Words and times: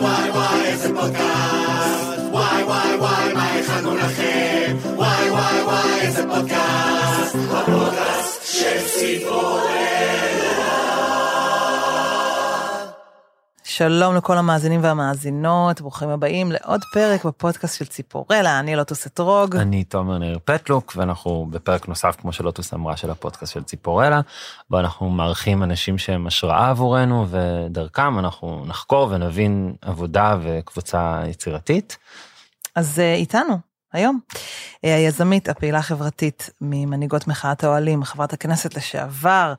וואי 0.00 0.30
וואי 0.30 0.64
איזה 0.66 0.94
פודקאסט 0.94 1.39
שלום 13.82 14.16
לכל 14.16 14.38
המאזינים 14.38 14.82
והמאזינות, 14.82 15.80
ברוכים 15.80 16.08
הבאים 16.08 16.52
לעוד 16.52 16.80
פרק 16.92 17.24
בפודקאסט 17.24 17.78
של 17.78 17.86
ציפורלה, 17.86 18.58
אני 18.58 18.76
לוטוס 18.76 19.06
אתרוג. 19.06 19.56
אני 19.56 19.84
תומר 19.84 20.18
ניר 20.18 20.38
פטלוק, 20.44 20.92
ואנחנו 20.96 21.46
בפרק 21.50 21.88
נוסף, 21.88 22.16
כמו 22.20 22.32
שלוטוס 22.32 22.74
אמרה, 22.74 22.96
של 22.96 23.10
הפודקאסט 23.10 23.52
של 23.52 23.62
ציפורלה, 23.62 24.20
בו 24.70 24.78
אנחנו 24.78 25.10
מארחים 25.10 25.62
אנשים 25.62 25.98
שהם 25.98 26.26
השראה 26.26 26.70
עבורנו, 26.70 27.26
ודרכם 27.30 28.18
אנחנו 28.18 28.64
נחקור 28.66 29.08
ונבין 29.10 29.74
עבודה 29.82 30.36
וקבוצה 30.42 31.22
יצירתית. 31.28 31.98
אז 32.76 33.00
אה, 33.00 33.14
איתנו, 33.14 33.58
היום, 33.92 34.20
אה, 34.84 34.94
היזמית, 34.94 35.48
הפעילה 35.48 35.78
החברתית 35.78 36.50
ממנהיגות 36.60 37.28
מחאת 37.28 37.64
האוהלים, 37.64 38.04
חברת 38.04 38.32
הכנסת 38.32 38.76
לשעבר, 38.76 39.54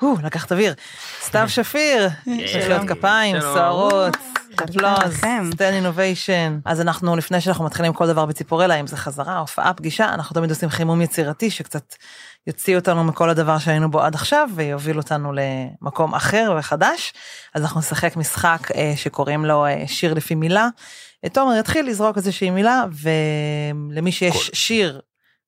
הו, 0.00 0.16
לקחת 0.24 0.52
אוויר, 0.52 0.74
סתיו 1.20 1.48
שפיר, 1.48 2.08
מחיאות 2.26 2.88
כפיים, 2.88 3.40
סוערות, 3.40 4.16
אפלוז, 4.64 5.20
סטן 5.54 5.72
אינוביישן. 5.72 6.58
אז 6.64 6.80
אנחנו, 6.80 7.16
לפני 7.16 7.40
שאנחנו 7.40 7.64
מתחילים 7.64 7.92
כל 7.92 8.06
דבר 8.06 8.26
בציפורלה, 8.26 8.74
אם 8.74 8.86
זה 8.86 8.96
חזרה, 8.96 9.38
הופעה, 9.38 9.74
פגישה, 9.74 10.14
אנחנו 10.14 10.34
תמיד 10.34 10.50
עושים 10.50 10.68
חימום 10.68 11.02
יצירתי 11.02 11.50
שקצת 11.50 11.94
יוציא 12.46 12.76
אותנו 12.76 13.04
מכל 13.04 13.30
הדבר 13.30 13.58
שהיינו 13.58 13.90
בו 13.90 14.00
עד 14.00 14.14
עכשיו 14.14 14.48
ויוביל 14.54 14.98
אותנו 14.98 15.32
למקום 15.32 16.14
אחר 16.14 16.54
וחדש. 16.58 17.12
אז 17.54 17.62
אנחנו 17.62 17.80
נשחק 17.80 18.16
משחק 18.16 18.68
אה, 18.74 18.92
שקוראים 18.96 19.44
לו 19.44 19.66
אה, 19.66 19.84
שיר 19.86 20.14
לפי 20.14 20.34
מילה. 20.34 20.68
אה, 21.24 21.28
תומר 21.28 21.56
יתחיל 21.56 21.86
לזרוק 21.86 22.16
איזושהי 22.16 22.50
מילה 22.50 22.84
ולמי 23.90 24.12
שיש 24.12 24.50
שיר 24.54 25.00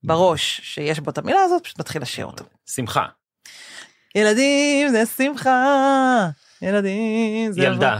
בראש 0.03 0.61
שיש 0.63 0.99
בו 0.99 1.11
את 1.11 1.17
המילה 1.17 1.39
הזאת 1.41 1.63
פשוט 1.63 1.79
מתחיל 1.79 2.01
לשיר 2.01 2.25
אותו. 2.25 2.43
שמחה. 2.69 3.05
ילדים 4.15 4.89
זה 4.89 5.03
שמחה, 5.05 6.29
ילדים 6.61 7.51
זה... 7.51 7.61
ילדה. 7.61 7.99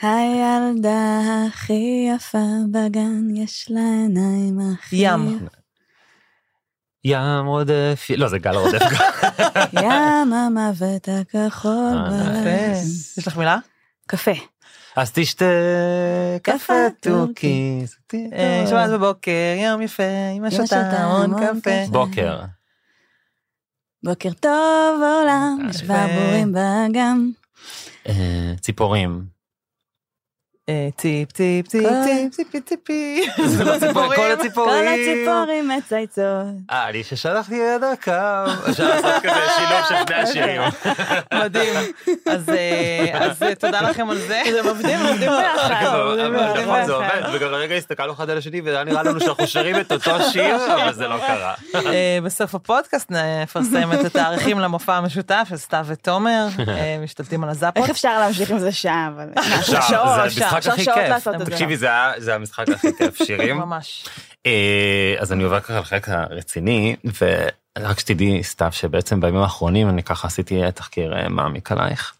הילדה 0.00 1.20
הכי 1.48 2.08
יפה 2.16 2.38
בגן, 2.70 3.36
יש 3.36 3.66
לה 3.70 3.80
עיניים 3.80 4.58
הכי... 4.60 4.96
ים. 4.98 5.38
ים 7.04 7.46
רודף, 7.46 8.06
לא 8.16 8.28
זה 8.28 8.38
גל 8.38 8.56
רודף. 8.56 8.82
ים 9.82 10.32
המוות 10.32 11.08
הכחול 11.08 11.96
אה. 11.96 12.10
בלבן. 12.10 12.72
יש 13.18 13.26
לך 13.28 13.36
מילה? 13.36 13.58
קפה. 14.06 14.30
אז 14.96 15.12
תשתה 15.14 15.44
קפה 16.42 16.74
טורקי. 17.00 17.84
אה, 18.32 18.64
שבת 18.70 18.90
בבוקר, 18.90 19.54
יום 19.64 19.82
יפה, 19.82 20.02
אמא 20.36 20.50
שותה 20.50 20.66
שותה 20.66 20.80
המון. 20.80 21.60
קפה. 21.60 21.70
בוקר. 21.90 22.40
בוקר 24.04 24.32
טוב 24.32 25.02
עולם, 25.02 25.58
יש 25.70 25.76
יפה. 25.82 25.94
ברבורים 25.94 26.52
באגם. 26.52 27.30
אה, 28.08 28.54
ציפורים. 28.60 29.37
אה, 30.68 30.88
טיפ 30.96 31.32
טיפ 31.32 31.68
טיפ 31.68 31.82
כל- 31.82 32.04
טיפ 32.04 32.34
טיפי 32.36 32.60
טיפי. 32.60 33.26
זה 33.46 33.64
לא 33.64 33.78
ציפורים, 33.78 34.08
כל 34.10 34.16
כל 34.16 34.32
הציפורים. 34.32 34.88
הציפורים 34.88 35.68
מצייצות. 35.68 36.24
אה, 36.70 36.88
אני 36.88 37.04
ששלחתי 37.04 37.54
יד 37.54 37.84
הקו. 37.92 38.12
אפשר 38.70 38.88
לעשות 38.88 39.22
כזה 39.22 39.40
שילוב 39.56 39.84
של 39.88 39.94
שני 40.06 40.14
השירים. 40.16 40.62
מדהים. 41.34 41.74
אז 42.26 42.48
אה, 42.48 43.26
אז 43.26 43.42
אה, 43.42 43.54
תודה 43.54 43.80
לכם 43.82 44.10
על 44.10 44.18
זה. 44.18 44.42
זה 44.62 44.68
עובדים, 44.70 44.98
עובדים 45.00 45.30
ביחד. 45.30 45.74
נכון, 45.82 46.84
זה. 46.86 46.92
עובד, 46.94 47.22
וגם 47.34 47.50
לרגע 47.50 47.74
הסתכלנו 47.74 48.12
אחד 48.12 48.30
על 48.30 48.38
השני 48.38 48.60
והיה 48.60 48.84
נראה 48.84 49.02
לנו 49.02 49.20
שאנחנו 49.20 49.46
שרים 49.46 49.80
את 49.80 49.92
אותו 49.92 50.10
שיר, 50.32 50.74
אבל 50.74 50.92
זה 50.92 51.08
לא 51.08 51.16
קרה. 51.26 51.54
אה, 51.74 52.18
בסוף 52.24 52.54
הפודקאסט 52.54 53.10
נפרסם 53.10 53.92
את 53.92 54.04
התאריכים 54.04 54.58
למופע 54.58 54.94
המשותף 54.96 55.46
של 55.50 55.56
סתיו 55.56 55.84
ותומר, 55.88 56.46
אה, 56.68 56.96
משתלטים 57.02 57.44
על 57.44 57.50
הזאפות. 57.50 57.76
איך 57.82 57.90
אפשר 57.90 58.18
להמשיך 58.18 58.50
עם 58.50 58.58
זה 58.58 58.72
שעה? 58.72 59.08
שעות, 59.62 60.08
זה 60.16 60.24
אפשר, 60.26 60.57
המשחק 60.66 60.88
הכי 60.88 60.90
כיף. 61.38 61.48
תקשיבי, 61.48 61.76
זה 61.76 61.86
היה- 61.86 62.12
זה 62.16 62.34
המשחק 62.34 62.68
הכי 62.68 62.88
כיף, 62.98 63.16
שירים. 63.22 63.56
ממש. 63.56 64.06
אה, 64.46 65.14
אז 65.18 65.32
אני 65.32 65.44
עובר 65.44 65.60
ככה 65.60 65.80
לחלק 65.80 66.08
הרציני, 66.08 66.96
ורק 67.78 67.98
שתדעי, 67.98 68.42
סתיו, 68.42 68.68
שבעצם 68.72 69.20
בימים 69.20 69.40
האחרונים 69.42 69.88
אני 69.88 70.02
ככה 70.02 70.26
עשיתי 70.26 70.60
תחקיר 70.74 71.16
אה, 71.16 71.28
מעמיק 71.28 71.72
עלייך. 71.72 72.14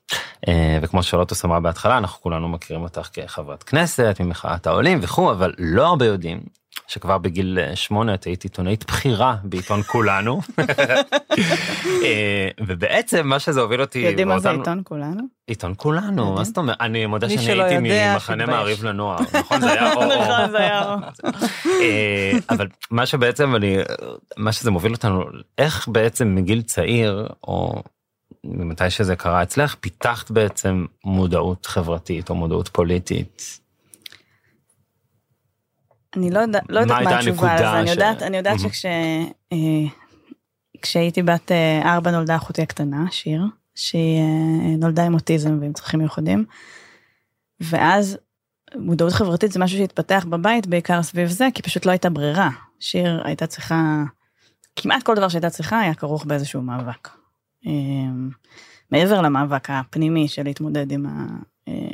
אה, 0.48 0.78
וכמו 0.82 1.02
שלוטוס 1.02 1.44
אמרה 1.44 1.60
בהתחלה, 1.60 1.98
אנחנו 1.98 2.22
כולנו 2.22 2.48
מכירים 2.48 2.82
אותך 2.82 3.08
כחברת 3.12 3.62
כנסת, 3.62 4.16
ממחאת 4.20 4.66
העולים 4.66 4.98
וכו', 5.02 5.30
אבל 5.32 5.52
לא 5.58 5.86
הרבה 5.86 6.06
יודעים 6.06 6.40
שכבר 6.88 7.18
בגיל 7.18 7.58
אה, 7.58 7.76
שמונה 7.76 8.14
את 8.14 8.24
היית 8.24 8.42
עיתונאית 8.42 8.84
בכירה 8.86 9.36
בעיתון 9.44 9.82
כולנו. 9.86 10.40
אה, 12.04 12.48
ובעצם 12.60 13.26
מה 13.26 13.38
שזה 13.38 13.60
הוביל 13.60 13.80
אותי, 13.80 13.98
יודעים 13.98 14.28
מה 14.28 14.38
זה 14.38 14.50
עיתון 14.50 14.80
כולנו? 14.84 15.22
עיתון 15.46 15.74
כולנו, 15.76 16.34
מה. 16.34 16.44
זאת 16.44 16.58
אומרת? 16.58 16.76
אני 16.80 17.06
מודה 17.06 17.28
שאני 17.28 17.62
הייתי 17.62 18.12
ממחנה. 18.12 18.46
מעריב 18.46 18.84
לנוער, 18.84 19.18
נכון? 19.38 19.60
זה 19.60 19.72
היה 19.72 19.92
או 19.94 20.02
או. 20.02 20.08
נכון, 20.08 20.50
זה 20.50 20.58
היה 20.58 20.94
או. 20.94 20.98
אה, 21.66 22.32
אבל 22.50 22.68
מה 22.90 23.06
שבעצם 23.06 23.56
אני, 23.56 23.76
מה 24.36 24.52
שזה 24.52 24.70
מוביל 24.70 24.92
אותנו, 24.92 25.24
איך 25.58 25.88
בעצם 25.88 26.34
מגיל 26.34 26.62
צעיר, 26.62 27.28
או 27.44 27.82
מתי 28.44 28.90
שזה 28.90 29.16
קרה 29.16 29.42
אצלך, 29.42 29.74
פיתחת 29.80 30.30
בעצם 30.30 30.86
מודעות 31.04 31.66
חברתית 31.66 32.30
או 32.30 32.34
מודעות 32.34 32.68
פוליטית. 32.68 33.60
אני 36.16 36.30
לא 36.30 36.38
יודע- 36.38 36.60
לא 36.68 36.80
יודעת 36.80 37.02
מה 37.02 37.18
התשובה 37.18 37.54
לזה, 37.54 37.80
אני 37.80 37.90
יודעת, 37.90 38.22
אני 38.22 38.36
יודעת. 38.36 38.60
שכש... 38.60 38.86
אה, 39.52 39.84
כשהייתי 40.82 41.22
בת 41.22 41.52
אה, 41.52 41.94
ארבע 41.94 42.10
נולדה 42.10 42.36
אחותי 42.36 42.62
הקטנה, 42.62 43.04
שיר, 43.10 43.42
שהיא 43.74 44.20
אה, 44.20 44.76
נולדה 44.78 45.04
עם 45.04 45.14
אוטיזם 45.14 45.58
ועם 45.60 45.72
צרכים 45.72 46.00
מיוחדים. 46.00 46.44
ואז 47.60 48.18
מודעות 48.76 49.12
חברתית 49.12 49.52
זה 49.52 49.60
משהו 49.60 49.78
שהתפתח 49.78 50.26
בבית 50.28 50.66
בעיקר 50.66 51.02
סביב 51.02 51.28
זה, 51.28 51.48
כי 51.54 51.62
פשוט 51.62 51.86
לא 51.86 51.90
הייתה 51.90 52.10
ברירה. 52.10 52.50
שיר 52.80 53.20
הייתה 53.24 53.46
צריכה, 53.46 54.02
כמעט 54.76 55.02
כל 55.02 55.14
דבר 55.14 55.28
שהייתה 55.28 55.50
צריכה 55.50 55.80
היה 55.80 55.94
כרוך 55.94 56.24
באיזשהו 56.24 56.62
מאבק. 56.62 57.08
מעבר 58.90 59.20
למאבק 59.22 59.70
הפנימי 59.70 60.28
של 60.28 60.42
להתמודד 60.44 60.92
עם 60.92 61.06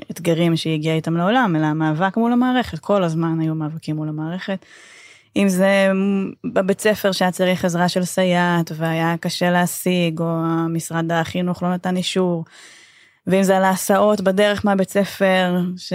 האתגרים 0.08 0.56
שהיא 0.56 0.74
הגיעה 0.74 0.96
איתם 0.96 1.16
לעולם, 1.16 1.56
אלא 1.56 1.66
המאבק 1.66 2.16
מול 2.16 2.32
המערכת, 2.32 2.78
כל 2.78 3.02
הזמן 3.02 3.40
היו 3.40 3.54
מאבקים 3.54 3.96
מול 3.96 4.08
המערכת. 4.08 4.64
אם 5.36 5.48
זה 5.48 5.90
בבית 6.44 6.80
ספר 6.80 7.12
שהיה 7.12 7.30
צריך 7.30 7.64
עזרה 7.64 7.88
של 7.88 8.04
סייעת 8.04 8.72
והיה 8.74 9.14
קשה 9.20 9.50
להשיג, 9.50 10.20
או 10.20 10.26
משרד 10.68 11.12
החינוך 11.12 11.62
לא 11.62 11.74
נתן 11.74 11.96
אישור, 11.96 12.44
ואם 13.26 13.42
זה 13.42 13.56
על 13.56 13.64
ההסעות 13.64 14.20
בדרך 14.20 14.64
מהבית 14.64 14.90
ספר, 14.90 15.60
ש... 15.76 15.92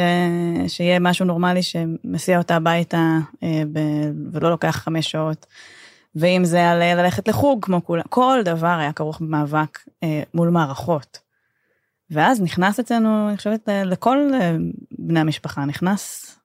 שיהיה 0.68 1.00
משהו 1.00 1.26
נורמלי 1.26 1.64
שמסיע 1.64 2.38
אותה 2.38 2.56
הביתה 2.56 3.18
אה, 3.44 3.64
ב... 3.72 3.80
ולא 4.32 4.50
לוקח 4.50 4.82
חמש 4.84 5.12
שעות, 5.12 5.46
ואם 6.16 6.46
זה 6.46 6.70
על 6.70 6.96
ללכת 6.96 7.28
לחוג 7.28 7.66
כמו 7.66 7.86
כולם, 7.86 8.04
כל 8.10 8.40
דבר 8.46 8.78
היה 8.80 8.94
כרוך 8.94 9.22
במאבק 9.22 9.80
אה, 10.04 10.22
מול 10.34 10.50
מערכות. 10.50 11.29
ואז 12.12 12.42
נכנס 12.42 12.80
אצלנו, 12.80 13.30
אני 13.30 13.38
חושבת, 13.38 13.70
לכל 13.86 14.18
אה, 14.34 14.56
בני 14.92 15.20
המשפחה, 15.20 15.66
נכנס, 15.66 16.36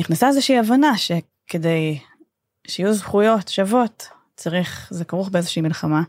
נכנסה 0.00 0.28
איזושהי 0.28 0.58
הבנה 0.58 0.92
שכדי 0.96 1.98
שיהיו 2.66 2.94
זכויות 2.94 3.48
שוות, 3.48 4.08
צריך, 4.36 4.88
זה 4.90 5.04
כרוך 5.04 5.28
באיזושהי 5.28 5.62
מלחמה. 5.62 6.02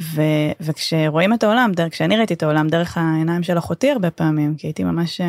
ו, 0.00 0.22
וכשרואים 0.60 1.34
את 1.34 1.42
העולם, 1.42 1.72
דרך, 1.72 1.92
כשאני 1.92 2.16
ראיתי 2.16 2.34
את 2.34 2.42
העולם 2.42 2.68
דרך 2.68 2.98
העיניים 2.98 3.42
של 3.42 3.58
אחותי 3.58 3.90
הרבה 3.90 4.10
פעמים, 4.10 4.54
כי 4.56 4.66
הייתי 4.66 4.84
ממש, 4.84 5.20
אה, 5.20 5.26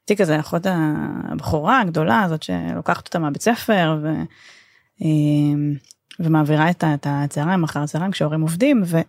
הייתי 0.00 0.22
כזה 0.22 0.40
אחות 0.40 0.66
הבכורה 1.32 1.80
הגדולה 1.80 2.22
הזאת 2.22 2.42
שלוקחת 2.42 3.06
אותה 3.06 3.18
מהבית 3.18 3.42
ספר, 3.42 3.98
ו, 4.02 4.08
אה, 5.02 5.74
ומעבירה 6.20 6.70
את 6.70 7.06
הצהריים 7.06 7.64
אחר 7.64 7.80
הצהריים 7.80 8.10
כשההורים 8.10 8.40
עובדים, 8.40 8.82
ו, 8.86 9.00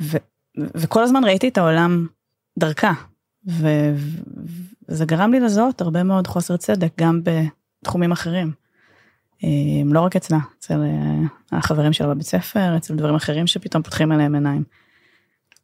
ו, 0.00 0.16
וכל 0.56 1.02
הזמן 1.02 1.24
ראיתי 1.24 1.48
את 1.48 1.58
העולם 1.58 2.06
דרכה. 2.58 2.92
וזה 3.46 5.04
גרם 5.04 5.32
לי 5.32 5.40
לזהות 5.40 5.80
הרבה 5.80 6.02
מאוד 6.02 6.26
חוסר 6.26 6.56
צדק 6.56 6.92
גם 7.00 7.20
בתחומים 7.22 8.12
אחרים. 8.12 8.52
אה, 9.44 9.48
לא 9.84 10.00
רק 10.00 10.16
אצלה, 10.16 10.38
אצל 10.58 10.82
אה, 10.82 11.58
החברים 11.58 11.92
שלה 11.92 12.08
בבית 12.08 12.26
ספר, 12.26 12.76
אצל 12.76 12.94
דברים 12.94 13.14
אחרים 13.14 13.46
שפתאום 13.46 13.82
פותחים 13.82 14.12
עליהם 14.12 14.34
עיניים. 14.34 14.64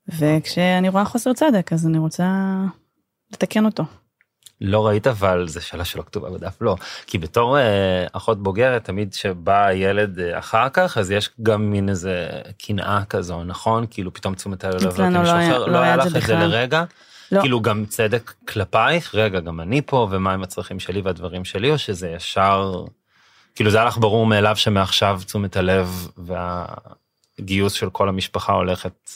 וכשאני 0.09 0.89
רואה 0.89 1.05
חוסר 1.05 1.33
צדק 1.33 1.73
אז 1.73 1.87
אני 1.87 1.99
רוצה 1.99 2.57
לתקן 3.33 3.65
אותו. 3.65 3.85
לא 4.61 4.87
ראית 4.87 5.07
אבל 5.07 5.49
זה 5.49 5.61
שאלה 5.61 5.85
שלא 5.85 6.03
כתובה 6.03 6.31
בדף 6.31 6.57
לא 6.61 6.77
כי 7.07 7.19
בתור 7.19 7.59
אה, 7.59 8.07
אחות 8.13 8.43
בוגרת 8.43 8.85
תמיד 8.85 9.13
שבא 9.13 9.73
ילד 9.73 10.19
אה, 10.21 10.39
אחר 10.39 10.69
כך 10.69 10.99
אז 10.99 11.11
יש 11.11 11.31
גם 11.43 11.71
מין 11.71 11.89
איזה 11.89 12.29
קנאה 12.67 13.05
כזו 13.09 13.45
נכון 13.45 13.87
כאילו 13.91 14.13
פתאום 14.15 14.35
תשומת 14.35 14.65
הלב 14.65 14.75
עוברת 14.87 14.99
למישהו 15.13 15.23
לא 15.25 15.39
היה- 15.39 15.51
אחר, 15.51 15.67
לא 15.67 15.73
לא 15.73 15.79
היה 15.79 15.97
לך 15.97 16.09
זה 16.09 16.19
את 16.19 16.23
זה. 16.23 16.35
לרגע. 16.35 16.85
לא. 17.33 17.41
כאילו 17.41 17.61
גם 17.61 17.85
צדק 17.89 18.33
כלפייך, 18.49 19.15
רגע, 19.15 19.41
גם 19.41 19.61
אני 19.61 19.83
פה, 19.87 20.09
ומה 20.11 20.33
עם 20.33 20.43
הצרכים 20.43 20.81
שלי 20.81 21.01
והדברים 21.01 21.45
שלי, 21.45 21.71
או 21.71 21.79
שזה 21.79 22.09
ישר, 22.09 22.85
כאילו 23.55 23.71
זה 23.71 23.77
היה 23.79 23.87
לך 23.87 23.99
ברור 23.99 24.27
מאליו 24.27 24.57
שמעכשיו 24.57 25.21
תשומת 25.27 25.57
הלב 25.57 26.09
והגיוס 27.39 27.73
של 27.73 27.91
כל 27.91 28.09
המשפחה 28.09 28.53
הולכת 28.53 29.11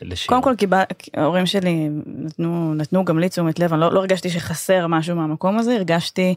לשיר. 0.00 0.28
קודם 0.28 0.42
כל 0.42 0.54
קיבל, 0.58 0.82
ההורים 1.14 1.46
שלי 1.46 1.88
נתנו, 2.06 2.74
נתנו 2.74 3.04
גם 3.04 3.18
לי 3.18 3.28
תשומת 3.28 3.58
לב, 3.58 3.72
אני 3.72 3.80
לא, 3.80 3.92
לא 3.92 4.00
הרגשתי 4.00 4.30
שחסר 4.30 4.86
משהו 4.86 5.16
מהמקום 5.16 5.58
הזה, 5.58 5.74
הרגשתי 5.74 6.34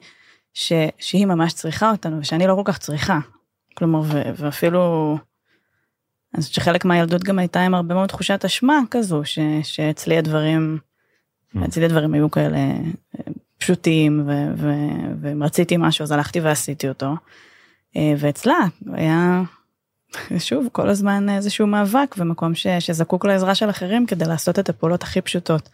ש, 0.54 0.74
שהיא 1.00 1.25
ממש 1.25 1.54
צריכה 1.54 1.92
אותנו 1.92 2.19
ושאני 2.19 2.48
לא 2.48 2.56
כל 2.56 2.72
כך 2.72 2.78
צריכה. 2.78 3.19
כלומר, 3.78 4.02
ו, 4.06 4.22
ואפילו, 4.36 5.18
אני 6.34 6.42
חושבת 6.42 6.56
שחלק 6.56 6.86
מהילדות 6.86 7.24
גם 7.24 7.40
הייתה 7.40 7.62
עם 7.62 7.74
הרבה 7.74 7.96
מאוד 7.96 8.10
תחושת 8.10 8.46
אשמה 8.46 8.80
כזו, 8.92 9.22
ש, 9.25 9.40
שאצלי 9.63 10.18
הדברים, 10.18 10.78
Mm. 11.56 11.66
אצלי 11.66 11.86
הדברים 11.86 12.13
היו 12.13 12.31
כאלה 12.31 12.58
אה, 12.58 13.34
פשוטים, 13.58 14.24
ו, 14.28 14.31
ו, 14.58 14.72
ואם 15.22 15.44
רציתי 15.44 15.78
משהו 15.78 16.04
אז 16.04 16.12
הלכתי 16.12 16.40
ועשיתי 16.40 16.90
אותו. 16.90 17.16
אה, 17.96 18.13
ואצלה 18.18 18.60
היה 18.94 19.42
שוב, 20.48 20.68
כל 20.72 20.90
הזמן 20.90 21.30
איזשהו 21.30 21.68
מאבק 21.68 22.16
ומקום 22.18 22.56
ש, 22.56 22.68
שזקוק 22.80 23.25
לעזרה 23.25 23.56
של 23.56 23.69
אחרים 23.69 24.06
כדי 24.06 24.25
לעשות 24.25 24.60
את 24.60 24.69
הפעולות 24.69 25.04
הכי 25.04 25.22
פשוטות. 25.22 25.69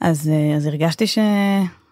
אז, 0.00 0.28
אה, 0.28 0.56
אז 0.56 0.66
הרגשתי 0.66 1.06
ש, 1.06 1.18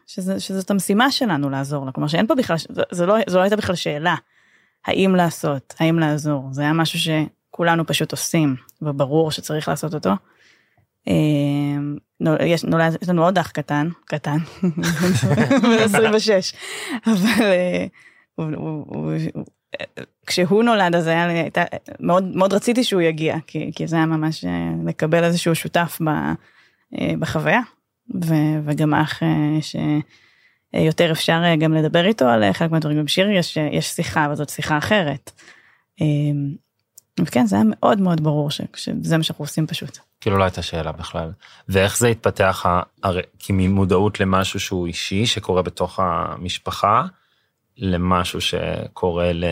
שזה, 0.07 0.41
שזאת 0.41 0.71
המשימה 0.71 1.11
שלנו 1.11 1.51
לעזור 1.51 1.87
לה, 1.87 1.93
כלומר 1.93 2.09
שאין 2.09 2.27
פה 2.27 2.35
בכלל, 2.35 2.57
זה, 2.91 3.07
לא, 3.07 3.17
זו 3.27 3.39
לא 3.39 3.43
הייתה 3.43 3.57
בכלל 3.57 3.75
שאלה, 3.75 4.15
האם 4.87 5.15
לעשות, 5.17 5.75
האם 5.81 5.99
לעזור, 5.99 6.49
זה 6.53 6.63
היה 6.63 6.73
משהו 6.73 6.99
שכולנו 6.99 7.87
פשוט 7.87 8.13
עושים, 8.13 8.57
וברור 8.83 9.31
שצריך 9.31 9.69
לעשות 9.69 9.95
אותו. 9.95 10.11
נו- 12.21 12.37
יש, 12.41 12.65
נולד, 12.65 12.97
יש 13.03 13.09
לנו 13.09 13.25
עוד 13.25 13.39
אח 13.39 13.51
קטן, 13.51 13.89
קטן, 14.05 14.39
בן 15.63 15.79
26, 15.85 16.53
אבל 17.07 17.43
אה, 17.43 17.87
הוא, 18.35 19.13
כשהוא 20.27 20.65
נולד 20.65 20.95
אז 20.95 21.07
היה 21.07 21.27
לי, 21.27 21.33
הייתה, 21.33 21.65
מאוד, 22.01 22.25
מאוד 22.37 22.53
רציתי 22.53 22.85
שהוא 22.85 23.03
יגיע, 23.03 23.37
כי, 23.47 23.71
כי 23.75 23.87
זה 23.87 23.97
היה 23.97 24.07
ממש 24.07 24.45
אה, 24.45 24.71
לקבל 24.87 25.25
איזשהו 25.25 25.55
שותף 25.55 25.99
ב, 26.05 26.09
אה, 26.99 27.15
בחוויה, 27.19 27.61
ו, 28.25 28.35
וגם 28.65 28.95
אח 28.95 29.23
אה, 29.23 29.59
שיותר 30.73 31.13
אפשר 31.13 31.43
גם 31.59 31.75
לדבר 31.75 32.07
איתו 32.07 32.25
על 32.25 32.53
חלק 32.53 32.71
מהדברים, 32.71 32.99
גם 32.99 33.09
שיר 33.09 33.31
יש, 33.31 33.57
יש 33.57 33.87
שיחה, 33.87 34.27
אבל 34.27 34.35
זאת 34.35 34.49
שיחה 34.49 34.79
אחרת. 34.79 35.31
אה, 36.01 36.07
וכן, 37.21 37.47
זה 37.47 37.57
היה 37.57 37.65
מאוד 37.69 38.01
מאוד 38.01 38.21
ברור 38.23 38.51
ש, 38.51 38.61
שזה 38.77 39.17
מה 39.17 39.23
שאנחנו 39.23 39.45
עושים 39.45 39.67
פשוט. 39.67 39.99
כאילו 40.21 40.39
לא 40.39 40.45
הייתה 40.45 40.63
שאלה 40.63 40.93
בכלל. 40.93 41.33
ואיך 41.69 41.99
זה 41.99 42.09
התפתח, 42.09 42.67
הרי, 43.03 43.23
כי 43.39 43.53
ממודעות 43.53 44.21
למשהו 44.21 44.61
שהוא 44.61 44.87
אישי, 44.87 45.27
שקורה 45.27 45.63
בתוך 45.63 46.01
המשפחה, 46.03 47.05
למשהו 47.77 48.41
שקורה 48.41 49.33
ל... 49.33 49.45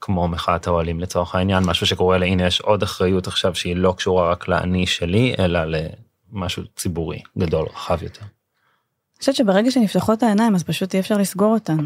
כמו 0.00 0.28
מחאת 0.28 0.66
האוהלים 0.66 1.00
לצורך 1.00 1.34
העניין, 1.34 1.64
משהו 1.64 1.86
שקורה 1.86 2.18
להנה 2.18 2.46
יש 2.46 2.60
עוד 2.60 2.82
אחריות 2.82 3.26
עכשיו 3.26 3.54
שהיא 3.54 3.76
לא 3.76 3.94
קשורה 3.96 4.30
רק 4.30 4.48
לאני 4.48 4.86
שלי, 4.86 5.34
אלא 5.38 5.60
למשהו 5.64 6.62
ציבורי 6.76 7.20
גדול, 7.38 7.66
רחב 7.66 8.02
יותר. 8.02 8.20
אני 8.20 9.18
חושבת 9.18 9.34
שברגע 9.34 9.70
שנפתחות 9.70 10.22
העיניים 10.22 10.54
אז 10.54 10.62
פשוט 10.62 10.94
אי 10.94 11.00
אפשר 11.00 11.16
לסגור 11.18 11.54
אותן. 11.54 11.76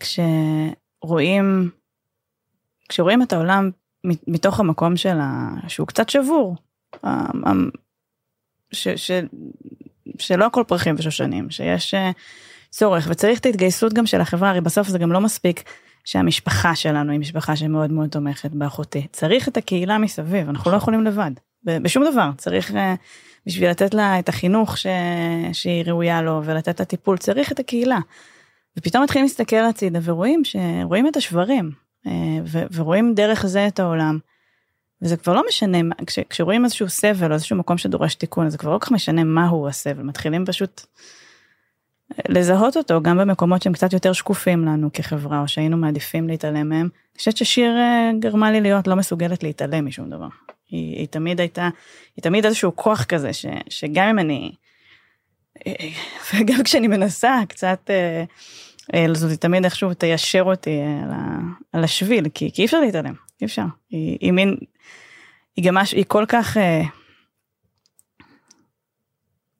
כשרואים, 0.00 1.70
כשרואים 2.88 3.22
את 3.22 3.32
העולם 3.32 3.70
מתוך 4.04 4.60
המקום 4.60 4.96
של 4.96 5.18
ה... 5.20 5.50
שהוא 5.68 5.86
קצת 5.86 6.08
שבור, 6.08 6.56
ש... 8.72 8.88
ש... 8.88 9.10
שלא 10.18 10.46
הכל 10.46 10.64
פרחים 10.68 10.94
ושושנים, 10.98 11.50
שיש 11.50 11.94
אה, 11.94 12.10
צורך 12.72 13.06
וצריך 13.10 13.40
את 13.40 13.46
ההתגייסות 13.46 13.92
גם 13.92 14.06
של 14.06 14.20
החברה, 14.20 14.50
הרי 14.50 14.60
בסוף 14.60 14.88
זה 14.88 14.98
גם 14.98 15.12
לא 15.12 15.20
מספיק 15.20 15.62
שהמשפחה 16.04 16.74
שלנו 16.74 17.12
היא 17.12 17.20
משפחה 17.20 17.56
שמאוד 17.56 17.92
מאוד 17.92 18.08
תומכת 18.08 18.50
באחותי, 18.50 19.06
צריך 19.12 19.48
את 19.48 19.56
הקהילה 19.56 19.98
מסביב, 19.98 20.48
אנחנו 20.48 20.70
לא 20.70 20.76
יכולים 20.76 21.04
לבד, 21.04 21.30
בשום 21.64 22.04
דבר, 22.12 22.30
צריך 22.36 22.74
אה, 22.74 22.94
בשביל 23.46 23.70
לתת 23.70 23.94
לה 23.94 24.18
את 24.18 24.28
החינוך 24.28 24.78
ש... 24.78 24.86
שהיא 25.52 25.84
ראויה 25.86 26.22
לו 26.22 26.40
ולתת 26.44 26.80
לה 26.80 26.86
טיפול, 26.86 27.18
צריך 27.18 27.52
את 27.52 27.60
הקהילה. 27.60 27.98
ופתאום 28.78 29.04
מתחילים 29.04 29.24
להסתכל 29.24 29.56
הצידה 29.56 29.98
ורואים 30.02 30.42
שרואים 30.44 31.08
את 31.08 31.16
השברים 31.16 31.70
אה, 32.06 32.12
ו... 32.44 32.62
ורואים 32.72 33.14
דרך 33.14 33.46
זה 33.46 33.66
את 33.66 33.80
העולם. 33.80 34.18
וזה 35.02 35.16
כבר 35.16 35.34
לא 35.34 35.42
משנה, 35.48 35.78
כש... 36.06 36.18
כשרואים 36.30 36.64
איזשהו 36.64 36.88
סבל 36.88 37.28
או 37.28 37.34
איזשהו 37.34 37.56
מקום 37.56 37.78
שדורש 37.78 38.14
תיקון, 38.14 38.50
זה 38.50 38.58
כבר 38.58 38.70
לא 38.72 38.78
כל 38.78 38.86
כך 38.86 38.92
משנה 38.92 39.24
מהו 39.24 39.68
הסבל, 39.68 40.02
מתחילים 40.02 40.46
פשוט 40.46 40.80
לזהות 42.28 42.76
אותו 42.76 43.02
גם 43.02 43.18
במקומות 43.18 43.62
שהם 43.62 43.72
קצת 43.72 43.92
יותר 43.92 44.12
שקופים 44.12 44.64
לנו 44.64 44.90
כחברה, 44.92 45.40
או 45.40 45.48
שהיינו 45.48 45.76
מעדיפים 45.76 46.28
להתעלם 46.28 46.68
מהם. 46.68 46.88
אני 47.12 47.18
חושבת 47.18 47.36
ששיר 47.36 47.76
אה, 47.76 48.10
גרמה 48.18 48.50
לי 48.52 48.60
להיות 48.60 48.86
לא 48.86 48.96
מסוגלת 48.96 49.42
להתעלם 49.42 49.86
משום 49.86 50.10
דבר. 50.10 50.28
היא, 50.70 50.96
היא 50.96 51.08
תמיד 51.08 51.40
הייתה, 51.40 51.68
היא 52.16 52.22
תמיד 52.22 52.46
איזשהו 52.46 52.76
כוח 52.76 53.04
כזה, 53.04 53.32
ש, 53.32 53.46
שגם 53.68 54.08
אם 54.08 54.18
אני, 54.18 54.52
אה, 55.66 55.72
וגם 56.34 56.62
כשאני 56.64 56.88
מנסה 56.88 57.40
קצת, 57.48 57.90
אה, 57.90 58.24
היא 58.92 59.36
תמיד 59.36 59.64
איכשהו 59.64 59.94
תיישר 59.94 60.42
אותי 60.42 60.78
על, 61.04 61.10
ה, 61.10 61.38
על 61.72 61.84
השביל, 61.84 62.28
כי, 62.34 62.50
כי 62.54 62.62
אי 62.62 62.66
אפשר 62.66 62.80
להתעלם, 62.80 63.14
אי 63.40 63.46
אפשר. 63.46 63.64
היא, 63.90 64.18
היא 64.20 64.32
מין, 64.32 64.56
היא 65.56 65.64
גם 65.64 65.74
משהו, 65.74 65.96
היא 65.96 66.04
כל 66.08 66.24
כך, 66.28 66.56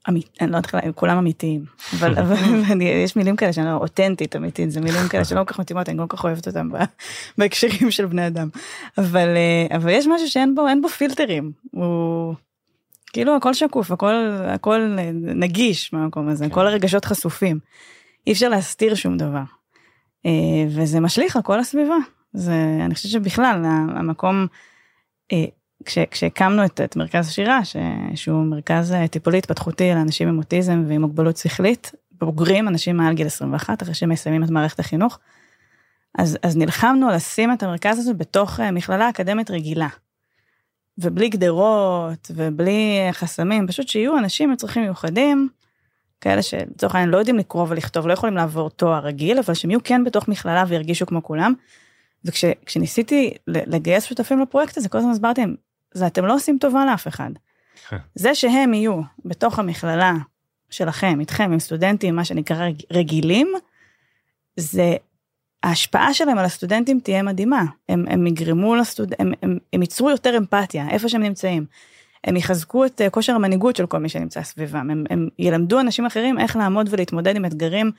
אמית, 0.09 0.39
אני 0.41 0.51
לא 0.51 0.57
יודעת 0.57 0.95
כולם 0.95 1.19
אמיתיים, 1.19 1.65
אבל, 1.99 2.19
אבל 2.23 2.37
אני, 2.71 2.85
יש 2.85 3.17
מילים 3.17 3.37
כאלה 3.37 3.53
שאני 3.53 3.67
לא 3.67 3.77
אותנטית 3.77 4.37
אמיתית, 4.37 4.71
זה 4.71 4.81
מילים 4.81 5.09
כאלה 5.09 5.25
שלא 5.25 5.45
כל 5.45 5.53
כך 5.53 5.61
מתאימות, 5.61 5.89
אני 5.89 5.99
לא 5.99 6.07
כל 6.09 6.17
כך 6.17 6.25
אוהבת 6.25 6.49
אותם 6.49 6.71
בהקשרים 7.39 7.91
של 7.91 8.07
בני 8.07 8.27
אדם. 8.27 8.49
אבל, 8.99 9.29
אה, 9.37 9.77
אבל 9.77 9.91
יש 9.91 10.07
משהו 10.07 10.29
שאין 10.29 10.55
בו, 10.55 10.69
אין 10.69 10.83
בו 10.83 10.89
פילטרים, 10.89 11.53
הוא 11.71 12.35
כאילו 13.13 13.37
הכל 13.37 13.55
שקוף, 13.55 13.91
הכל, 13.91 14.15
הכל 14.47 14.97
נגיש 15.15 15.93
מהמקום 15.93 16.29
הזה, 16.29 16.47
כל 16.51 16.67
הרגשות 16.67 17.05
חשופים. 17.05 17.59
אי 18.27 18.33
אפשר 18.33 18.49
להסתיר 18.49 18.95
שום 18.95 19.17
דבר. 19.17 19.43
אה, 20.27 20.31
וזה 20.69 21.01
משליך 21.01 21.37
על 21.37 21.43
כל 21.43 21.61
הסביבה. 21.61 21.97
זה, 22.33 22.55
אני 22.85 22.95
חושבת 22.95 23.13
שבכלל, 23.13 23.63
המקום, 23.97 24.47
אה, 25.33 25.45
כש, 25.85 25.99
כשהקמנו 26.11 26.65
את, 26.65 26.81
את 26.81 26.97
מרכז 26.97 27.29
השירה, 27.29 27.65
ש, 27.65 27.77
שהוא 28.15 28.45
מרכז 28.45 28.93
אה, 28.93 29.09
טיפולי 29.09 29.39
התפתחותי 29.39 29.91
לאנשים 29.95 30.29
עם 30.29 30.39
אוטיזם 30.39 30.85
ועם 30.89 31.01
מוגבלות 31.01 31.37
שכלית, 31.37 31.93
בוגרים, 32.13 32.69
אנשים 32.69 32.97
מעל 32.97 33.15
גיל 33.15 33.27
21, 33.27 33.83
אחרי 33.83 33.95
שהם 33.95 34.09
מסיימים 34.09 34.45
את 34.45 34.51
מערכת 34.51 34.81
החינוך, 34.81 35.19
אז, 36.19 36.39
אז 36.43 36.57
נלחמנו 36.57 37.09
לשים 37.09 37.53
את 37.53 37.63
המרכז 37.63 37.99
הזה 37.99 38.15
בתוך 38.15 38.61
אה, 38.61 38.71
מכללה 38.71 39.09
אקדמית 39.09 39.51
רגילה. 39.51 39.89
ובלי 40.99 41.29
גדרות 41.29 42.31
ובלי 42.35 43.09
חסמים, 43.13 43.67
פשוט 43.67 43.89
שיהיו 43.89 44.19
אנשים 44.19 44.51
עם 44.51 44.57
צרכים 44.57 44.83
מיוחדים, 44.83 45.49
כאלה 46.21 46.43
שלצורך 46.43 46.95
העניין 46.95 47.11
לא 47.11 47.17
יודעים 47.17 47.39
לקרוא 47.39 47.67
ולכתוב, 47.69 48.07
לא 48.07 48.13
יכולים 48.13 48.37
לעבור 48.37 48.71
תואר 48.71 49.07
רגיל, 49.07 49.39
אבל 49.39 49.55
שהם 49.55 49.71
יהיו 49.71 49.81
כן 49.85 50.05
בתוך 50.05 50.29
מכללה 50.29 50.65
וירגישו 50.69 51.07
כמו 51.07 51.23
כולם. 51.23 51.55
וכשניסיתי 52.25 53.35
לגייס 53.47 54.05
שותפים 54.05 54.41
לפרויקט 54.41 54.77
הזה, 54.77 54.89
כל 54.89 54.99
הזמן 54.99 55.11
הסברתי 55.11 55.41
להם, 55.41 55.55
זה 55.95 56.07
אתם 56.07 56.27
לא 56.27 56.35
עושים 56.35 56.59
טובה 56.61 56.85
לאף 56.85 57.09
אחד. 57.09 57.31
זה 58.15 58.35
שהם 58.35 58.75
יהיו 58.75 59.01
בתוך 59.25 59.59
המכללה 59.59 60.13
שלכם, 60.71 61.21
איתכם, 61.21 61.53
עם 61.53 61.59
סטודנטים, 61.59 62.17
מה 62.17 62.25
שנקרא 62.25 62.69
רגילים, 62.91 63.53
זה 64.57 64.95
ההשפעה 65.63 66.15
שלהם 66.15 66.39
על 66.39 66.45
הסטודנטים 66.45 67.01
תהיה 67.01 67.23
מדהימה. 67.23 67.65
הם, 67.89 68.05
הם 68.09 68.27
יגרמו 68.27 68.77
לסטודנטים, 68.77 69.27
הם, 69.27 69.33
הם, 69.43 69.59
הם 69.73 69.83
ייצרו 69.83 70.11
יותר 70.11 70.37
אמפתיה, 70.37 70.89
איפה 70.91 71.09
שהם 71.09 71.23
נמצאים. 71.23 71.67
הם 72.25 72.37
יחזקו 72.37 72.85
את 72.85 73.01
כושר 73.11 73.35
המנהיגות 73.35 73.77
של 73.77 73.87
כל 73.87 73.99
מי 73.99 74.09
שנמצא 74.09 74.43
סביבם. 74.43 74.91
הם, 74.91 75.05
הם 75.11 75.29
ילמדו 75.39 75.81
אנשים 75.81 76.07
אחרים 76.07 76.39
איך 76.39 76.57
לעמוד 76.57 76.89
ולהתמודד 76.91 77.37
עם 77.37 77.45
אתגרים 77.45 77.91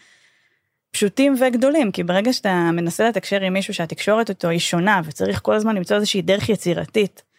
פשוטים 0.92 1.36
וגדולים, 1.40 1.92
כי 1.92 2.04
ברגע 2.04 2.34
שאתה 2.34 2.70
מנסה 2.74 3.10
לתקשר 3.10 3.42
עם 3.42 3.54
מישהו 3.54 3.74
שהתקשורת 3.74 4.30
אותו 4.30 4.50
היא 4.50 4.60
שונה 4.60 5.02
וצריך 5.06 5.42
כל 5.42 5.54
הזמן 5.54 5.76
למצוא 5.76 5.96
איזושהי 5.96 6.22
דרך 6.22 6.50
יצירתית 6.50 7.22
אה, 7.22 7.33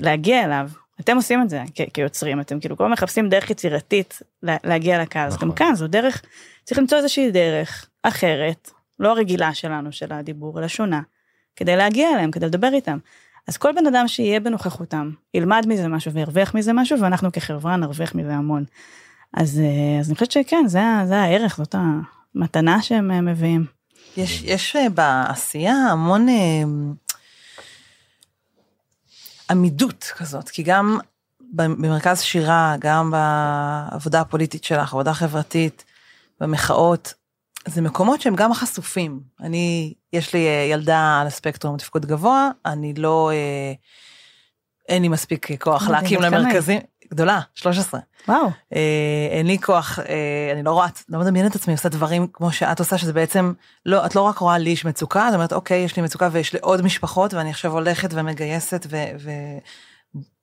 להגיע 0.00 0.44
אליו, 0.44 0.68
אתם 1.00 1.16
עושים 1.16 1.42
את 1.42 1.50
זה 1.50 1.62
כיוצרים, 1.94 2.40
אתם 2.40 2.60
כאילו 2.60 2.76
כל 2.76 2.84
הזמן 2.84 2.92
מחפשים 2.92 3.28
דרך 3.28 3.50
יצירתית 3.50 4.22
לה, 4.42 4.56
להגיע 4.64 5.02
לקהל, 5.02 5.26
אז 5.26 5.34
נכון. 5.34 5.48
גם 5.48 5.54
כאן 5.54 5.74
זו 5.74 5.86
דרך, 5.86 6.22
צריך 6.64 6.78
למצוא 6.78 6.98
איזושהי 6.98 7.30
דרך 7.30 7.86
אחרת, 8.02 8.70
לא 9.00 9.10
הרגילה 9.10 9.54
שלנו 9.54 9.92
של 9.92 10.12
הדיבור, 10.12 10.58
אלא 10.58 10.68
שונה, 10.68 11.00
כדי 11.56 11.76
להגיע 11.76 12.08
אליהם, 12.14 12.30
כדי 12.30 12.46
לדבר 12.46 12.68
איתם. 12.72 12.98
אז 13.48 13.56
כל 13.56 13.72
בן 13.72 13.86
אדם 13.86 14.08
שיהיה 14.08 14.40
בנוכחותם, 14.40 15.10
ילמד 15.34 15.64
מזה 15.68 15.88
משהו 15.88 16.12
וירוויח 16.12 16.54
מזה 16.54 16.72
משהו, 16.72 17.00
ואנחנו 17.00 17.32
כחברה 17.32 17.76
נרוויח 17.76 18.14
מזה 18.14 18.34
המון. 18.34 18.64
אז, 19.34 19.60
אה, 19.60 20.00
אז 20.00 20.08
אני 20.08 20.14
חושבת 20.14 20.30
שכן, 20.30 20.64
זה, 20.66 20.80
זה 21.04 21.18
הערך, 21.18 21.56
זאת 21.56 21.74
המתנה 22.34 22.82
שהם 22.82 23.10
אה, 23.10 23.20
מביאים. 23.20 23.64
יש, 24.16 24.42
יש 24.42 24.76
אה, 24.76 24.88
בעשייה 24.88 25.74
המון 25.74 26.28
אה, 26.28 26.62
עמידות 29.52 30.12
כזאת, 30.16 30.48
כי 30.48 30.62
גם 30.62 30.98
במרכז 31.52 32.20
שירה, 32.20 32.76
גם 32.78 33.10
בעבודה 33.10 34.20
הפוליטית 34.20 34.64
שלך, 34.64 34.92
עבודה 34.92 35.14
חברתית, 35.14 35.84
במחאות, 36.40 37.14
זה 37.68 37.80
מקומות 37.80 38.20
שהם 38.20 38.34
גם 38.34 38.54
חשופים. 38.54 39.20
אני, 39.40 39.94
יש 40.12 40.34
לי 40.34 40.46
אה, 40.46 40.66
ילדה 40.70 41.18
על 41.20 41.26
הספקטרום 41.26 41.76
תפקוד 41.76 42.06
גבוה, 42.06 42.50
אני 42.66 42.94
לא, 42.94 43.30
אה, 43.32 43.72
אין 44.88 45.02
לי 45.02 45.08
מספיק 45.08 45.62
כוח 45.62 45.88
להקים 45.88 46.22
לה 46.22 46.30
מרכזים. 46.30 46.80
גדולה, 47.12 47.40
13. 47.54 48.00
וואו. 48.28 48.50
אה, 48.74 49.28
אין 49.30 49.46
לי 49.46 49.58
כוח, 49.58 49.98
אה, 49.98 50.52
אני 50.52 50.62
לא 50.62 50.70
רואה, 50.70 50.86
לא 51.08 51.18
מדמיינת 51.18 51.50
את 51.50 51.56
עצמי 51.56 51.74
עושה 51.74 51.88
דברים 51.88 52.26
כמו 52.32 52.52
שאת 52.52 52.78
עושה, 52.78 52.98
שזה 52.98 53.12
בעצם, 53.12 53.52
לא, 53.86 54.06
את 54.06 54.14
לא 54.14 54.20
רק 54.20 54.38
רואה 54.38 54.58
לי 54.58 54.70
יש 54.70 54.84
מצוקה, 54.84 55.28
את 55.28 55.34
אומרת, 55.34 55.52
אוקיי, 55.52 55.80
יש 55.80 55.96
לי 55.96 56.02
מצוקה 56.02 56.28
ויש 56.32 56.52
לי 56.52 56.58
עוד 56.62 56.82
משפחות, 56.82 57.34
ואני 57.34 57.50
עכשיו 57.50 57.72
הולכת 57.72 58.08
ומגייסת 58.12 58.86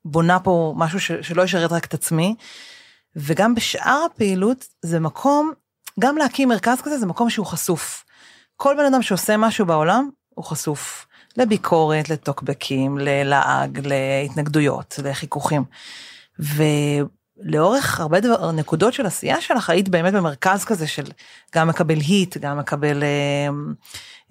ובונה 0.04 0.40
פה 0.40 0.74
משהו 0.76 1.00
ש, 1.00 1.12
שלא 1.12 1.42
ישרת 1.42 1.72
רק 1.72 1.84
את 1.84 1.94
עצמי. 1.94 2.34
וגם 3.16 3.54
בשאר 3.54 4.06
הפעילות 4.06 4.64
זה 4.82 5.00
מקום, 5.00 5.52
גם 6.00 6.16
להקים 6.16 6.48
מרכז 6.48 6.80
כזה 6.80 6.98
זה 6.98 7.06
מקום 7.06 7.30
שהוא 7.30 7.46
חשוף. 7.46 8.04
כל 8.56 8.74
בן 8.78 8.84
אדם 8.84 9.02
שעושה 9.02 9.36
משהו 9.36 9.66
בעולם 9.66 10.08
הוא 10.28 10.44
חשוף 10.44 11.06
לביקורת, 11.36 12.08
לטוקבקים, 12.10 12.98
ללעג, 12.98 13.86
להתנגדויות, 13.86 14.98
לחיכוכים. 15.04 15.64
ולאורך 16.40 18.00
הרבה 18.00 18.20
דבר, 18.20 18.52
נקודות 18.52 18.94
של 18.94 19.06
עשייה 19.06 19.40
שלך 19.40 19.70
היית 19.70 19.88
באמת 19.88 20.12
במרכז 20.14 20.64
כזה 20.64 20.86
של 20.86 21.04
גם 21.54 21.68
מקבל 21.68 21.98
היט, 21.98 22.36
גם 22.36 22.58
מקבל 22.58 23.02
אה, 23.02 23.48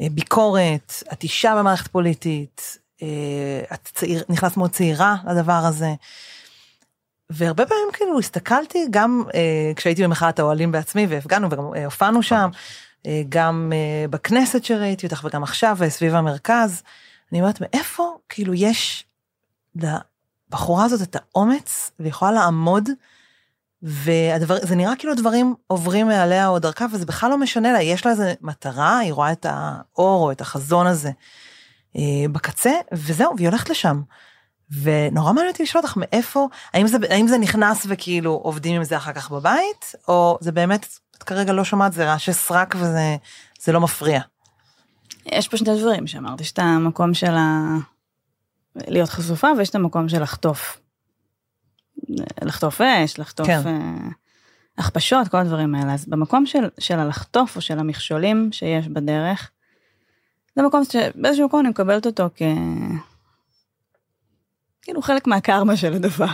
אה, 0.02 0.08
ביקורת, 0.12 1.04
את 1.14 1.24
אישה 1.24 1.56
במערכת 1.56 1.88
פוליטית, 1.88 2.78
אה, 3.02 3.08
את 3.74 3.90
צעיר, 3.94 4.24
נכנסת 4.30 4.58
מאוד 4.58 4.72
צעירה 4.72 5.16
לדבר 5.32 5.62
הזה. 5.66 5.94
והרבה 7.30 7.66
פעמים 7.66 7.88
כאילו 7.94 8.20
הסתכלתי 8.20 8.86
גם 8.90 9.24
אה, 9.34 9.72
כשהייתי 9.76 10.04
במחאת 10.04 10.40
האוהלים 10.40 10.72
בעצמי 10.72 11.06
והפגנו 11.10 11.48
וגם 11.52 11.74
אה, 11.76 11.86
הופענו 11.86 12.24
שם, 12.24 12.50
אה, 13.06 13.22
גם 13.30 13.72
אה, 13.76 14.08
בכנסת 14.08 14.64
שראיתי 14.64 15.08
אותך 15.08 15.24
וגם 15.24 15.44
עכשיו 15.44 15.78
אה, 15.82 15.90
סביב 15.90 16.16
המרכז. 16.16 16.84
אני 17.32 17.42
אומרת 17.42 17.62
מאיפה 17.62 18.18
כאילו 18.30 18.54
יש 18.54 19.06
לבחורה 20.50 20.86
הזאת 20.86 21.02
את 21.02 21.16
האומץ 21.16 21.92
ויכולה 22.00 22.32
לעמוד. 22.32 22.90
והדבר 23.82 24.58
זה 24.62 24.76
נראה 24.76 24.96
כאילו 24.96 25.16
דברים 25.16 25.56
עוברים 25.68 26.08
מעליה 26.08 26.48
או 26.48 26.60
דרכה 26.60 26.86
וזה 26.92 27.06
בכלל 27.06 27.30
לא 27.30 27.38
משנה 27.38 27.74
לה 27.74 27.82
יש 27.82 28.06
לה 28.06 28.12
איזה 28.12 28.34
מטרה 28.42 28.98
היא 28.98 29.14
רואה 29.14 29.32
את 29.32 29.46
האור 29.50 30.26
או 30.26 30.32
את 30.32 30.42
החזון 30.42 30.88
הזה 30.88 31.12
אה, 31.96 32.02
בקצה 32.32 32.72
וזהו 32.94 33.34
והיא 33.38 33.48
הולכת 33.48 33.70
לשם. 33.70 34.02
ונורא 34.82 35.34
מעניין 35.34 35.52
אותי 35.52 35.64
לשאול 35.64 35.84
אותך 35.84 35.98
מאיפה, 35.98 36.48
האם 36.74 36.88
זה, 36.88 36.98
האם 37.10 37.28
זה 37.28 37.38
נכנס 37.38 37.86
וכאילו 37.90 38.32
עובדים 38.32 38.76
עם 38.76 38.84
זה 38.84 38.98
אחר 38.98 39.14
כך 39.14 39.32
בבית, 39.32 39.96
או 40.08 40.38
זה 40.42 40.52
באמת, 40.52 40.88
את 41.18 41.24
כרגע 41.24 41.54
לא 41.54 41.64
שומעת, 41.64 41.94
זה 41.94 42.12
רעשי 42.12 42.34
סרק 42.34 42.76
וזה 42.80 43.18
זה 43.60 43.72
לא 43.72 43.82
מפריע. 43.82 44.22
יש 45.26 45.48
פה 45.48 45.58
שני 45.58 45.80
דברים 45.80 46.08
שאמרת, 46.08 46.42
יש 46.42 46.52
את 46.52 46.60
המקום 46.60 47.14
של 47.14 47.36
ה... 47.38 47.78
להיות 48.88 49.10
חשופה 49.10 49.48
ויש 49.58 49.70
את 49.70 49.76
המקום 49.76 50.10
של 50.10 50.22
לחטוף. 50.22 50.82
לחטוף 52.42 52.82
אש, 52.82 53.20
לחטוף 53.20 53.48
כן. 53.48 53.62
uh, 53.64 54.14
הכפשות, 54.78 55.28
כל 55.28 55.38
הדברים 55.38 55.76
האלה. 55.76 55.94
אז 55.94 56.06
במקום 56.06 56.46
של, 56.46 56.70
של 56.80 57.00
הלחטוף 57.00 57.56
או 57.56 57.62
של 57.62 57.80
המכשולים 57.80 58.50
שיש 58.52 58.88
בדרך, 58.88 59.52
זה 60.56 60.62
מקום 60.62 60.84
שבאיזשהו 60.84 61.46
מקום 61.46 61.60
אני 61.60 61.70
מקבלת 61.70 62.06
אותו 62.06 62.30
כ... 62.36 62.42
כאילו 64.82 65.02
חלק 65.02 65.28
מהקרמה 65.28 65.78
של 65.78 65.94
הדבר. 65.94 66.26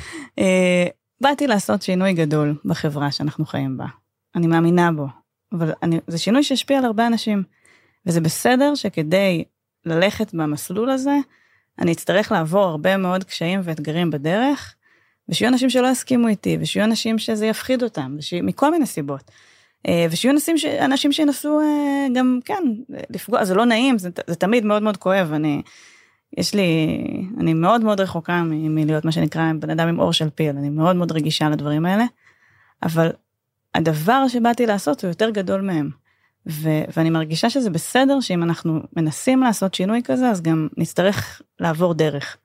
אה, 0.38 0.86
באתי 1.20 1.46
לעשות 1.46 1.82
שינוי 1.82 2.12
גדול 2.12 2.58
בחברה 2.64 3.12
שאנחנו 3.12 3.46
חיים 3.46 3.76
בה. 3.76 3.86
אני 4.34 4.46
מאמינה 4.46 4.92
בו, 4.92 5.06
אבל 5.52 5.72
אני, 5.82 6.00
זה 6.06 6.18
שינוי 6.18 6.42
שהשפיע 6.42 6.78
על 6.78 6.84
הרבה 6.84 7.06
אנשים. 7.06 7.42
וזה 8.06 8.20
בסדר 8.20 8.74
שכדי 8.74 9.44
ללכת 9.86 10.34
במסלול 10.34 10.90
הזה, 10.90 11.16
אני 11.82 11.92
אצטרך 11.92 12.32
לעבור 12.32 12.64
הרבה 12.64 12.96
מאוד 12.96 13.24
קשיים 13.24 13.60
ואתגרים 13.64 14.10
בדרך, 14.10 14.74
ושיהיו 15.28 15.50
אנשים 15.50 15.70
שלא 15.70 15.88
יסכימו 15.88 16.28
איתי, 16.28 16.58
ושיהיו 16.60 16.84
אנשים 16.84 17.18
שזה 17.18 17.46
יפחיד 17.46 17.82
אותם, 17.82 18.16
וש... 18.18 18.34
מכל 18.34 18.70
מיני 18.70 18.86
סיבות. 18.86 19.30
אה, 19.88 20.06
ושיהיו 20.10 20.34
אנשים, 20.34 20.58
ש... 20.58 20.64
אנשים 20.64 21.12
שינסו 21.12 21.60
אה, 21.60 22.06
גם, 22.14 22.38
כן, 22.44 22.62
לפגוע, 23.10 23.44
זה 23.44 23.54
לא 23.54 23.64
נעים, 23.64 23.98
זה, 23.98 24.10
זה 24.26 24.34
תמיד 24.34 24.64
מאוד 24.64 24.82
מאוד 24.82 24.96
כואב, 24.96 25.32
אני 25.32 25.62
יש 26.36 26.54
לי, 26.54 26.98
אני 27.40 27.54
מאוד 27.54 27.84
מאוד 27.84 28.00
רחוקה 28.00 28.42
מלהיות 28.46 29.04
מה 29.04 29.12
שנקרא 29.12 29.52
בן 29.58 29.70
אדם 29.70 29.88
עם 29.88 30.00
אור 30.00 30.12
של 30.12 30.30
פיל, 30.30 30.56
אני 30.56 30.70
מאוד 30.70 30.96
מאוד 30.96 31.12
רגישה 31.12 31.48
לדברים 31.48 31.86
האלה, 31.86 32.04
אבל 32.82 33.10
הדבר 33.74 34.28
שבאתי 34.28 34.66
לעשות 34.66 35.04
הוא 35.04 35.08
יותר 35.08 35.30
גדול 35.30 35.60
מהם. 35.60 36.01
ו- 36.46 36.84
ואני 36.96 37.10
מרגישה 37.10 37.50
שזה 37.50 37.70
בסדר 37.70 38.20
שאם 38.20 38.42
אנחנו 38.42 38.80
מנסים 38.96 39.40
לעשות 39.40 39.74
שינוי 39.74 40.00
כזה, 40.04 40.30
אז 40.30 40.42
גם 40.42 40.68
נצטרך 40.76 41.42
לעבור 41.60 41.94
דרך. 41.94 42.36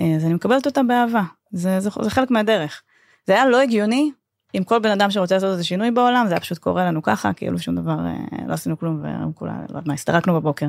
אה, 0.00 0.16
אז 0.16 0.24
אני 0.24 0.34
מקבלת 0.34 0.66
אותה 0.66 0.82
באהבה, 0.82 1.22
זה, 1.52 1.80
זה, 1.80 1.90
זה 2.02 2.10
חלק 2.10 2.30
מהדרך. 2.30 2.82
זה 3.26 3.32
היה 3.32 3.46
לא 3.46 3.60
הגיוני 3.60 4.10
אם 4.54 4.64
כל 4.64 4.78
בן 4.78 4.90
אדם 4.90 5.10
שרוצה 5.10 5.34
לעשות 5.34 5.52
איזה 5.52 5.64
שינוי 5.64 5.90
בעולם, 5.90 6.24
זה 6.28 6.34
היה 6.34 6.40
פשוט 6.40 6.58
קורה 6.58 6.84
לנו 6.84 7.02
ככה, 7.02 7.32
כאילו 7.32 7.58
שום 7.58 7.74
דבר, 7.74 7.98
אה, 8.06 8.46
לא 8.46 8.54
עשינו 8.54 8.78
כלום 8.78 9.04
וכולה, 9.30 9.52
לא 9.52 9.64
יודעת 9.68 9.86
מה, 9.86 9.94
הסתרקנו 9.94 10.34
בבוקר. 10.34 10.66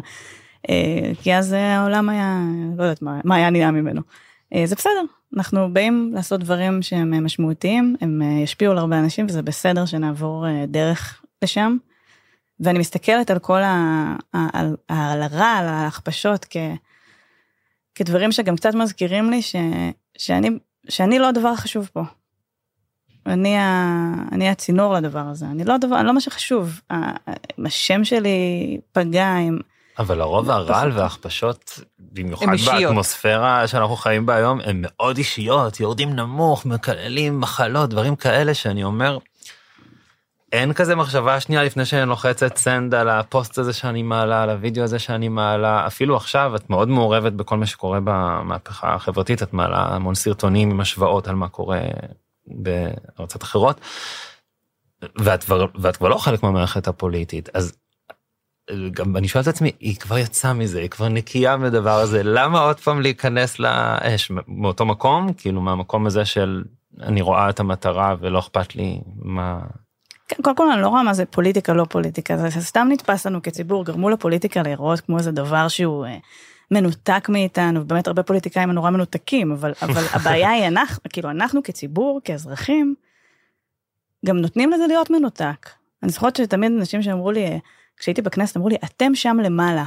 אה, 0.70 1.12
כי 1.22 1.36
אז 1.36 1.54
העולם 1.54 2.10
היה, 2.10 2.40
לא 2.78 2.84
יודעת 2.84 3.02
מה, 3.02 3.20
מה 3.24 3.36
היה 3.36 3.50
נהיה 3.50 3.72
ממנו. 3.72 4.02
זה 4.66 4.76
בסדר, 4.76 5.02
אנחנו 5.38 5.74
באים 5.74 6.12
לעשות 6.14 6.40
דברים 6.40 6.82
שהם 6.82 7.26
משמעותיים, 7.26 7.96
הם 8.02 8.22
ישפיעו 8.44 8.72
על 8.72 8.78
הרבה 8.78 9.00
אנשים 9.00 9.26
וזה 9.26 9.42
בסדר 9.42 9.86
שנעבור 9.86 10.46
דרך 10.68 11.22
לשם. 11.44 11.78
ואני 12.60 12.80
מסתכלת 12.80 13.32
על 13.32 13.40
כל 13.40 13.62
ה... 13.62 14.16
על, 14.54 14.76
על 14.88 15.22
הרע, 15.22 15.46
על 15.46 15.68
ההכפשות 15.68 16.46
כ... 16.50 16.58
כדברים 17.96 18.32
שגם 18.32 18.56
קצת 18.56 18.76
מזכירים 18.76 19.30
לי 19.30 19.42
ש... 19.42 19.56
שאני, 20.18 20.50
שאני 20.90 21.20
לא 21.20 21.30
הדבר 21.30 21.50
החשוב 21.50 21.90
פה. 21.94 22.04
אני, 23.26 23.58
ה... 23.58 24.14
אני 24.32 24.50
הצינור 24.50 24.94
לדבר 24.94 25.20
הזה, 25.20 25.46
אני 25.46 25.64
לא 25.64 25.74
הדבר, 25.76 26.00
אני 26.00 26.08
לא 26.08 26.14
מה 26.14 26.22
שחשוב. 26.22 26.82
השם 27.66 28.04
שלי 28.04 28.78
פגע 28.92 29.36
עם... 29.36 29.60
אבל 30.00 30.22
הרוב 30.22 30.50
הרעל 30.50 30.92
וההכפשות, 30.92 31.80
במיוחד 32.00 32.46
באטמוספירה 32.66 33.68
שאנחנו 33.68 33.96
חיים 33.96 34.26
בה 34.26 34.36
היום, 34.36 34.60
הן 34.62 34.78
מאוד 34.82 35.18
אישיות, 35.18 35.80
יורדים 35.80 36.16
נמוך, 36.16 36.66
מקללים 36.66 37.40
מחלות, 37.40 37.90
דברים 37.90 38.16
כאלה 38.16 38.54
שאני 38.54 38.84
אומר, 38.84 39.18
אין 40.52 40.74
כזה 40.74 40.96
מחשבה 40.96 41.40
שנייה 41.40 41.64
לפני 41.64 41.86
שאני 41.86 42.10
לוחצת 42.10 42.58
send 42.58 42.96
על 42.96 43.10
הפוסט 43.10 43.58
הזה 43.58 43.74
שאני 43.74 44.04
מעלה, 44.04 44.44
על 44.44 44.50
הוידאו 44.50 44.84
הזה 44.84 45.00
שאני 45.00 45.30
מעלה, 45.30 45.88
אפילו 45.88 46.16
עכשיו 46.16 46.56
את 46.56 46.70
מאוד 46.70 46.90
מעורבת 46.90 47.34
בכל 47.34 47.58
מה 47.58 47.66
שקורה 47.66 48.00
במהפכה 48.04 48.94
החברתית, 48.94 49.44
את 49.44 49.54
מעלה 49.54 49.78
המון 49.78 50.16
סרטונים 50.16 50.72
עם 50.72 50.80
השוואות 50.80 51.28
על 51.28 51.36
מה 51.36 51.48
קורה 51.48 51.82
בארצות 52.48 53.44
אחרות, 53.44 53.82
ואת 55.16 55.46
ואת 55.80 55.98
כבר 55.98 56.10
לא 56.10 56.18
חלק 56.18 56.44
מהמערכת 56.44 56.88
הפוליטית, 56.88 57.50
אז 57.54 57.74
גם 58.92 59.18
אני 59.18 59.28
שואל 59.28 59.44
את 59.44 59.48
עצמי, 59.48 59.72
היא 59.80 59.96
כבר 59.96 60.18
יצאה 60.18 60.54
מזה, 60.54 60.80
היא 60.80 60.90
כבר 60.90 61.08
נקייה 61.08 61.58
מהדבר 61.58 62.00
הזה, 62.00 62.24
למה 62.24 62.60
עוד 62.60 62.80
פעם 62.80 63.02
להיכנס 63.02 63.60
לאש? 63.60 64.32
מאותו 64.48 64.86
מקום, 64.86 65.34
כאילו 65.34 65.62
מהמקום 65.62 66.06
הזה 66.08 66.26
של 66.26 66.64
אני 67.02 67.22
רואה 67.22 67.50
את 67.50 67.60
המטרה 67.60 68.16
ולא 68.20 68.40
אכפת 68.40 68.76
לי 68.76 69.02
מה... 69.16 69.60
קודם 70.42 70.56
כל 70.56 70.72
אני 70.72 70.82
לא 70.82 70.88
רואה 70.88 71.04
מה 71.04 71.14
זה 71.14 71.26
פוליטיקה 71.26 71.74
לא 71.74 71.86
פוליטיקה, 71.86 72.38
זה 72.38 72.62
סתם 72.62 72.88
נתפס 72.92 73.26
לנו 73.28 73.42
כציבור, 73.42 73.86
גרמו 73.86 74.10
לפוליטיקה 74.10 74.64
להיראות 74.64 75.00
כמו 75.00 75.18
איזה 75.18 75.32
דבר 75.32 75.68
שהוא 75.68 76.06
אה, 76.06 76.18
מנותק 76.72 77.30
מאיתנו, 77.30 77.86
באמת 77.86 78.08
הרבה 78.08 78.24
פוליטיקאים 78.24 78.72
נורא 78.72 78.90
מנותקים, 78.90 79.52
אבל, 79.52 79.74
אבל 79.82 80.04
הבעיה 80.14 80.50
היא 80.50 80.68
אנחנו, 80.68 81.04
כאילו 81.10 81.30
אנחנו 81.30 81.64
כציבור, 81.64 82.22
כאזרחים, 82.24 82.96
גם 84.26 84.38
נותנים 84.38 84.72
לזה 84.72 84.88
להיות 84.88 85.10
מנותק. 85.10 85.70
אני 86.04 86.12
זוכרת 86.12 86.36
שתמיד 86.36 86.72
אנשים 86.72 87.02
שאמרו 87.02 87.32
לי, 87.32 87.60
כשהייתי 87.98 88.22
בכנסת 88.22 88.58
אמרו 88.58 88.70
לי, 88.70 88.76
אתם 88.86 89.16
שם 89.16 89.38
למעלה. 89.44 89.86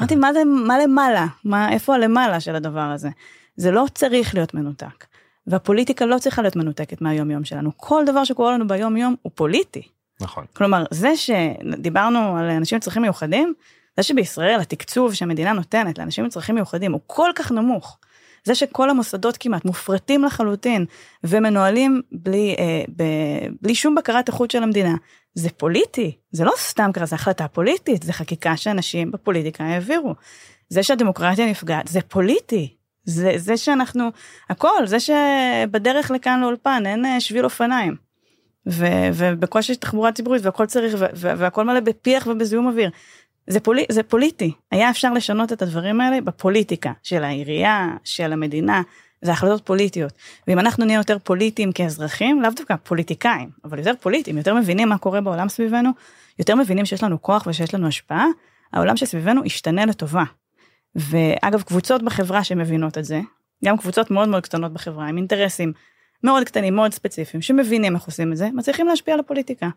אמרתי, 0.00 0.16
מה 0.16 0.32
זה, 0.32 0.44
מה 0.44 0.78
למעלה? 0.78 1.26
מה, 1.44 1.72
איפה 1.72 1.94
הלמעלה 1.94 2.40
של 2.40 2.54
הדבר 2.54 2.80
הזה? 2.80 3.08
זה 3.56 3.70
לא 3.70 3.86
צריך 3.94 4.34
להיות 4.34 4.54
מנותק. 4.54 5.04
והפוליטיקה 5.48 6.06
לא 6.06 6.18
צריכה 6.18 6.42
להיות 6.42 6.56
מנותקת 6.56 7.00
מהיום 7.00 7.30
יום 7.30 7.44
שלנו. 7.44 7.70
כל 7.76 8.04
דבר 8.06 8.24
שקורה 8.24 8.52
לנו 8.52 8.68
ביום 8.68 8.96
יום 8.96 9.14
הוא 9.22 9.32
פוליטי. 9.34 9.82
נכון. 10.20 10.44
כלומר, 10.52 10.84
זה 10.90 11.16
שדיברנו 11.16 12.36
על 12.36 12.50
אנשים 12.50 12.76
עם 12.76 12.80
צרכים 12.80 13.02
מיוחדים, 13.02 13.54
זה 13.96 14.02
שבישראל 14.02 14.60
התקצוב 14.60 15.14
שהמדינה 15.14 15.52
נותנת 15.52 15.98
לאנשים 15.98 16.24
עם 16.24 16.30
צרכים 16.30 16.54
מיוחדים 16.54 16.92
הוא 16.92 17.00
כל 17.06 17.30
כך 17.34 17.52
נמוך. 17.52 17.98
זה 18.44 18.54
שכל 18.54 18.90
המוסדות 18.90 19.36
כמעט 19.36 19.64
מופרטים 19.64 20.24
לחלוטין 20.24 20.84
ומנוהלים 21.24 22.02
בלי, 22.12 22.56
אה, 22.58 22.82
ב, 22.96 23.04
בלי 23.62 23.74
שום 23.74 23.94
בקרת 23.94 24.28
איכות 24.28 24.50
של 24.50 24.62
המדינה, 24.62 24.94
זה 25.34 25.50
פוליטי, 25.50 26.16
זה 26.32 26.44
לא 26.44 26.52
סתם 26.56 26.90
ככה, 26.92 27.06
זה 27.06 27.14
החלטה 27.14 27.48
פוליטית, 27.48 28.02
זה 28.02 28.12
חקיקה 28.12 28.56
שאנשים 28.56 29.10
בפוליטיקה 29.10 29.64
העבירו. 29.64 30.14
זה 30.68 30.82
שהדמוקרטיה 30.82 31.50
נפגעת, 31.50 31.88
זה 31.88 32.00
פוליטי. 32.00 32.77
זה, 33.04 33.32
זה 33.36 33.56
שאנחנו, 33.56 34.10
הכל, 34.50 34.86
זה 34.86 34.96
שבדרך 35.00 36.10
לכאן 36.10 36.40
לאולפן 36.40 36.82
אין 36.86 37.04
אה, 37.04 37.20
שביל 37.20 37.44
אופניים. 37.44 37.96
ו, 38.68 38.86
ובקושי 39.14 39.72
יש 39.72 39.78
תחבורה 39.78 40.12
ציבורית 40.12 40.44
והכל 40.44 40.66
צריך, 40.66 40.94
ו, 40.98 41.06
והכל 41.14 41.64
מלא 41.64 41.80
בפיח 41.80 42.26
ובזיהום 42.26 42.66
אוויר. 42.66 42.90
זה, 43.46 43.60
פולי, 43.60 43.84
זה 43.92 44.02
פוליטי, 44.02 44.52
היה 44.70 44.90
אפשר 44.90 45.12
לשנות 45.12 45.52
את 45.52 45.62
הדברים 45.62 46.00
האלה 46.00 46.20
בפוליטיקה 46.20 46.92
של 47.02 47.24
העירייה, 47.24 47.88
של 48.04 48.32
המדינה, 48.32 48.82
זה 49.22 49.32
החלטות 49.32 49.66
פוליטיות. 49.66 50.12
ואם 50.48 50.58
אנחנו 50.58 50.84
נהיה 50.84 50.96
יותר 50.96 51.18
פוליטיים 51.18 51.72
כאזרחים, 51.72 52.42
לאו 52.42 52.50
דווקא 52.56 52.74
פוליטיקאים, 52.82 53.50
אבל 53.64 53.78
יותר 53.78 53.92
פוליטיים, 54.00 54.38
יותר 54.38 54.54
מבינים 54.54 54.88
מה 54.88 54.98
קורה 54.98 55.20
בעולם 55.20 55.48
סביבנו, 55.48 55.90
יותר 56.38 56.54
מבינים 56.54 56.84
שיש 56.86 57.02
לנו 57.02 57.22
כוח 57.22 57.46
ושיש 57.46 57.74
לנו 57.74 57.88
השפעה, 57.88 58.26
העולם 58.72 58.96
שסביבנו 58.96 59.44
ישתנה 59.44 59.86
לטובה. 59.86 60.24
ואגב, 60.98 61.62
קבוצות 61.62 62.02
בחברה 62.02 62.44
שמבינות 62.44 62.98
את 62.98 63.04
זה, 63.04 63.20
גם 63.64 63.76
קבוצות 63.76 64.10
מאוד 64.10 64.28
מאוד 64.28 64.42
קטנות 64.42 64.72
בחברה, 64.72 65.06
עם 65.06 65.16
אינטרסים 65.16 65.72
מאוד 66.24 66.44
קטנים, 66.44 66.76
מאוד 66.76 66.94
ספציפיים, 66.94 67.42
שמבינים 67.42 67.94
איך 67.94 68.04
עושים 68.04 68.32
את 68.32 68.36
זה, 68.36 68.48
מצליחים 68.54 68.86
להשפיע 68.86 69.14
על 69.14 69.20
הפוליטיקה. 69.20 69.68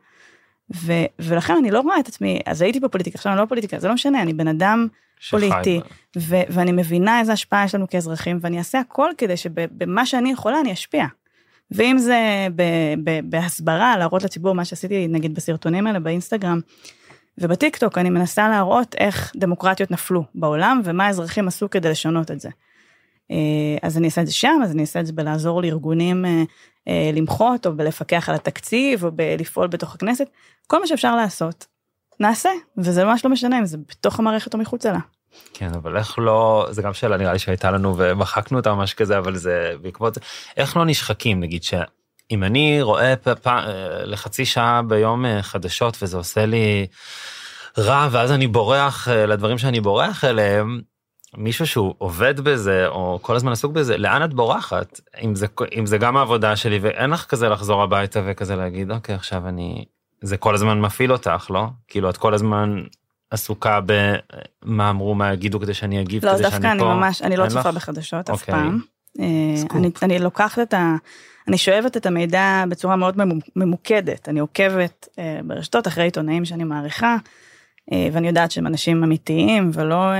ו, 0.76 0.94
ולכן 1.20 1.56
אני 1.58 1.72
לא 1.72 1.80
רואה 1.80 2.00
את 2.00 2.08
עצמי, 2.08 2.40
אז 2.46 2.62
הייתי 2.62 2.80
בפוליטיקה, 2.80 3.16
עכשיו 3.16 3.32
אני 3.32 3.40
לא 3.40 3.46
בפוליטיקה, 3.46 3.80
זה 3.80 3.88
לא 3.88 3.94
משנה, 3.94 4.22
אני 4.22 4.34
בן 4.34 4.48
אדם 4.48 4.88
פוליטי, 5.30 5.80
ו, 6.18 6.36
ואני 6.50 6.72
מבינה 6.72 7.20
איזה 7.20 7.34
השפעה 7.34 7.66
יש 7.66 7.76
לנו 7.76 7.90
כאזרחים, 7.90 8.40
ואני 8.42 8.58
אעשה 8.58 8.80
הכל 8.80 9.10
כדי 9.18 9.38
שבמה 9.38 10.06
שאני 10.06 10.32
יכולה 10.32 10.60
אני 10.60 10.74
אשפיע. 10.74 11.06
ואם 11.72 11.98
זה 11.98 12.48
ב, 12.56 12.64
ב, 13.04 13.20
בהסברה, 13.24 13.98
להראות 13.98 14.24
לציבור 14.24 14.56
מה 14.56 14.66
שעשיתי 14.66 15.08
נגיד 15.08 15.36
בסרטונים 15.36 15.88
האלה 15.88 16.00
באינסטגרם, 16.00 16.60
ובטיקטוק 17.42 17.98
אני 17.98 18.10
מנסה 18.10 18.50
להראות 18.50 18.96
איך 18.96 19.32
דמוקרטיות 19.36 19.92
נפלו 19.92 20.24
בעולם 20.36 20.82
ומה 20.84 21.06
האזרחים 21.06 21.48
עשו 21.48 21.70
כדי 21.70 21.90
לשנות 21.90 22.32
את 22.32 22.40
זה. 22.40 22.50
אה, 23.32 23.78
אז 23.82 23.98
אני 23.98 24.06
אעשה 24.06 24.22
את 24.22 24.28
זה 24.28 24.34
שם, 24.34 24.60
אז 24.64 24.72
אני 24.72 24.82
אעשה 24.82 25.00
את 25.00 25.06
זה 25.06 25.14
בלעזור 25.14 25.62
לארגונים 25.62 26.26
אה, 26.26 26.44
אה, 26.88 27.12
למחות, 27.14 27.66
או 27.66 27.76
בלפקח 27.76 28.30
על 28.30 28.36
התקציב, 28.36 29.04
או 29.04 29.12
בלפעול 29.12 29.68
בתוך 29.68 29.96
הכנסת, 29.96 30.30
כל 30.68 30.80
מה 30.80 30.88
שאפשר 30.88 31.16
לעשות, 31.16 31.66
נעשה, 32.20 32.50
וזה 32.78 33.06
ממש 33.06 33.26
לא 33.26 33.32
משנה 33.32 33.60
אם 33.60 33.66
זה 33.66 33.78
בתוך 33.78 34.20
המערכת 34.20 34.54
או 34.54 34.60
מחוצה 34.60 34.92
לה. 34.92 35.00
כן 35.54 35.74
אבל 35.74 35.98
איך 35.98 36.20
לא 36.20 36.68
זה 36.70 36.82
גם 36.82 36.94
שאלה 36.94 37.18
נראה 37.18 37.34
לי 37.34 37.40
שהייתה 37.40 37.72
לנו 37.72 37.98
ומחקנו 37.98 38.58
אותה 38.58 38.74
ממש 38.74 38.94
כזה 38.94 39.18
אבל 39.18 39.36
זה 39.36 39.74
בעקבות 39.82 40.14
זה 40.14 40.22
איך 40.58 40.78
לא 40.78 40.86
נשחקים 40.86 41.40
נגיד 41.40 41.64
שאם 42.32 42.44
אני 42.44 42.82
רואה 42.82 43.16
פ, 43.16 43.48
לחצי 44.04 44.46
שעה 44.46 44.82
ביום 44.82 45.26
חדשות 45.42 45.98
וזה 46.02 46.18
עושה 46.18 46.46
לי 46.46 46.88
רע 47.78 48.08
ואז 48.12 48.32
אני 48.32 48.48
בורח 48.48 49.08
לדברים 49.08 49.58
שאני 49.58 49.82
בורח 49.82 50.26
אליהם 50.26 50.82
מישהו 51.38 51.68
שהוא 51.68 51.96
עובד 51.98 52.40
בזה 52.40 52.88
או 52.88 53.20
כל 53.22 53.36
הזמן 53.36 53.52
עסוק 53.52 53.72
בזה 53.72 53.98
לאן 53.98 54.24
את 54.24 54.34
בורחת 54.34 55.00
אם 55.24 55.36
זה 55.36 55.48
אם 55.78 55.86
זה 55.86 55.98
גם 55.98 56.18
העבודה 56.18 56.56
שלי 56.56 56.80
ואין 56.82 57.10
לך 57.10 57.26
כזה 57.26 57.50
לחזור 57.50 57.84
הביתה 57.84 58.22
וכזה 58.26 58.56
להגיד 58.56 58.92
אוקיי 58.92 59.16
עכשיו 59.16 59.48
אני 59.48 59.86
זה 60.22 60.38
כל 60.38 60.56
הזמן 60.56 60.82
מפעיל 60.82 61.12
אותך 61.12 61.48
לא 61.50 61.66
כאילו 61.88 62.10
את 62.10 62.18
כל 62.18 62.34
הזמן 62.34 62.82
עסוקה 63.32 63.80
במה 63.86 64.90
אמרו 64.90 65.16
מה 65.16 65.34
יגידו 65.34 65.60
כדי 65.60 65.74
שאני 65.74 66.02
אגיב 66.02 66.26
לא, 66.26 66.32
כדי 66.34 66.44
שאני 66.44 66.52
פה. 66.52 66.58
לא 66.58 66.62
דווקא 66.62 66.84
אני 66.84 66.98
ממש 67.00 67.22
אני 67.22 67.38
לא 67.38 67.48
צופה 67.48 67.70
לך? 67.70 67.76
בחדשות 67.76 68.30
אוקיי. 68.30 68.54
אף 68.54 68.60
פעם. 68.60 68.80
אה, 69.20 69.26
אני, 69.76 69.92
אני 70.04 70.20
לוקחת 70.20 70.60
את 70.60 70.74
ה... 70.74 70.96
אני 71.48 71.58
שואבת 71.58 71.98
את 71.98 72.06
המידע 72.06 72.64
בצורה 72.70 72.96
מאוד 72.96 73.18
ממוקדת 73.56 74.30
אני 74.30 74.40
עוקבת 74.40 75.08
אה, 75.20 75.40
ברשתות 75.44 75.88
אחרי 75.88 76.04
עיתונאים 76.04 76.46
שאני 76.46 76.64
מעריכה. 76.64 77.18
אה, 77.92 78.08
ואני 78.12 78.28
יודעת 78.28 78.52
שהם 78.52 78.68
אנשים 78.68 79.04
אמיתיים 79.04 79.72
ולא 79.74 80.12
אה, 80.12 80.18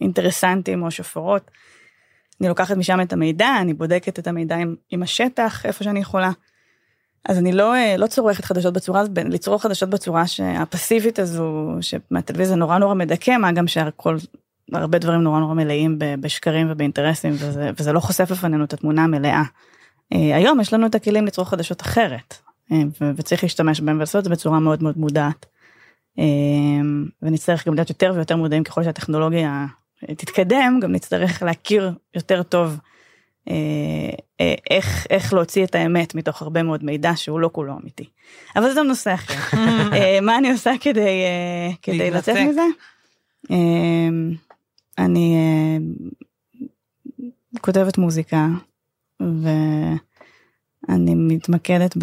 אינטרסנטים 0.00 0.82
או 0.82 0.90
שופרות. 0.90 1.50
אני 2.40 2.48
לוקחת 2.48 2.76
משם 2.76 3.00
את 3.00 3.12
המידע, 3.12 3.48
אני 3.60 3.74
בודקת 3.74 4.18
את 4.18 4.26
המידע 4.26 4.56
עם, 4.56 4.74
עם 4.90 5.02
השטח, 5.02 5.66
איפה 5.66 5.84
שאני 5.84 6.00
יכולה. 6.00 6.30
אז 7.28 7.38
אני 7.38 7.52
לא, 7.52 7.74
לא 7.98 8.06
צורכת 8.06 8.44
חדשות 8.44 8.74
בצורה, 8.74 9.02
לצרוך 9.24 9.62
חדשות 9.62 9.90
בצורה 9.90 10.26
שהפסיבית 10.26 11.18
הזו, 11.18 11.76
שמהטלוויזיה 11.80 12.56
נורא 12.56 12.78
נורא 12.78 12.94
מדכא, 12.94 13.36
מה 13.36 13.52
גם 13.52 13.66
שהכל, 13.66 14.16
הרבה 14.72 14.98
דברים 14.98 15.20
נורא 15.20 15.40
נורא 15.40 15.54
מלאים 15.54 15.98
בשקרים 16.20 16.66
ובאינטרסים, 16.70 17.32
וזה, 17.32 17.70
וזה 17.78 17.92
לא 17.92 18.00
חושף 18.00 18.32
בפנינו 18.32 18.64
את 18.64 18.72
התמונה 18.72 19.04
המלאה. 19.04 19.42
היום 20.10 20.60
יש 20.60 20.72
לנו 20.72 20.86
את 20.86 20.94
הכלים 20.94 21.26
לצרוך 21.26 21.48
חדשות 21.48 21.82
אחרת, 21.82 22.34
וצריך 23.16 23.42
להשתמש 23.42 23.80
בהם 23.80 23.96
ולעשות 23.96 24.18
את 24.18 24.24
זה 24.24 24.30
בצורה 24.30 24.60
מאוד 24.60 24.82
מאוד 24.82 24.98
מודעת. 24.98 25.46
אמ, 26.18 27.06
ונצטרך 27.22 27.68
גם 27.68 27.74
להיות 27.74 27.88
יותר 27.88 28.12
ויותר 28.14 28.36
מודעים 28.36 28.64
ככל 28.64 28.84
שהטכנולוגיה 28.84 29.66
תתקדם, 30.06 30.78
גם 30.82 30.92
נצטרך 30.92 31.42
להכיר 31.42 31.92
יותר 32.14 32.42
טוב 32.42 32.78
אה, 33.50 33.54
אה, 34.40 34.54
איך, 34.70 35.06
איך 35.10 35.32
להוציא 35.32 35.64
את 35.64 35.74
האמת 35.74 36.14
מתוך 36.14 36.42
הרבה 36.42 36.62
מאוד 36.62 36.84
מידע 36.84 37.12
שהוא 37.16 37.40
לא 37.40 37.50
כולו 37.52 37.72
אמיתי. 37.82 38.04
אבל 38.56 38.68
זה 38.70 38.80
גם 38.80 38.86
נושא 38.86 39.14
אחר. 39.14 39.58
אה, 39.92 40.18
מה 40.22 40.38
אני 40.38 40.52
עושה 40.52 40.72
כדי, 40.80 41.22
כדי 41.82 42.10
לצאת 42.10 42.36
מזה? 42.36 42.62
אני 44.98 45.36
כותבת 47.60 47.98
מוזיקה 47.98 48.46
ואני 49.20 51.14
מתמקדת 51.14 51.96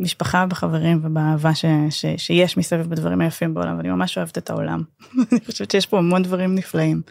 במשפחה, 0.00 0.46
בחברים 0.46 1.00
ובאהבה 1.02 1.54
ש, 1.54 1.64
ש, 1.90 2.06
שיש 2.16 2.56
מסביב 2.56 2.86
בדברים 2.86 3.20
היפים 3.20 3.54
בעולם, 3.54 3.76
ואני 3.76 3.88
ממש 3.88 4.18
אוהבת 4.18 4.38
את 4.38 4.50
העולם. 4.50 4.82
אני 5.32 5.40
חושבת 5.46 5.70
שיש 5.70 5.86
פה 5.86 5.98
המון 5.98 6.22
דברים 6.22 6.54
נפלאים. 6.54 7.02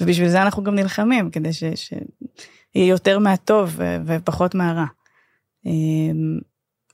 ובשביל 0.00 0.28
זה 0.28 0.42
אנחנו 0.42 0.62
גם 0.62 0.74
נלחמים, 0.74 1.30
כדי 1.30 1.52
ש, 1.52 1.64
שיהיה 1.74 2.86
יותר 2.88 3.18
מהטוב 3.18 3.80
ופחות 4.06 4.54
מהרע. 4.54 4.86
אמ, 5.66 6.38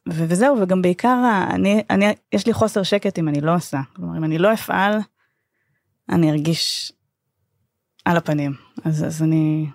וזהו, 0.08 0.60
וגם 0.60 0.82
בעיקר, 0.82 1.44
אני, 1.50 1.82
אני, 1.90 2.06
יש 2.32 2.46
לי 2.46 2.52
חוסר 2.52 2.82
שקט 2.82 3.18
אם 3.18 3.28
אני 3.28 3.40
לא 3.40 3.54
עושה. 3.54 3.80
כלומר, 3.96 4.18
אם 4.18 4.24
אני 4.24 4.38
לא 4.38 4.52
אפעל, 4.52 4.98
אני 6.08 6.30
ארגיש 6.30 6.92
על 8.04 8.16
הפנים. 8.16 8.52
אז, 8.84 9.04
אז 9.04 9.22
אני 9.22 9.66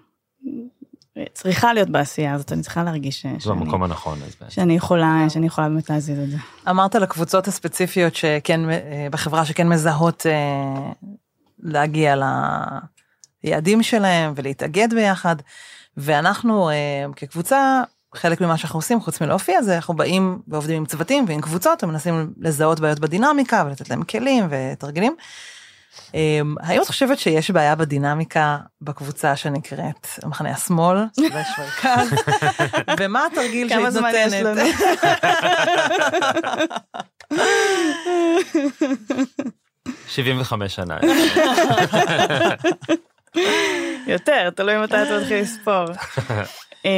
צריכה 1.34 1.74
להיות 1.74 1.90
בעשייה 1.90 2.34
הזאת, 2.34 2.52
אני 2.52 2.62
צריכה 2.62 2.84
להרגיש 2.84 3.22
שאני... 3.22 3.40
זה 3.40 3.52
המקום 3.52 3.84
הנכון. 3.84 4.20
שאני 4.50 4.76
יכולה, 4.76 5.26
שאני 5.30 5.48
יכולה 5.48 5.70
באמת 5.70 5.90
להזיז 5.90 6.20
את 6.20 6.30
זה. 6.30 6.38
אמרת 6.70 6.96
לקבוצות 6.96 7.48
הספציפיות 7.48 8.16
שכן, 8.16 8.70
אה, 8.70 9.08
בחברה 9.12 9.46
שכן 9.46 9.68
מזהות 9.68 10.26
אה, 10.26 10.92
להגיע 11.60 12.16
ליעדים 13.44 13.84
שלהם 13.84 14.34
ולהתאגד 14.36 14.94
ביחד, 14.94 15.36
ואנחנו 15.98 16.70
אה, 16.70 17.06
כקבוצה, 17.16 17.82
חלק 18.16 18.42
ממה 18.42 18.58
שאנחנו 18.58 18.78
עושים 18.78 19.02
חוץ 19.02 19.22
מלהופיע 19.22 19.62
זה 19.62 19.76
אנחנו 19.76 19.94
באים 19.94 20.42
ועובדים 20.48 20.78
עם 20.78 20.86
צוותים 20.86 21.26
ועם 21.28 21.42
קבוצות 21.42 21.84
ומנסים 21.84 22.34
לזהות 22.38 22.80
בעיות 22.80 23.00
בדינמיקה 23.00 23.64
ולתת 23.68 23.90
להם 23.90 24.04
כלים 24.04 24.48
ותרגילים. 24.50 25.16
Um, 25.98 26.14
האם 26.60 26.82
את 26.82 26.88
חושבת 26.88 27.20
שיש 27.20 27.52
בעיה 27.52 27.76
בדינמיקה 27.76 28.58
בקבוצה 28.82 29.36
שנקראת 29.36 30.08
מחנה 30.26 30.52
השמאל, 30.52 30.98
ומה 33.00 33.26
התרגיל 33.26 33.70
שהיא 33.70 33.80
נותנת? 33.80 33.94
כמה 33.94 34.02
זמן 34.12 34.12
יש 34.16 34.34
לנו? 34.34 34.62
שבעים 40.08 40.42
וחמש 40.42 40.76
שנה. 40.76 40.98
יותר, 44.08 44.50
תלוי 44.50 44.78
מתי 44.78 45.04
אתה 45.04 45.20
מתחיל 45.22 45.42
לספור. 45.42 45.86
אמ, 46.86 46.92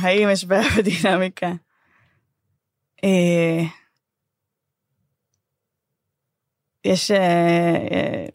האם 0.00 0.28
יש 0.30 0.44
בעיה 0.44 0.68
בדינמיקה? 0.76 1.50
אה, 3.04 3.62
יש, 6.84 7.10
אה, 7.10 7.18
אה, 7.90 8.26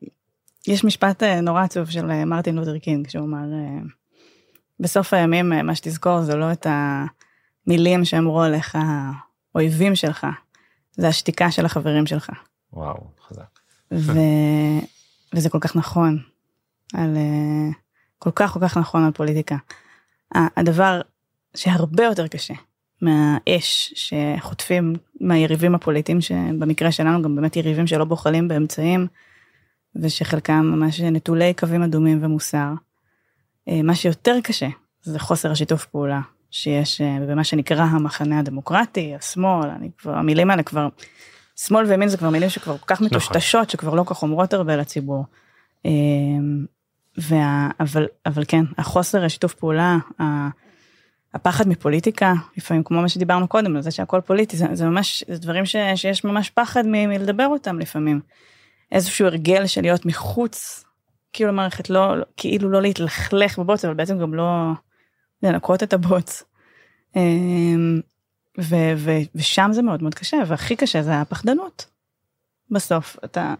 יש 0.67 0.83
משפט 0.83 1.23
אה, 1.23 1.41
נורא 1.41 1.63
עצוב 1.63 1.89
של 1.89 2.23
מרטין 2.25 2.55
לותר 2.55 2.77
קינג, 2.77 3.09
שהוא 3.09 3.25
אמר, 3.25 3.45
בסוף 4.79 5.13
הימים 5.13 5.49
מה 5.49 5.75
שתזכור 5.75 6.21
זה 6.21 6.35
לא 6.35 6.51
את 6.51 6.67
המילים 6.69 8.05
שאמרו 8.05 8.41
עליך 8.41 8.77
האויבים 9.55 9.95
שלך, 9.95 10.27
זה 10.91 11.07
השתיקה 11.07 11.51
של 11.51 11.65
החברים 11.65 12.05
שלך. 12.05 12.29
וואו, 12.73 13.07
חזק. 13.27 13.59
ו... 13.93 14.11
וזה 15.33 15.49
כל 15.49 15.59
כך 15.59 15.75
נכון, 15.75 16.19
על... 16.93 17.17
כל 18.19 18.31
כך 18.35 18.51
כל 18.51 18.59
כך 18.59 18.77
נכון 18.77 19.03
על 19.03 19.11
פוליטיקה. 19.11 19.57
הדבר 20.35 21.01
שהרבה 21.55 22.03
יותר 22.03 22.27
קשה 22.27 22.53
מהאש 23.05 23.93
שחוטפים 23.95 24.93
מהיריבים 25.21 25.75
הפוליטיים 25.75 26.21
שבמקרה 26.21 26.91
שלנו 26.91 27.21
גם 27.21 27.35
באמת 27.35 27.55
יריבים 27.55 27.87
שלא 27.87 28.05
בוחלים 28.05 28.47
באמצעים 28.47 29.07
ושחלקם 29.95 30.71
ממש 30.75 31.01
נטולי 31.01 31.53
קווים 31.53 31.83
אדומים 31.83 32.23
ומוסר. 32.23 32.73
אה, 33.69 33.81
מה 33.83 33.95
שיותר 33.95 34.35
קשה 34.43 34.67
זה 35.01 35.19
חוסר 35.19 35.51
השיתוף 35.51 35.85
פעולה 35.85 36.21
שיש 36.51 37.01
אה, 37.01 37.17
במה 37.27 37.43
שנקרא 37.43 37.83
המחנה 37.83 38.39
הדמוקרטי, 38.39 39.15
השמאל, 39.15 39.69
אני 39.69 39.89
כבר, 39.97 40.15
המילים 40.15 40.51
האלה 40.51 40.63
כבר, 40.63 40.87
שמאל 41.55 41.85
וימין 41.85 42.09
זה 42.09 42.17
כבר 42.17 42.29
מילים 42.29 42.49
שכבר 42.49 42.77
כל 42.77 42.85
כך 42.85 42.95
נכון. 42.95 43.07
מטושטשות 43.07 43.69
שכבר 43.69 43.93
לא 43.93 44.03
כל 44.03 44.15
כך 44.15 44.23
אומרות 44.23 44.53
הרבה 44.53 44.75
לציבור. 44.75 45.25
אה, 45.85 45.91
וה, 47.17 47.69
אבל, 47.79 48.05
אבל 48.25 48.43
כן, 48.47 48.63
החוסר 48.77 49.25
השיתוף 49.25 49.53
פעולה, 49.53 49.97
הפחד 51.35 51.67
מפוליטיקה, 51.67 52.33
לפעמים 52.57 52.83
כמו 52.83 53.01
מה 53.01 53.09
שדיברנו 53.09 53.47
קודם, 53.47 53.75
על 53.75 53.81
זה 53.81 53.91
שהכל 53.91 54.21
פוליטי, 54.21 54.57
זה, 54.57 54.65
זה 54.73 54.85
ממש, 54.85 55.23
זה 55.27 55.39
דברים 55.39 55.65
ש, 55.65 55.75
שיש 55.95 56.23
ממש 56.23 56.49
פחד 56.49 56.87
מ, 56.87 56.91
מלדבר 56.91 57.47
אותם 57.47 57.79
לפעמים. 57.79 58.21
איזשהו 58.91 59.25
הרגל 59.25 59.67
של 59.67 59.81
להיות 59.81 60.05
מחוץ, 60.05 60.85
כאילו 61.33 61.49
למערכת, 61.49 61.89
לא, 61.89 62.17
לא, 62.17 62.25
כאילו 62.37 62.69
לא 62.69 62.81
להתלכלך 62.81 63.59
בבוץ, 63.59 63.85
אבל 63.85 63.93
בעצם 63.93 64.19
גם 64.19 64.33
לא 64.33 64.71
לנקות 65.43 65.83
את 65.83 65.93
הבוץ. 65.93 66.43
אמ, 67.15 68.01
ו, 68.59 68.75
ו, 68.97 69.11
ושם 69.35 69.69
זה 69.73 69.81
מאוד 69.81 70.01
מאוד 70.03 70.15
קשה, 70.15 70.37
והכי 70.47 70.75
קשה 70.75 71.01
זה 71.01 71.21
הפחדנות. 71.21 71.85
בסוף, 72.71 73.17
אתה... 73.25 73.53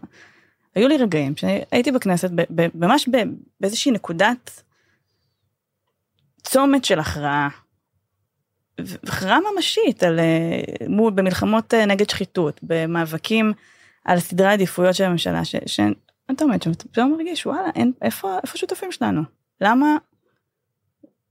היו 0.74 0.88
לי 0.88 0.96
רגעים 0.96 1.36
שהייתי 1.36 1.92
בכנסת, 1.92 2.30
ב, 2.34 2.42
ב, 2.50 2.66
ממש 2.74 3.08
ב, 3.12 3.16
באיזושהי 3.60 3.92
נקודת 3.92 4.62
צומת 6.42 6.84
של 6.84 6.98
הכרעה. 6.98 7.48
הכרעה 8.78 9.38
ממשית 9.54 10.02
על, 10.02 10.20
אה, 10.20 10.86
מול, 10.88 11.12
במלחמות 11.12 11.74
אה, 11.74 11.86
נגד 11.86 12.10
שחיתות, 12.10 12.60
במאבקים 12.62 13.52
על 14.04 14.20
סדרי 14.20 14.46
העדיפויות 14.46 14.94
של 14.94 15.04
הממשלה, 15.04 15.44
שאתה 15.44 16.44
עומד 16.44 16.62
שם, 16.62 16.70
אתה 16.70 16.84
פתאום 16.84 17.12
מרגיש, 17.12 17.46
וואלה, 17.46 17.68
אין, 17.74 17.92
איפה, 18.02 18.38
איפה 18.42 18.52
השותפים 18.54 18.92
שלנו? 18.92 19.22
למה, 19.60 19.96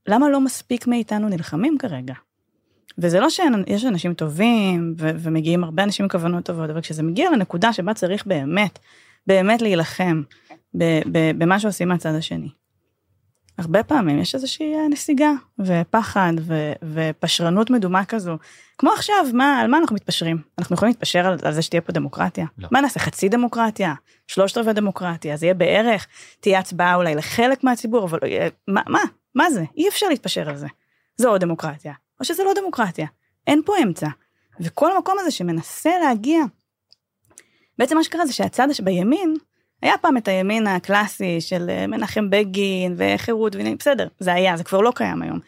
למה 0.07 0.29
לא 0.29 0.39
מספיק 0.41 0.87
מאיתנו 0.87 1.29
נלחמים 1.29 1.77
כרגע? 1.77 2.13
וזה 2.97 3.19
לא 3.19 3.29
שיש 3.29 3.85
אנשים 3.85 4.13
טובים 4.13 4.95
ו- 4.97 5.09
ומגיעים 5.19 5.63
הרבה 5.63 5.83
אנשים 5.83 6.03
עם 6.03 6.09
כוונות 6.09 6.45
טובות, 6.45 6.69
אבל 6.69 6.81
כשזה 6.81 7.03
מגיע 7.03 7.31
לנקודה 7.31 7.73
שבה 7.73 7.93
צריך 7.93 8.25
באמת, 8.25 8.79
באמת 9.27 9.61
להילחם 9.61 10.21
במה 11.37 11.59
שעושים 11.59 11.87
מהצד 11.87 12.15
השני. 12.15 12.49
הרבה 13.57 13.83
פעמים 13.83 14.19
יש 14.19 14.35
איזושהי 14.35 14.75
אה, 14.75 14.87
נסיגה 14.87 15.31
ופחד 15.59 16.33
ו- 16.41 16.73
ופשרנות 16.93 17.69
מדומה 17.69 18.05
כזו. 18.05 18.37
כמו 18.77 18.91
עכשיו, 18.91 19.25
מה, 19.33 19.59
על 19.59 19.67
מה 19.67 19.77
אנחנו 19.77 19.95
מתפשרים? 19.95 20.41
אנחנו 20.59 20.73
יכולים 20.73 20.91
להתפשר 20.91 21.27
על, 21.27 21.37
על 21.43 21.53
זה 21.53 21.61
שתהיה 21.61 21.81
פה 21.81 21.91
דמוקרטיה? 21.91 22.45
לא. 22.57 22.67
מה 22.71 22.81
נעשה, 22.81 22.99
חצי 22.99 23.29
דמוקרטיה? 23.29 23.93
שלושת 24.27 24.57
רבעי 24.57 24.73
דמוקרטיה? 24.73 25.37
זה 25.37 25.45
יהיה 25.45 25.53
בערך? 25.53 26.07
תהיה 26.39 26.59
הצבעה 26.59 26.95
אולי 26.95 27.15
לחלק 27.15 27.63
מהציבור, 27.63 28.05
אבל 28.05 28.19
אה, 28.23 28.47
מה, 28.67 28.81
מה? 28.87 29.01
מה 29.35 29.49
זה? 29.49 29.63
אי 29.77 29.87
אפשר 29.87 30.07
להתפשר 30.07 30.49
על 30.49 30.57
זה. 30.57 30.67
זו 31.17 31.29
עוד 31.29 31.41
דמוקרטיה. 31.41 31.93
או 32.19 32.25
שזה 32.25 32.43
לא 32.43 32.51
דמוקרטיה. 32.55 33.07
אין 33.47 33.61
פה 33.65 33.73
אמצע. 33.83 34.07
וכל 34.59 34.95
המקום 34.95 35.15
הזה 35.19 35.31
שמנסה 35.31 35.89
להגיע, 36.03 36.39
בעצם 37.77 37.97
מה 37.97 38.03
שקרה 38.03 38.25
זה 38.25 38.33
שהצד 38.33 38.67
שבימין, 38.71 39.35
היה 39.85 39.97
פעם 39.97 40.17
את 40.17 40.27
הימין 40.27 40.67
הקלאסי 40.67 41.41
של 41.41 41.69
אה, 41.69 41.87
מנחם 41.87 42.29
בגין 42.29 42.95
וחירות, 42.97 43.55
בסדר, 43.79 44.07
זה 44.19 44.33
היה, 44.33 44.57
זה 44.57 44.63
כבר 44.63 44.81
לא 44.81 44.91
קיים 44.95 45.21
היום. 45.21 45.39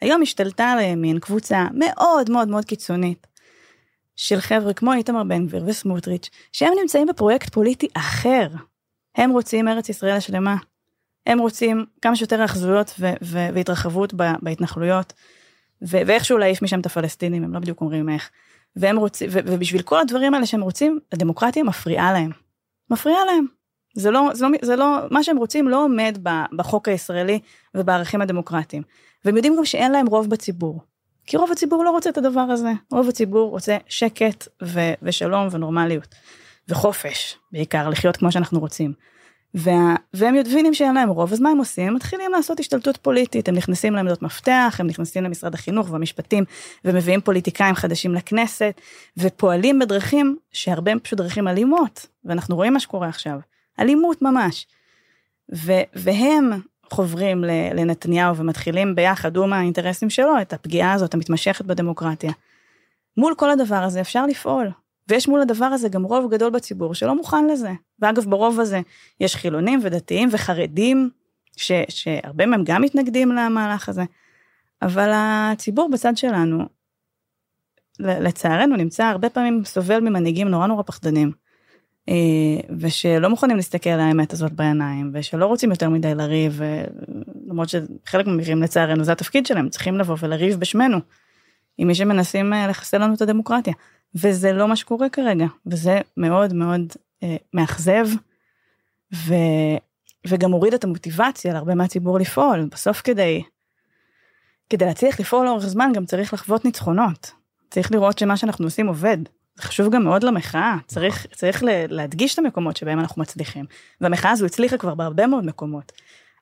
היום 0.00 0.22
השתלטה 0.22 0.64
על 0.70 0.78
הימין 0.78 1.18
קבוצה 1.18 1.66
מאוד 1.74 2.30
מאוד 2.30 2.48
מאוד 2.48 2.64
קיצונית 2.64 3.26
של 4.16 4.40
חבר'ה 4.40 4.74
כמו 4.74 4.92
איתמר 4.92 5.24
בן 5.24 5.46
גביר 5.46 5.64
וסמוטריץ', 5.66 6.30
שהם 6.52 6.72
נמצאים 6.80 7.06
בפרויקט 7.06 7.52
פוליטי 7.52 7.88
אחר. 7.94 8.48
הם 9.14 9.30
רוצים 9.30 9.68
ארץ 9.68 9.88
ישראל 9.88 10.16
השלמה. 10.16 10.56
הם 11.26 11.38
רוצים 11.38 11.84
כמה 12.02 12.16
שיותר 12.16 12.44
אחזויות 12.44 13.00
והתרחבות 13.22 14.14
בהתנחלויות. 14.14 15.12
ואיכשהו 15.82 16.38
להעיף 16.38 16.62
משם 16.62 16.80
את 16.80 16.86
הפלסטינים, 16.86 17.44
הם 17.44 17.54
לא 17.54 17.60
בדיוק 17.60 17.80
אומרים 17.80 18.08
איך. 18.08 18.30
והם 18.76 18.96
רוצים, 18.96 19.28
ובשביל 19.32 19.82
כל 19.82 20.00
הדברים 20.00 20.34
האלה 20.34 20.46
שהם 20.46 20.62
רוצים, 20.62 20.98
הדמוקרטיה 21.12 21.64
מפריעה 21.64 22.12
להם. 22.12 22.30
מפריעה 22.90 23.24
להם. 23.24 23.63
זה 23.94 24.10
לא, 24.10 24.30
זה 24.32 24.44
לא, 24.44 24.50
זה 24.62 24.76
לא, 24.76 24.98
מה 25.10 25.22
שהם 25.22 25.36
רוצים 25.36 25.68
לא 25.68 25.84
עומד 25.84 26.18
בחוק 26.56 26.88
הישראלי 26.88 27.40
ובערכים 27.74 28.22
הדמוקרטיים. 28.22 28.82
והם 29.24 29.36
יודעים 29.36 29.56
גם 29.56 29.64
שאין 29.64 29.92
להם 29.92 30.06
רוב 30.06 30.30
בציבור. 30.30 30.80
כי 31.26 31.36
רוב 31.36 31.52
הציבור 31.52 31.84
לא 31.84 31.90
רוצה 31.90 32.10
את 32.10 32.18
הדבר 32.18 32.40
הזה. 32.40 32.72
רוב 32.92 33.08
הציבור 33.08 33.50
רוצה 33.50 33.76
שקט 33.88 34.48
ו- 34.62 34.94
ושלום 35.02 35.48
ונורמליות. 35.50 36.14
וחופש, 36.68 37.36
בעיקר, 37.52 37.88
לחיות 37.88 38.16
כמו 38.16 38.32
שאנחנו 38.32 38.60
רוצים. 38.60 38.92
וה... 39.54 39.94
והם 40.14 40.34
מבינים 40.34 40.74
שאין 40.74 40.94
להם 40.94 41.08
רוב, 41.08 41.32
אז 41.32 41.40
מה 41.40 41.50
הם 41.50 41.58
עושים? 41.58 41.88
הם 41.88 41.94
מתחילים 41.94 42.32
לעשות 42.32 42.60
השתלטות 42.60 42.96
פוליטית, 42.96 43.48
הם 43.48 43.54
נכנסים 43.54 43.94
לעמדות 43.94 44.22
מפתח, 44.22 44.76
הם 44.78 44.86
נכנסים 44.86 45.24
למשרד 45.24 45.54
החינוך 45.54 45.90
והמשפטים, 45.90 46.44
ומביאים 46.84 47.20
פוליטיקאים 47.20 47.74
חדשים 47.74 48.14
לכנסת, 48.14 48.80
ופועלים 49.16 49.78
בדרכים 49.78 50.36
שהרבה 50.52 50.92
הם 50.92 50.98
פשוט 50.98 51.18
דרכים 51.18 51.48
אלימות, 51.48 52.06
ואנחנו 52.24 52.56
רואים 52.56 52.72
מה 52.72 52.80
שקורה 52.80 53.08
עכשיו, 53.08 53.38
אלימות 53.80 54.22
ממש. 54.22 54.66
ו... 55.54 55.72
והם 55.94 56.50
חוברים 56.90 57.44
לנתניהו 57.74 58.36
ומתחילים 58.36 58.94
ביחד, 58.94 59.36
הוא 59.36 59.46
מהאינטרסים 59.46 60.10
שלו, 60.10 60.40
את 60.42 60.52
הפגיעה 60.52 60.92
הזאת 60.92 61.14
המתמשכת 61.14 61.64
בדמוקרטיה. 61.64 62.32
מול 63.16 63.34
כל 63.36 63.50
הדבר 63.50 63.76
הזה 63.82 64.00
אפשר 64.00 64.26
לפעול, 64.26 64.70
ויש 65.08 65.28
מול 65.28 65.40
הדבר 65.40 65.64
הזה 65.64 65.88
גם 65.88 66.02
רוב 66.02 66.34
גדול 66.34 66.50
בציבור 66.50 66.94
שלא 66.94 67.16
מוכן 67.16 67.46
לזה. 67.46 67.70
ואגב, 67.98 68.24
ברוב 68.24 68.60
הזה 68.60 68.80
יש 69.20 69.36
חילונים 69.36 69.80
ודתיים 69.82 70.28
וחרדים, 70.32 71.10
ש, 71.56 71.72
שהרבה 71.88 72.46
מהם 72.46 72.64
גם 72.64 72.82
מתנגדים 72.82 73.32
למהלך 73.32 73.88
הזה. 73.88 74.02
אבל 74.82 75.10
הציבור 75.14 75.90
בצד 75.92 76.16
שלנו, 76.16 76.64
לצערנו, 77.98 78.76
נמצא 78.76 79.04
הרבה 79.04 79.30
פעמים 79.30 79.64
סובל 79.64 80.00
ממנהיגים 80.00 80.48
נורא 80.48 80.66
נורא 80.66 80.82
פחדנים. 80.82 81.43
אה, 82.08 82.74
ושלא 82.78 83.28
מוכנים 83.28 83.56
להסתכל 83.56 83.90
על 83.90 84.00
האמת 84.00 84.32
הזאת 84.32 84.52
בעיניים, 84.52 85.10
ושלא 85.14 85.46
רוצים 85.46 85.70
יותר 85.70 85.88
מדי 85.88 86.14
לריב, 86.14 86.60
למרות 87.46 87.68
שחלק 87.68 88.26
מהמקרים 88.26 88.62
לצערנו 88.62 89.04
זה 89.04 89.12
התפקיד 89.12 89.46
שלהם, 89.46 89.68
צריכים 89.68 89.98
לבוא 89.98 90.16
ולריב 90.20 90.60
בשמנו, 90.60 90.98
עם 91.78 91.88
מי 91.88 91.94
שמנסים 91.94 92.52
אה, 92.52 92.66
לחסל 92.66 92.98
לנו 92.98 93.14
את 93.14 93.22
הדמוקרטיה. 93.22 93.74
וזה 94.14 94.52
לא 94.52 94.68
מה 94.68 94.76
שקורה 94.76 95.08
כרגע, 95.08 95.46
וזה 95.66 96.00
מאוד 96.16 96.52
מאוד 96.52 96.92
אה, 97.22 97.36
מאכזב, 97.54 98.06
ו, 99.14 99.34
וגם 100.26 100.52
הוריד 100.52 100.74
את 100.74 100.84
המוטיבציה 100.84 101.52
להרבה 101.52 101.74
מהציבור 101.74 102.18
לפעול. 102.18 102.68
בסוף 102.70 103.00
כדי, 103.04 103.42
כדי 104.70 104.84
להצליח 104.84 105.20
לפעול 105.20 105.46
לאורך 105.46 105.66
זמן 105.66 105.90
גם 105.94 106.04
צריך 106.04 106.34
לחוות 106.34 106.64
ניצחונות. 106.64 107.30
צריך 107.70 107.92
לראות 107.92 108.18
שמה 108.18 108.36
שאנחנו 108.36 108.64
עושים 108.66 108.86
עובד. 108.86 109.18
חשוב 109.60 109.94
גם 109.94 110.04
מאוד 110.04 110.22
למחאה, 110.22 110.76
צריך, 110.86 111.26
צריך 111.32 111.62
להדגיש 111.88 112.34
את 112.34 112.38
המקומות 112.38 112.76
שבהם 112.76 113.00
אנחנו 113.00 113.22
מצליחים. 113.22 113.64
והמחאה 114.00 114.30
הזו 114.30 114.46
הצליחה 114.46 114.76
כבר 114.76 114.94
בהרבה 114.94 115.26
מאוד 115.26 115.46
מקומות. 115.46 115.92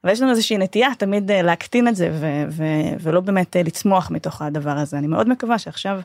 אבל 0.04 0.12
יש 0.12 0.20
לנו 0.20 0.30
איזושהי 0.30 0.58
נטייה 0.58 0.88
תמיד 0.98 1.30
אה, 1.30 1.42
להקטין 1.42 1.88
את 1.88 1.96
זה 1.96 2.10
ו- 2.12 2.44
ו- 2.50 2.96
ולא 3.00 3.20
באמת 3.20 3.56
אה, 3.56 3.62
לצמוח 3.62 4.10
מתוך 4.10 4.42
הדבר 4.42 4.70
הזה. 4.70 4.98
אני 4.98 5.06
מאוד 5.06 5.28
מקווה 5.28 5.58
שעכשיו 5.58 6.00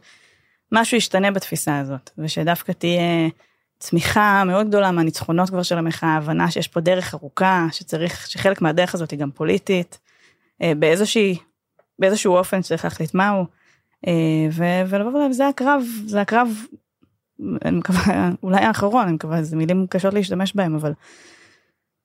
משהו 0.71 0.97
ישתנה 0.97 1.31
בתפיסה 1.31 1.79
הזאת, 1.79 2.09
ושדווקא 2.17 2.71
תהיה 2.71 3.29
צמיחה 3.79 4.43
מאוד 4.43 4.67
גדולה 4.67 4.91
מהניצחונות 4.91 5.49
כבר 5.49 5.63
של 5.63 5.77
המחאה, 5.77 6.15
הבנה 6.15 6.51
שיש 6.51 6.67
פה 6.67 6.79
דרך 6.79 7.13
ארוכה, 7.13 7.67
שצריך, 7.71 8.27
שחלק 8.27 8.61
מהדרך 8.61 8.95
הזאת 8.95 9.11
היא 9.11 9.19
גם 9.19 9.31
פוליטית, 9.31 9.99
אה, 10.61 10.71
באיזושהי, 10.75 11.37
באיזשהו 11.99 12.37
אופן 12.37 12.63
שצריך 12.63 12.83
להחליט 12.83 13.13
מהו, 13.13 13.45
אה, 14.07 14.13
ולבוא 14.87 15.11
ולבוא, 15.11 15.33
זה 15.33 15.47
הקרב, 15.47 15.83
זה 16.05 16.21
הקרב, 16.21 16.49
אני 17.65 17.77
מקווה, 17.77 18.29
אולי 18.43 18.65
האחרון, 18.65 19.03
אני 19.03 19.11
מקווה, 19.11 19.43
זה 19.43 19.55
מילים 19.55 19.87
קשות 19.89 20.13
להשתמש 20.13 20.55
בהם, 20.55 20.75
אבל 20.75 20.93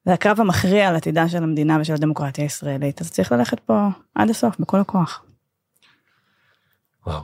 זה 0.04 0.12
הקרב 0.12 0.40
המכריע 0.40 0.88
על 0.88 0.96
עתידה 0.96 1.28
של 1.28 1.42
המדינה 1.42 1.78
ושל 1.80 1.94
הדמוקרטיה 1.94 2.44
הישראלית, 2.44 3.00
אז 3.00 3.10
צריך 3.10 3.32
ללכת 3.32 3.60
פה 3.60 3.88
עד 4.14 4.30
הסוף, 4.30 4.58
בכל 4.58 4.80
הכוח. 4.80 5.24
וואו. 7.06 7.22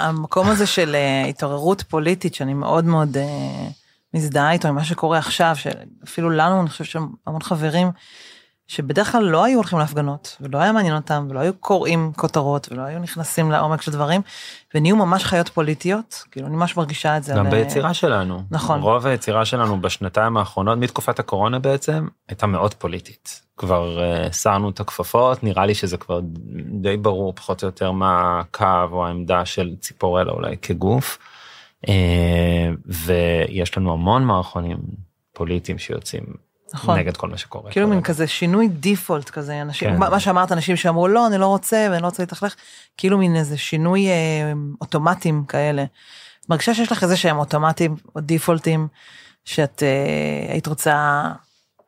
המקום 0.00 0.48
הזה 0.48 0.66
של 0.66 0.94
אה, 0.94 1.24
התעוררות 1.24 1.82
פוליטית 1.82 2.34
שאני 2.34 2.54
מאוד 2.54 2.84
מאוד 2.84 3.16
אה, 3.16 3.68
מזדהה 4.14 4.52
איתו 4.52 4.68
עם 4.68 4.74
מה 4.74 4.84
שקורה 4.84 5.18
עכשיו 5.18 5.56
שאפילו 5.56 6.30
לנו 6.30 6.60
אני 6.60 6.68
חושבת 6.68 6.86
שהמון 6.86 7.42
חברים 7.42 7.88
שבדרך 8.68 9.12
כלל 9.12 9.24
לא 9.24 9.44
היו 9.44 9.56
הולכים 9.56 9.78
להפגנות 9.78 10.36
ולא 10.40 10.58
היה 10.58 10.72
מעניין 10.72 10.96
אותם 10.96 11.26
ולא 11.30 11.40
היו 11.40 11.54
קוראים 11.54 12.12
כותרות 12.16 12.68
ולא 12.70 12.82
היו 12.82 12.98
נכנסים 12.98 13.50
לעומק 13.50 13.82
של 13.82 13.92
דברים 13.92 14.20
ונהיו 14.74 14.96
ממש 14.96 15.24
חיות 15.24 15.48
פוליטיות 15.48 16.24
כאילו 16.30 16.46
אני 16.46 16.56
ממש 16.56 16.76
מרגישה 16.76 17.16
את 17.16 17.24
זה. 17.24 17.34
גם 17.34 17.46
על... 17.46 17.50
ביצירה 17.50 17.94
שלנו. 17.94 18.42
נכון. 18.50 18.80
רוב 18.80 19.06
היצירה 19.06 19.44
שלנו 19.44 19.80
בשנתיים 19.80 20.36
האחרונות 20.36 20.78
מתקופת 20.78 21.18
הקורונה 21.18 21.58
בעצם 21.58 22.08
הייתה 22.28 22.46
מאוד 22.46 22.74
פוליטית. 22.74 23.42
כבר 23.56 24.00
אה, 24.00 24.26
uh, 24.26 24.68
את 24.68 24.80
הכפפות 24.80 25.44
נראה 25.44 25.66
לי 25.66 25.74
שזה 25.74 25.96
כבר 25.96 26.20
די 26.80 26.96
ברור 26.96 27.32
פחות 27.32 27.62
או 27.62 27.68
יותר 27.68 27.90
מה 27.90 28.40
הקו 28.40 28.92
או 28.92 29.06
העמדה 29.06 29.44
של 29.44 29.76
ציפורלה 29.80 30.32
אולי 30.32 30.56
כגוף. 30.62 31.18
Uh, 31.86 31.90
ויש 32.86 33.78
לנו 33.78 33.92
המון 33.92 34.24
מערכונים 34.24 34.78
פוליטיים 35.32 35.78
שיוצאים 35.78 36.24
נכון. 36.74 36.98
נגד 36.98 37.16
כל 37.16 37.28
מה 37.28 37.36
שקורה. 37.36 37.70
כאילו 37.70 37.88
מין 37.88 38.02
כזה 38.02 38.26
שינוי 38.26 38.68
דיפולט 38.68 39.30
כזה 39.30 39.62
אנשים 39.62 39.90
כן. 39.90 39.96
מה 39.96 40.20
שאמרת 40.20 40.52
אנשים 40.52 40.76
שאמרו 40.76 41.08
לא 41.08 41.26
אני 41.26 41.38
לא 41.38 41.46
רוצה 41.46 41.88
ואני 41.90 42.02
לא 42.02 42.06
רוצה 42.06 42.22
להתלכלך 42.22 42.54
כאילו 42.96 43.18
מין 43.18 43.36
איזה 43.36 43.56
שינוי 43.56 44.08
אה, 44.08 44.52
אוטומטים 44.80 45.44
כאלה. 45.44 45.84
מרגישה 46.48 46.74
שיש 46.74 46.92
לך 46.92 47.02
איזה 47.02 47.16
שהם 47.16 47.38
אוטומטים 47.38 47.96
או 48.16 48.20
דיפולטים 48.20 48.88
שאת 49.44 49.82
אה, 49.82 50.52
היית 50.52 50.66
רוצה 50.66 51.22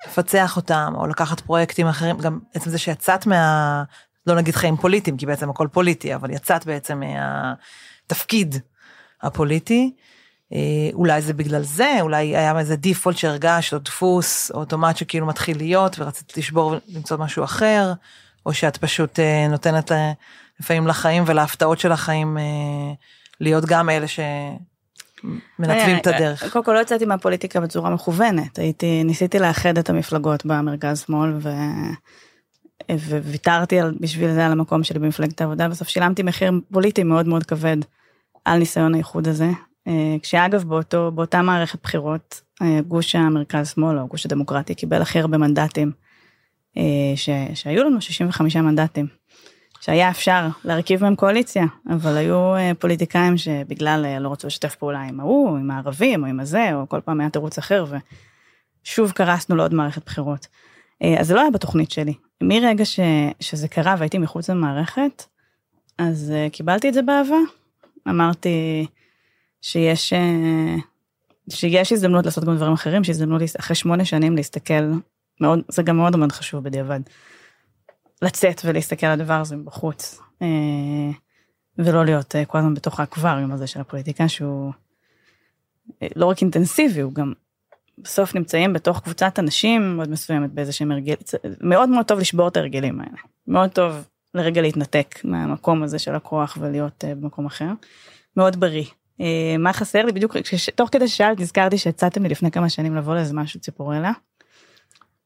לפצח 0.06 0.56
אותם, 0.56 0.92
או 0.96 1.06
לקחת 1.06 1.40
פרויקטים 1.40 1.86
אחרים, 1.86 2.18
גם 2.18 2.38
עצם 2.54 2.70
זה 2.70 2.78
שיצאת 2.78 3.26
מה... 3.26 3.84
לא 4.26 4.34
נגיד 4.34 4.54
חיים 4.54 4.76
פוליטיים, 4.76 5.16
כי 5.16 5.26
בעצם 5.26 5.50
הכל 5.50 5.68
פוליטי, 5.72 6.14
אבל 6.14 6.30
יצאת 6.30 6.66
בעצם 6.66 7.00
מהתפקיד 7.00 8.54
הפוליטי. 9.22 9.94
אה, 10.52 10.58
אולי 10.92 11.22
זה 11.22 11.32
בגלל 11.32 11.62
זה, 11.62 11.96
אולי 12.00 12.36
היה 12.36 12.58
איזה 12.58 12.76
דיפולט 12.76 13.16
שהרגשת, 13.16 13.72
או 13.72 13.78
דפוס, 13.78 14.50
או 14.54 14.60
אוטומט 14.60 14.96
שכאילו 14.96 15.26
מתחיל 15.26 15.56
להיות, 15.56 15.96
ורצית 15.98 16.36
לשבור 16.36 16.74
ולמצוא 16.92 17.16
משהו 17.16 17.44
אחר, 17.44 17.92
או 18.46 18.52
שאת 18.52 18.76
פשוט 18.76 19.20
אה, 19.20 19.48
נותנת 19.48 19.92
לפעמים 20.60 20.86
לחיים 20.86 21.24
ולהפתעות 21.26 21.78
של 21.78 21.92
החיים 21.92 22.38
אה, 22.38 22.42
להיות 23.40 23.64
גם 23.64 23.90
אלה 23.90 24.06
שמנתבים 24.08 25.96
את 25.96 26.06
הדרך. 26.06 26.52
קודם 26.52 26.64
כל 26.64 26.72
לא 26.72 26.78
יצאתי 26.78 27.04
מהפוליטיקה 27.04 27.60
בצורה 27.60 27.90
מכוונת, 27.90 28.58
הייתי, 28.58 29.04
ניסיתי 29.04 29.38
לאחד 29.38 29.78
את 29.78 29.90
המפלגות 29.90 30.46
במרכז 30.46 31.00
שמאל, 31.06 31.32
ו... 31.40 31.48
וויתרתי 33.24 33.80
על, 33.80 33.94
בשביל 34.00 34.32
זה 34.32 34.46
על 34.46 34.52
המקום 34.52 34.84
שלי 34.84 34.98
במפלגת 34.98 35.40
העבודה, 35.40 35.68
בסוף 35.68 35.88
שילמתי 35.88 36.22
מחיר 36.22 36.52
פוליטי 36.72 37.02
מאוד 37.02 37.26
מאוד 37.26 37.44
כבד 37.44 37.76
על 38.44 38.58
ניסיון 38.58 38.94
האיחוד 38.94 39.28
הזה. 39.28 39.50
אה, 39.88 40.16
כשאגב 40.22 40.64
באותו, 40.64 41.10
באותה 41.10 41.42
מערכת 41.42 41.82
בחירות, 41.82 42.40
אה, 42.62 42.80
גוש 42.88 43.14
המרכז 43.14 43.70
שמאל 43.70 43.98
או 43.98 44.06
גוש 44.06 44.26
הדמוקרטי 44.26 44.74
קיבל 44.74 45.02
הכי 45.02 45.20
הרבה 45.20 45.38
מנדטים, 45.38 45.92
אה, 46.76 47.12
ש, 47.16 47.28
שהיו 47.54 47.84
לנו 47.84 48.00
65 48.00 48.56
מנדטים, 48.56 49.06
שהיה 49.80 50.10
אפשר 50.10 50.48
להרכיב 50.64 51.02
מהם 51.02 51.16
קואליציה, 51.16 51.64
אבל 51.90 52.16
היו 52.16 52.54
פוליטיקאים 52.78 53.36
שבגלל 53.36 54.18
לא 54.20 54.32
רצו 54.32 54.46
לשתף 54.46 54.74
פעולה 54.74 55.00
עם 55.00 55.20
ההוא, 55.20 55.58
עם 55.58 55.70
הערבים 55.70 56.22
או 56.22 56.28
עם 56.28 56.40
הזה, 56.40 56.74
או 56.74 56.88
כל 56.88 57.00
פעם 57.00 57.20
היה 57.20 57.30
תירוץ 57.30 57.58
אחר, 57.58 57.84
ושוב 58.84 59.10
קרסנו 59.12 59.56
לעוד 59.56 59.74
מערכת 59.74 60.04
בחירות. 60.06 60.46
אז 61.20 61.26
זה 61.26 61.34
לא 61.34 61.40
היה 61.40 61.50
בתוכנית 61.50 61.90
שלי. 61.90 62.14
מרגע 62.42 62.84
ש, 62.84 63.00
שזה 63.40 63.68
קרה 63.68 63.94
והייתי 63.98 64.18
מחוץ 64.18 64.50
למערכת, 64.50 65.24
אז 65.98 66.32
קיבלתי 66.52 66.88
את 66.88 66.94
זה 66.94 67.02
באהבה. 67.02 67.36
אמרתי, 68.08 68.86
שיש, 69.62 70.12
אה, 70.12 70.76
שיש 71.50 71.92
הזדמנות 71.92 72.24
לעשות 72.24 72.44
גם 72.44 72.56
דברים 72.56 72.72
אחרים, 72.72 73.04
שיש 73.04 73.16
הזדמנות 73.16 73.42
אחרי 73.58 73.76
שמונה 73.76 74.04
שנים 74.04 74.36
להסתכל, 74.36 74.92
מאוד, 75.40 75.60
זה 75.68 75.82
גם 75.82 75.96
מאוד 75.96 76.16
מאוד 76.16 76.32
חשוב 76.32 76.64
בדיעבד, 76.64 77.00
לצאת 78.22 78.60
ולהסתכל 78.64 79.06
על 79.06 79.20
הדבר 79.20 79.40
הזה 79.40 79.56
מבחוץ, 79.56 80.20
אה, 80.42 80.46
ולא 81.78 82.04
להיות 82.04 82.36
אה, 82.36 82.44
כל 82.44 82.58
הזמן 82.58 82.74
בתוך 82.74 83.00
האקווריום 83.00 83.52
הזה 83.52 83.66
של 83.66 83.80
הפוליטיקה, 83.80 84.28
שהוא 84.28 84.72
לא 86.16 86.26
רק 86.26 86.40
אינטנסיבי, 86.40 87.00
הוא 87.00 87.12
גם 87.12 87.32
בסוף 87.98 88.34
נמצאים 88.34 88.72
בתוך 88.72 89.00
קבוצת 89.00 89.38
אנשים 89.38 89.96
מאוד 89.96 90.10
מסוימת 90.10 90.50
באיזה 90.50 90.72
שהם 90.72 90.92
הרגלים, 90.92 91.16
מאוד 91.60 91.88
מאוד 91.88 92.06
טוב 92.06 92.18
לשבור 92.18 92.48
את 92.48 92.56
ההרגלים 92.56 93.00
האלה, 93.00 93.18
מאוד 93.46 93.70
טוב 93.70 94.08
לרגע 94.34 94.62
להתנתק 94.62 95.14
מהמקום 95.24 95.82
הזה 95.82 95.98
של 95.98 96.14
הכוח 96.14 96.58
ולהיות 96.60 97.04
במקום 97.08 97.46
אחר, 97.46 97.68
מאוד 98.36 98.60
בריא. 98.60 98.84
אה, 99.20 99.56
מה 99.58 99.72
חסר 99.72 100.04
לי 100.04 100.12
בדיוק 100.12 100.36
תוך 100.74 100.88
כדי 100.92 101.08
ששאלת 101.08 101.40
נזכרתי 101.40 101.78
שהצעתם 101.78 102.22
לי 102.22 102.28
לפני 102.28 102.50
כמה 102.50 102.68
שנים 102.68 102.96
לבוא 102.96 103.14
לאיזה 103.14 103.34
משהו 103.34 103.60
ציפורלה. 103.60 104.12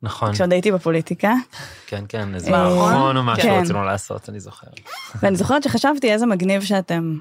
נכון. 0.02 0.32
כשעוד 0.32 0.52
הייתי 0.52 0.72
בפוליטיקה. 0.72 1.34
כן 1.86 2.04
כן 2.08 2.34
איזה 2.34 2.50
מערכון 2.50 3.16
או 3.16 3.22
משהו 3.22 3.42
כן. 3.42 3.60
רצינו 3.62 3.84
לעשות 3.84 4.28
אני 4.28 4.40
זוכר. 4.40 4.66
ואני 5.22 5.36
זוכרת 5.36 5.62
שחשבתי 5.62 6.12
איזה 6.12 6.26
מגניב 6.26 6.62
שאתם 6.62 7.18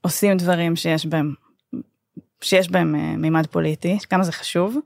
עושים 0.00 0.36
דברים 0.36 0.76
שיש 0.76 1.06
בהם 1.06 1.34
שיש 2.40 2.70
בהם 2.70 2.94
אה, 2.94 3.16
מימד 3.16 3.46
פוליטי 3.46 3.98
כמה 4.10 4.24
זה 4.24 4.32
חשוב. 4.32 4.76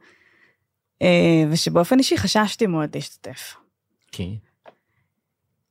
אה, 1.03 1.44
ושבאופן 1.51 1.99
אישי 1.99 2.18
חששתי 2.18 2.66
מאוד 2.66 2.94
להשתתף. 2.94 3.57
כי? 4.12 4.38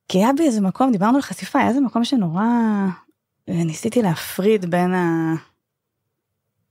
כי 0.07 0.17
היה 0.17 0.33
בי 0.37 0.43
איזה 0.43 0.61
מקום 0.61 0.91
דיברנו 0.91 1.15
על 1.15 1.21
חשיפה 1.21 1.59
היה 1.59 1.67
איזה 1.67 1.81
מקום 1.81 2.03
שנורא 2.03 2.43
וניסיתי 3.49 4.01
להפריד 4.01 4.71
בין 4.71 4.93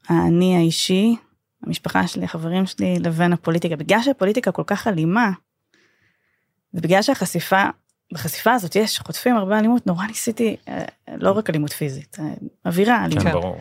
האני 0.09 0.57
האישי, 0.57 1.17
המשפחה 1.62 2.07
שלי, 2.07 2.25
החברים 2.25 2.67
שלי, 2.67 2.99
לבין 2.99 3.33
הפוליטיקה. 3.33 3.77
בגלל 3.77 4.03
שהפוליטיקה 4.03 4.53
כל 4.53 4.62
כך 4.67 4.87
אלימה, 4.87 5.31
ובגלל 6.75 7.03
שהחשיפה, 7.03 7.62
בחשיפה 8.12 8.53
הזאת 8.53 8.77
יש, 8.77 8.99
חוטפים 8.99 9.37
הרבה 9.37 9.59
אלימות, 9.59 9.87
נורא 9.87 10.07
ניסיתי, 10.07 10.57
אה, 10.69 10.85
לא 11.17 11.33
רק 11.33 11.51
אלימות 11.51 11.73
פיזית, 11.73 12.17
אה, 12.21 12.25
אווירה 12.67 13.05
אלימות. 13.05 13.25
כן, 13.25 13.33
ברור. 13.33 13.61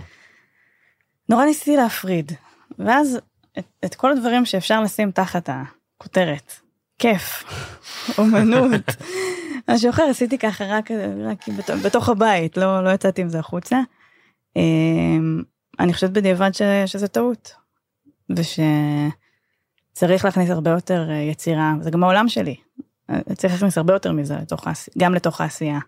נורא 1.29 1.45
ניסיתי 1.45 1.75
להפריד, 1.75 2.31
ואז 2.79 3.19
את, 3.59 3.65
את 3.85 3.95
כל 3.95 4.11
הדברים 4.11 4.45
שאפשר 4.45 4.81
לשים 4.81 5.11
תחת 5.11 5.49
הכותרת, 5.49 6.53
כיף, 6.99 7.43
אומנות, 8.17 8.81
משהו 9.69 9.89
אחר 9.89 10.03
עשיתי 10.03 10.37
ככה 10.37 10.65
רק, 10.65 10.91
רק 11.25 11.37
בתוך 11.85 12.09
הבית, 12.09 12.57
לא, 12.57 12.83
לא 12.83 12.89
יצאתי 12.89 13.21
עם 13.21 13.29
זה 13.29 13.39
החוצה. 13.39 13.79
אמ, 14.55 15.41
אני 15.79 15.93
חושבת 15.93 16.09
בדיעבד 16.09 16.53
ש, 16.53 16.61
שזה 16.85 17.07
טעות, 17.07 17.53
ושצריך 18.29 20.25
להכניס 20.25 20.49
הרבה 20.49 20.71
יותר 20.71 21.09
אה, 21.09 21.15
יצירה, 21.15 21.73
זה 21.81 21.91
גם 21.91 22.03
העולם 22.03 22.29
שלי, 22.29 22.55
צריך 23.35 23.53
להכניס 23.53 23.77
הרבה 23.77 23.93
יותר 23.93 24.11
מזה 24.11 24.35
לתוך, 24.35 24.67
גם 24.97 25.13
לתוך 25.13 25.41
העשייה. 25.41 25.79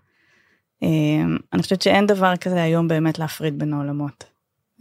אמ, 0.82 1.38
אני 1.54 1.62
חושבת 1.62 1.82
שאין 1.82 2.08
דבר 2.08 2.38
כזה 2.38 2.64
היום 2.64 2.88
באמת 2.88 3.20
להפריד 3.20 3.60
בין 3.60 3.74
העולמות. 3.74 4.24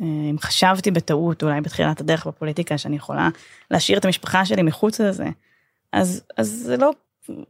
אם 0.00 0.36
חשבתי 0.40 0.90
בטעות 0.90 1.42
אולי 1.42 1.60
בתחילת 1.60 2.00
הדרך 2.00 2.26
בפוליטיקה 2.26 2.78
שאני 2.78 2.96
יכולה 2.96 3.28
להשאיר 3.70 3.98
את 3.98 4.04
המשפחה 4.04 4.44
שלי 4.44 4.62
מחוץ 4.62 5.00
לזה, 5.00 5.26
אז, 5.92 6.22
אז 6.36 6.48
זה 6.48 6.76
לא 6.76 6.90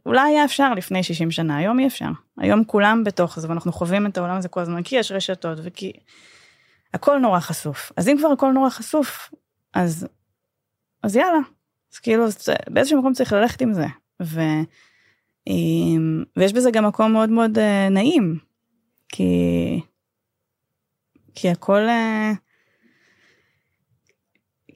אולי 0.05 0.31
היה 0.31 0.45
אפשר 0.45 0.73
לפני 0.73 1.03
60 1.03 1.31
שנה, 1.31 1.57
היום 1.57 1.79
אי 1.79 1.87
אפשר. 1.87 2.09
היום 2.37 2.63
כולם 2.63 3.03
בתוך 3.03 3.39
זה, 3.39 3.49
ואנחנו 3.49 3.71
חווים 3.71 4.05
את 4.05 4.17
העולם 4.17 4.37
הזה 4.37 4.47
כל 4.47 4.59
הזמן, 4.59 4.83
כי 4.83 4.95
יש 4.95 5.11
רשתות 5.11 5.57
וכי... 5.63 5.91
הכל 6.93 7.19
נורא 7.19 7.39
חשוף. 7.39 7.91
אז 7.97 8.07
אם 8.07 8.15
כבר 8.19 8.31
הכל 8.31 8.51
נורא 8.51 8.69
חשוף, 8.69 9.33
אז, 9.73 10.07
אז 11.03 11.15
יאללה. 11.15 11.39
אז 11.93 11.99
כאילו, 11.99 12.25
באיזשהו 12.69 12.99
מקום 12.99 13.13
צריך 13.13 13.33
ללכת 13.33 13.61
עם 13.61 13.73
זה. 13.73 13.85
ו, 14.21 14.39
ויש 16.37 16.53
בזה 16.53 16.71
גם 16.71 16.85
מקום 16.85 17.11
מאוד 17.11 17.29
מאוד 17.29 17.57
uh, 17.57 17.91
נעים, 17.91 18.39
כי, 19.09 19.81
כי 21.35 21.49
הכל... 21.49 21.81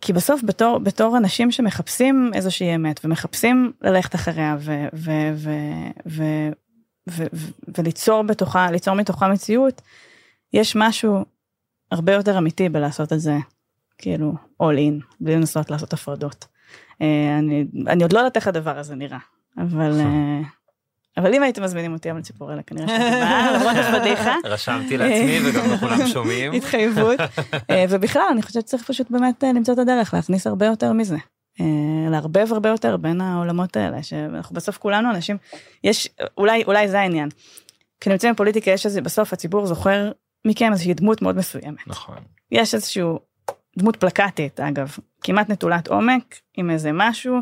כי 0.06 0.14
בסוף 0.14 0.44
בתור 0.44 0.80
בתור 0.80 1.18
אנשים 1.18 1.52
שמחפשים 1.52 2.32
איזושהי 2.34 2.76
אמת 2.76 3.00
ומחפשים 3.04 3.72
ללכת 3.82 4.16
אחריה 4.16 4.56
ו, 4.60 4.86
ו, 4.94 5.12
ו, 5.36 5.52
ו, 6.06 6.24
ו, 7.10 7.24
ו, 7.34 7.48
וליצור 7.78 8.22
בתוכה 8.22 8.72
ליצור 8.72 8.94
מתוכה 8.94 9.28
מציאות 9.28 9.82
יש 10.54 10.76
משהו 10.76 11.26
הרבה 11.92 12.14
יותר 12.14 12.38
אמיתי 12.38 12.70
בלעשות 12.70 13.14
את 13.14 13.20
זה 13.20 13.38
כאילו 13.98 14.34
all 14.64 14.76
in 14.76 15.06
בלי 15.20 15.36
לנסות 15.36 15.72
לעשות 15.72 15.94
הפרדות. 15.94 16.46
אה, 17.02 17.40
אני 17.40 17.66
אני 17.88 18.04
עוד 18.04 18.14
לא 18.14 18.20
יודעת 18.20 18.36
איך 18.36 18.48
הדבר 18.48 18.80
הזה 18.80 18.96
נראה 18.96 19.20
אבל. 19.58 20.02
אבל 21.18 21.34
אם 21.34 21.44
הייתם 21.44 21.64
מזמינים 21.64 21.94
אותי 21.94 22.12
אבל 22.12 22.22
ציפורלה 22.22 22.64
כנראה 22.64 22.88
שהייתי 22.88 23.16
באה 23.16 23.52
למרות 23.58 23.76
הפדיחה. 23.78 24.36
רשמתי 24.44 24.98
לעצמי 24.98 25.40
וגם 25.46 25.72
לא 25.72 25.78
כולם 25.78 26.08
שומעים. 26.14 26.54
התחייבות. 26.54 27.20
אה, 27.70 27.86
ובכלל 27.90 28.24
אני 28.32 28.42
חושבת 28.42 28.68
שצריך 28.68 28.84
פשוט 28.84 29.12
באמת 29.12 29.44
אה, 29.44 29.54
למצוא 29.54 29.74
את 29.74 29.80
הדרך 29.80 30.14
להכניס 30.14 30.48
הרבה 30.48 30.66
יותר 30.66 30.94
מזה. 30.94 31.18
אה, 31.62 32.10
לערבב 32.12 32.48
הרבה 32.52 32.70
יותר 32.70 32.98
בין 32.98 33.22
העולמות 33.22 33.78
האלה 33.78 34.04
שאנחנו 34.04 34.56
בסוף 34.56 34.78
כולנו 34.78 35.10
אנשים 35.10 35.38
יש 35.84 36.10
אולי 36.38 36.64
אולי 36.64 36.88
זה 36.88 37.00
העניין. 37.00 37.30
כשנמצאים 38.02 38.34
בפוליטיקה 38.34 38.72
יש 38.72 38.86
איזה 38.86 39.02
בסוף 39.02 39.34
הציבור 39.34 39.66
זוכר 39.66 40.12
מכם 40.46 40.72
איזושהי 40.72 40.94
דמות 40.94 41.22
מאוד 41.22 41.38
מסוימת. 41.38 41.88
נכון. 41.88 42.18
יש 42.52 42.76
איזשהו 42.76 43.20
דמות 43.78 43.96
פלקטית 43.96 44.60
אגב 44.60 44.96
כמעט 45.22 45.50
נטולת 45.50 45.88
עומק 45.88 46.36
עם 46.58 46.70
איזה 46.70 46.90
משהו 46.94 47.40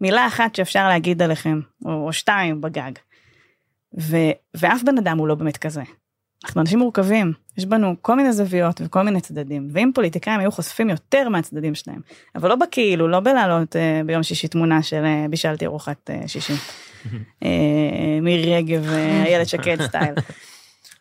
מילה 0.00 0.26
אחת 0.26 0.54
שאפשר 0.54 0.88
להגיד 0.88 1.22
עליכם, 1.22 1.60
או, 1.84 2.06
או 2.06 2.12
שתיים 2.12 2.60
בגג. 2.60 2.92
ו, 4.00 4.16
ואף 4.54 4.82
בן 4.82 4.98
אדם 4.98 5.18
הוא 5.18 5.28
לא 5.28 5.34
באמת 5.34 5.56
כזה. 5.56 5.82
אנחנו 6.44 6.60
אנשים 6.60 6.78
מורכבים, 6.78 7.32
יש 7.58 7.66
בנו 7.66 7.94
כל 8.02 8.14
מיני 8.14 8.32
זוויות 8.32 8.80
וכל 8.84 9.02
מיני 9.02 9.20
צדדים, 9.20 9.68
ואם 9.72 9.90
פוליטיקאים 9.94 10.40
היו 10.40 10.52
חושפים 10.52 10.90
יותר 10.90 11.28
מהצדדים 11.28 11.74
שלהם, 11.74 12.00
אבל 12.34 12.48
לא 12.48 12.54
בכאילו, 12.56 13.08
לא 13.08 13.20
בלעלות 13.20 13.76
אה, 13.76 14.00
ביום 14.06 14.22
שישי 14.22 14.48
תמונה 14.48 14.82
של 14.82 15.04
אה, 15.04 15.26
בישלתי 15.30 15.66
ארוחת 15.66 16.10
אה, 16.10 16.28
שישי. 16.28 16.52
אה, 17.44 18.18
מירי 18.22 18.56
רגב, 18.56 18.88
אה, 18.88 19.24
איילת 19.24 19.48
שקד 19.48 19.82
סטייל. 19.82 20.14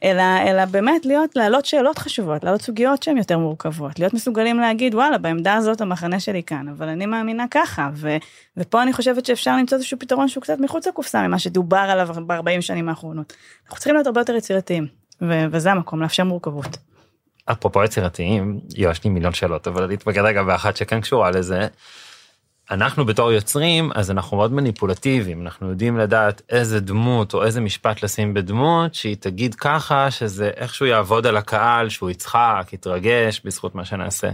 אלא, 0.03 0.23
אלא 0.47 0.65
באמת 0.65 1.05
להיות, 1.05 1.35
להעלות 1.35 1.65
שאלות 1.65 1.97
חשובות, 1.97 2.43
להעלות 2.43 2.61
סוגיות 2.61 3.03
שהן 3.03 3.17
יותר 3.17 3.37
מורכבות, 3.37 3.99
להיות 3.99 4.13
מסוגלים 4.13 4.59
להגיד 4.59 4.95
וואלה 4.95 5.17
בעמדה 5.17 5.53
הזאת 5.55 5.81
המחנה 5.81 6.19
שלי 6.19 6.43
כאן, 6.43 6.67
אבל 6.67 6.87
אני 6.87 7.05
מאמינה 7.05 7.45
ככה, 7.51 7.89
ו, 7.93 8.17
ופה 8.57 8.83
אני 8.83 8.93
חושבת 8.93 9.25
שאפשר 9.25 9.57
למצוא 9.57 9.77
איזשהו 9.77 9.99
פתרון 9.99 10.27
שהוא 10.27 10.41
קצת 10.41 10.59
מחוץ 10.59 10.87
לקופסה 10.87 11.27
ממה 11.27 11.39
שדובר 11.39 11.77
עליו 11.77 12.07
ב-40 12.27 12.61
שנים 12.61 12.89
האחרונות. 12.89 13.33
אנחנו 13.63 13.75
צריכים 13.75 13.95
להיות 13.95 14.07
הרבה 14.07 14.21
יותר 14.21 14.35
יצירתיים, 14.35 14.87
ו- 15.21 15.45
וזה 15.51 15.71
המקום 15.71 16.01
לאפשר 16.01 16.23
מורכבות. 16.23 16.77
אפרופו 17.45 17.83
יצירתיים, 17.83 18.59
יש 18.77 19.03
לי 19.03 19.09
מיליון 19.09 19.33
שאלות, 19.33 19.67
אבל 19.67 19.83
אני 19.83 19.95
אתמקד 19.95 20.21
רגע 20.21 20.43
באחת 20.43 20.77
שכן 20.77 21.01
קשורה 21.01 21.31
לזה. 21.31 21.67
אנחנו 22.73 23.05
בתור 23.05 23.31
יוצרים, 23.31 23.91
אז 23.95 24.11
אנחנו 24.11 24.37
מאוד 24.37 24.53
מניפולטיביים, 24.53 25.41
אנחנו 25.41 25.69
יודעים 25.69 25.97
לדעת 25.97 26.41
איזה 26.49 26.79
דמות 26.79 27.33
או 27.33 27.43
איזה 27.43 27.61
משפט 27.61 28.03
לשים 28.03 28.33
בדמות, 28.33 28.95
שהיא 28.95 29.15
תגיד 29.19 29.55
ככה, 29.55 30.11
שזה 30.11 30.51
איכשהו 30.55 30.85
יעבוד 30.85 31.27
על 31.27 31.37
הקהל, 31.37 31.89
שהוא 31.89 32.09
יצחק, 32.09 32.69
יתרגש 32.73 33.41
בזכות 33.45 33.75
מה 33.75 33.85
שנעשה. 33.85 34.29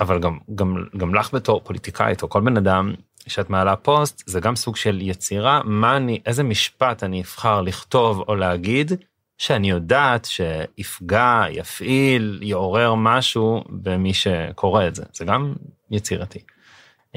אבל 0.00 0.20
גם, 0.20 0.38
גם, 0.54 0.84
גם 0.96 1.14
לך 1.14 1.34
בתור 1.34 1.60
פוליטיקאית 1.64 2.22
או 2.22 2.28
כל 2.28 2.40
בן 2.40 2.56
אדם 2.56 2.94
שאת 3.26 3.50
מעלה 3.50 3.76
פוסט, 3.76 4.22
זה 4.26 4.40
גם 4.40 4.56
סוג 4.56 4.76
של 4.76 4.98
יצירה, 5.00 5.60
מה 5.64 5.96
אני, 5.96 6.20
איזה 6.26 6.42
משפט 6.42 7.04
אני 7.04 7.20
אבחר 7.20 7.60
לכתוב 7.60 8.24
או 8.28 8.34
להגיד, 8.34 8.92
שאני 9.38 9.70
יודעת 9.70 10.24
שיפגע, 10.24 11.44
יפעיל, 11.50 12.38
יעורר 12.42 12.94
משהו 12.94 13.64
במי 13.68 14.14
שקורא 14.14 14.86
את 14.86 14.94
זה. 14.94 15.04
זה 15.12 15.24
גם 15.24 15.54
יצירתי. 15.90 16.38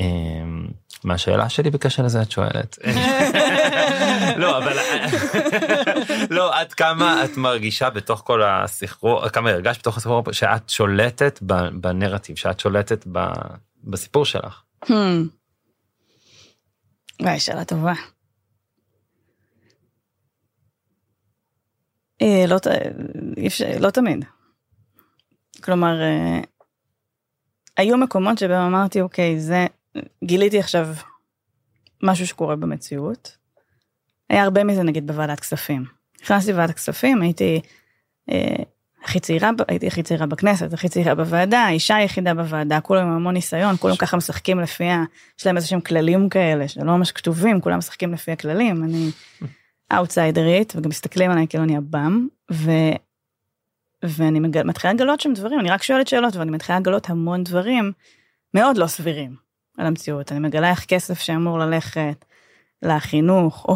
אמ, 0.01 0.67
מה 1.03 1.13
השאלה 1.13 1.49
שלי 1.49 1.69
בקשר 1.69 2.03
לזה 2.03 2.21
את 2.21 2.31
שואלת. 2.31 2.77
לא 4.37 4.57
אבל 4.57 4.77
לא 6.29 6.59
עד 6.59 6.73
כמה 6.73 7.25
את 7.25 7.37
מרגישה 7.37 7.89
בתוך 7.89 8.21
כל 8.25 8.43
הסחרור 8.43 9.29
כמה 9.29 9.49
הרגשת 9.49 9.79
בתוך 9.79 9.97
הסחרור 9.97 10.23
שאת 10.31 10.69
שולטת 10.69 11.39
בנרטיב 11.81 12.35
שאת 12.35 12.59
שולטת 12.59 13.07
בסיפור 13.83 14.25
שלך. 14.25 14.61
Hmm. 14.85 14.91
וואי 17.21 17.39
שאלה 17.39 17.65
טובה. 17.65 17.93
אה, 22.21 22.45
לא, 22.47 22.57
לא 23.79 23.89
תמיד. 23.89 24.25
כלומר, 25.63 26.01
אה, 26.01 26.39
היו 27.77 27.97
מקומות 27.97 28.37
שבהם 28.37 28.61
אמרתי, 28.61 29.01
אוקיי, 29.01 29.39
זה, 29.39 29.65
גיליתי 30.23 30.59
עכשיו 30.59 30.87
משהו 32.03 32.27
שקורה 32.27 32.55
במציאות. 32.55 33.37
היה 34.29 34.43
הרבה 34.43 34.63
מזה 34.63 34.83
נגיד 34.83 35.07
בוועדת 35.07 35.39
כספים. 35.39 35.85
נכנסתי 36.23 36.51
לוועדת 36.51 36.75
כספים, 36.75 37.21
הייתי 37.21 37.61
אה, 38.31 38.63
הכי 39.03 39.19
צעירה, 39.19 39.49
הייתי 39.67 39.87
הכי 39.87 40.03
צעירה 40.03 40.25
בכנסת, 40.25 40.73
הכי 40.73 40.89
צעירה 40.89 41.15
בוועדה, 41.15 41.59
האישה 41.59 41.95
היחידה 41.95 42.33
בוועדה, 42.33 42.81
כולם 42.81 43.07
עם 43.07 43.13
המון 43.13 43.33
ניסיון, 43.33 43.77
כולם 43.77 43.95
ככה 43.95 44.17
משחקים 44.17 44.59
לפי 44.59 44.89
ה... 44.89 45.03
יש 45.39 45.45
להם 45.45 45.55
איזה 45.55 45.67
שהם 45.67 45.81
כללים 45.81 46.29
כאלה, 46.29 46.67
שלא 46.67 46.97
ממש 46.97 47.11
כתובים, 47.11 47.61
כולם 47.61 47.77
משחקים 47.77 48.13
לפי 48.13 48.31
הכללים, 48.31 48.83
אני 48.83 49.09
אאוטסיידרית, 49.93 50.73
וגם 50.75 50.89
מסתכלים 50.89 51.31
עליי 51.31 51.47
כאילו 51.47 51.63
אני 51.63 51.77
הבם, 51.77 52.27
ו... 52.51 52.71
ואני. 54.03 54.39
מתחילה 54.39 54.93
לגלות 54.93 55.19
שם 55.19 55.33
דברים, 55.33 55.59
אני 55.59 55.69
רק 55.69 55.83
שואלת 55.83 56.07
שאלות, 56.07 56.35
ואני 56.35 56.51
מתחילה 56.51 56.79
לגלות 56.79 57.09
המון 57.09 57.43
דברים 57.43 57.91
מאוד 58.53 58.77
לא 58.77 58.87
סבירים 58.87 59.50
על 59.77 59.85
המציאות. 59.85 60.31
אני 60.31 60.39
מגלה 60.39 60.69
איך 60.69 60.85
כסף 60.85 61.19
שאמור 61.19 61.59
ללכת 61.59 62.25
לחינוך, 62.81 63.65
או 63.67 63.75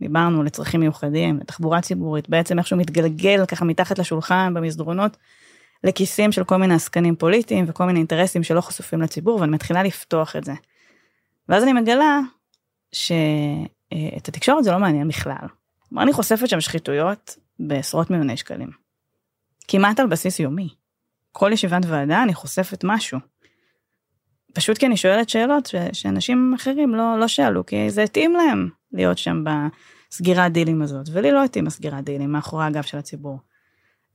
דיברנו 0.00 0.42
לצרכים 0.42 0.80
מיוחדים, 0.80 1.38
לתחבורה 1.38 1.80
ציבורית, 1.80 2.28
בעצם 2.28 2.58
איכשהו 2.58 2.76
מתגלגל 2.76 3.46
ככה 3.46 3.64
מתחת 3.64 3.98
לשולחן 3.98 4.54
במסדרונות, 4.54 5.16
לכיסים 5.84 6.32
של 6.32 6.44
כל 6.44 6.56
מיני 6.56 6.74
עסקנים 6.74 7.16
פוליטיים 7.16 7.64
וכל 7.68 7.84
מיני 7.84 7.98
אינטרסים 7.98 8.42
שלא 8.42 8.60
חשופים 8.60 9.02
לציבור, 9.02 9.40
ואני 9.40 9.52
מתחילה 9.52 9.82
לפתוח 9.82 10.36
את 10.36 10.44
זה. 10.44 10.52
ואז 11.48 11.62
אני 11.62 11.72
מגלה 11.72 12.20
שאת 12.92 14.28
התקשורת 14.28 14.64
זה 14.64 14.70
לא 14.70 14.78
מעניין 14.78 15.08
בכלל. 15.08 15.46
כלומר, 15.88 16.02
אני 16.02 16.12
חושפת 16.12 16.48
שם 16.48 16.60
שחיתויות 16.60 17.36
בעשרות 17.60 18.10
מיליוני 18.10 18.36
שקלים. 18.36 18.70
כמעט 19.68 20.00
על 20.00 20.06
בסיס 20.06 20.40
יומי. 20.40 20.68
כל 21.32 21.50
ישיבת 21.52 21.82
ועדה 21.86 22.22
אני 22.22 22.34
חושפת 22.34 22.84
משהו. 22.84 23.18
פשוט 24.52 24.78
כי 24.78 24.86
אני 24.86 24.96
שואלת 24.96 25.28
שאלות 25.28 25.66
ש- 25.66 25.74
שאנשים 25.92 26.54
אחרים 26.54 26.94
לא, 26.94 27.18
לא 27.18 27.28
שאלו, 27.28 27.66
כי 27.66 27.90
זה 27.90 28.02
התאים 28.02 28.32
להם 28.32 28.68
להיות 28.92 29.18
שם 29.18 29.44
בסגירת 29.44 30.52
דילים 30.52 30.82
הזאת, 30.82 31.06
ולי 31.12 31.30
לא 31.30 31.44
התאים 31.44 31.66
הסגירת 31.66 32.04
דילים 32.04 32.32
מאחורי 32.32 32.64
הגב 32.64 32.82
של 32.82 32.98
הציבור. 32.98 33.38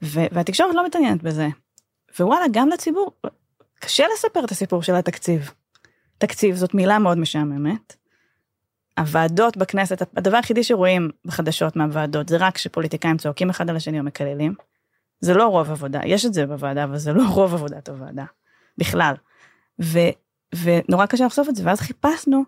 ו- 0.04 0.26
והתקשורת 0.32 0.76
לא 0.76 0.86
מתעניינת 0.86 1.24
בזה. 1.24 1.48
ווואלה, 2.19 2.45
גם 2.52 2.69
לציבור, 2.69 3.12
קשה 3.80 4.04
לספר 4.13 4.45
את 4.45 4.52
הסיפור 4.52 4.84
של 4.84 4.95
התקציב. 4.95 5.52
תקציב 6.17 6.56
זאת 6.56 6.74
מילה 6.74 7.00
מאוד 7.00 7.17
משעממת. 7.17 7.95
הוועדות 9.00 9.58
בכנסת, 9.58 10.17
הדבר 10.17 10.38
היחידי 10.38 10.63
שרואים 10.63 11.10
בחדשות 11.26 11.76
מהוועדות 11.76 12.30
זה 12.30 12.38
רק 12.38 12.58
שפוליטיקאים 12.58 13.17
צועקים 13.17 13.50
אחד 13.50 13.69
על 13.69 13.76
השני 13.76 14.00
או 14.00 14.04
מקללים. 14.04 14.54
זה 15.19 15.34
לא 15.34 15.48
רוב 15.48 15.71
עבודה, 15.71 16.00
יש 16.06 16.26
את 16.26 16.34
זה 16.34 16.45
בוועדה, 16.45 16.84
אבל 16.84 16.98
זה 16.98 17.13
לא 17.13 17.24
רוב 17.28 17.54
עבודת 17.54 17.89
הוועדה, 17.89 18.26
בכלל. 18.78 19.13
ו, 19.82 20.00
ונורא 20.63 21.06
קשה 21.06 21.26
לחשוף 21.26 21.50
את 21.50 21.56
זה, 21.56 21.63
ואז 21.65 21.80
חיפשנו 21.80 22.44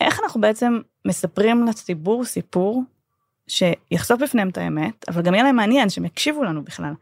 איך 0.00 0.20
אנחנו 0.20 0.40
בעצם 0.40 0.78
מספרים 1.04 1.64
לציבור 1.64 2.24
סיפור 2.24 2.82
שיחשוף 3.48 4.22
בפניהם 4.22 4.48
את 4.48 4.58
האמת, 4.58 5.04
אבל 5.08 5.22
גם 5.22 5.34
יהיה 5.34 5.44
להם 5.44 5.56
מעניין, 5.56 5.90
שהם 5.90 6.04
יקשיבו 6.04 6.44
לנו 6.44 6.64
בכלל. 6.64 6.92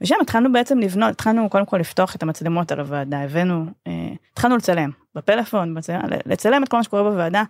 ושם 0.00 0.14
התחלנו 0.22 0.52
בעצם 0.52 0.78
לבנות, 0.78 1.10
התחלנו 1.10 1.50
קודם 1.50 1.66
כל 1.66 1.76
לפתוח 1.76 2.14
את 2.14 2.22
המצלמות 2.22 2.72
על 2.72 2.80
הוועדה, 2.80 3.20
הבאנו, 3.20 3.66
אה, 3.86 3.92
התחלנו 4.32 4.56
לצלם, 4.56 4.90
בפלאפון, 5.14 5.74
בצלם, 5.74 6.00
לצלם 6.26 6.62
את 6.62 6.68
כל 6.68 6.76
מה 6.76 6.82
שקורה 6.82 7.02
בוועדה 7.02 7.42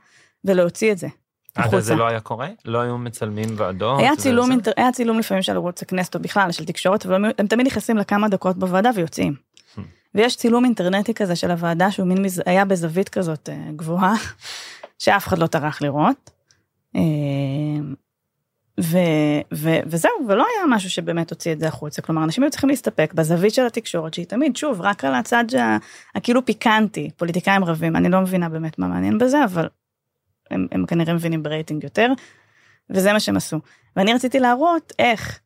ולהוציא 0.45 0.93
את 0.93 0.99
זה. 0.99 1.09
עד 1.55 1.75
אז 1.75 1.85
זה 1.85 1.95
לא 1.95 2.07
היה 2.07 2.21
קורה? 2.21 2.49
לא 2.65 2.81
היו 2.81 2.99
מצלמים 2.99 3.49
ועדות? 3.57 4.01
היה 4.01 4.17
צילום, 4.17 4.51
אינטר... 4.51 4.71
היה 4.77 4.93
צילום 4.93 5.19
לפעמים 5.19 5.43
של 5.43 5.53
ערוץ 5.53 5.83
הכנסת 5.83 6.15
או 6.15 6.21
בכלל 6.21 6.53
של 6.53 6.65
תקשורת, 6.65 7.07
אבל 7.07 7.25
הם 7.39 7.47
תמיד 7.47 7.67
נכנסים 7.67 7.97
לכמה 7.97 8.29
דקות 8.29 8.57
בוועדה 8.57 8.91
ויוצאים. 8.95 9.35
ויש 10.15 10.37
צילום 10.37 10.65
אינטרנטי 10.65 11.15
כזה 11.15 11.37
של 11.37 11.51
הוועדה 11.51 11.91
שהוא 11.91 12.07
מין 12.07 12.23
מז... 12.23 12.43
היה 12.47 12.65
בזווית 12.65 13.09
כזאת 13.09 13.49
אה, 13.49 13.73
גבוהה, 13.77 14.15
שאף 15.03 15.27
אחד 15.27 15.39
לא 15.39 15.47
טרח 15.47 15.83
לראות. 15.83 16.31
אה, 16.97 17.01
ו, 18.81 18.99
ו, 19.55 19.71
וזהו, 19.87 20.13
ולא 20.29 20.47
היה 20.57 20.67
משהו 20.69 20.91
שבאמת 20.91 21.31
הוציא 21.31 21.53
את 21.53 21.61
זה 21.61 21.69
החוצה, 21.69 22.03
כלומר 22.03 22.25
אנשים 22.25 22.43
היו 22.45 22.51
צריכים 22.51 22.71
להסתפק 22.71 23.13
בזווית 23.15 23.55
של 23.55 23.67
התקשורת 23.67 24.15
שהיא 24.15 24.27
תמיד, 24.27 24.57
שוב, 24.57 24.81
רק 24.81 25.05
על 25.05 25.15
הצד 25.15 25.45
הכאילו 26.15 26.45
פיקנטי, 26.45 27.11
פוליטיקאים 27.17 27.65
רבים, 27.65 27.97
אני 27.97 28.09
לא 28.09 28.21
מבינה 28.21 28.49
באמת 28.49 28.79
מה 28.79 28.89
מעניין 28.89 29.19
בזה, 29.19 29.45
אבל 29.45 29.69
הם, 30.51 30.67
הם 30.73 30.87
כנראה 30.87 31.15
מבינים 31.15 31.43
ברייטינג 31.43 31.85
יותר, 31.85 32.13
וזה 32.91 33.13
מה 33.13 33.21
שהם 33.21 33.37
עשו. 33.37 33.61
ואני 33.97 34.15
רציתי 34.15 34.41
להראות 34.41 34.93
איך 34.99 35.41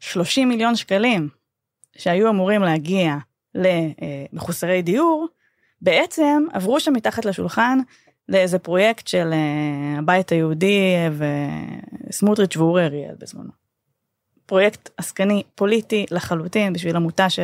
30 0.00 0.48
מיליון 0.48 0.76
שקלים 0.76 1.28
שהיו 1.98 2.28
אמורים 2.28 2.62
להגיע 2.62 3.16
למחוסרי 3.56 4.82
דיור, 4.82 5.28
בעצם 5.82 6.44
עברו 6.52 6.80
שם 6.80 6.92
מתחת 6.92 7.24
לשולחן 7.24 7.78
לאיזה 8.28 8.58
פרויקט 8.58 9.06
של 9.06 9.32
אה, 9.32 9.98
הבית 9.98 10.32
היהודי 10.32 10.94
וסמוטריץ' 12.08 12.56
ואורי 12.56 12.84
אריאל 12.84 13.14
בזמנו. 13.18 13.50
פרויקט 14.46 14.90
עסקני 14.96 15.42
פוליטי 15.54 16.06
לחלוטין 16.10 16.72
בשביל 16.72 16.96
עמותה 16.96 17.30
ש... 17.30 17.38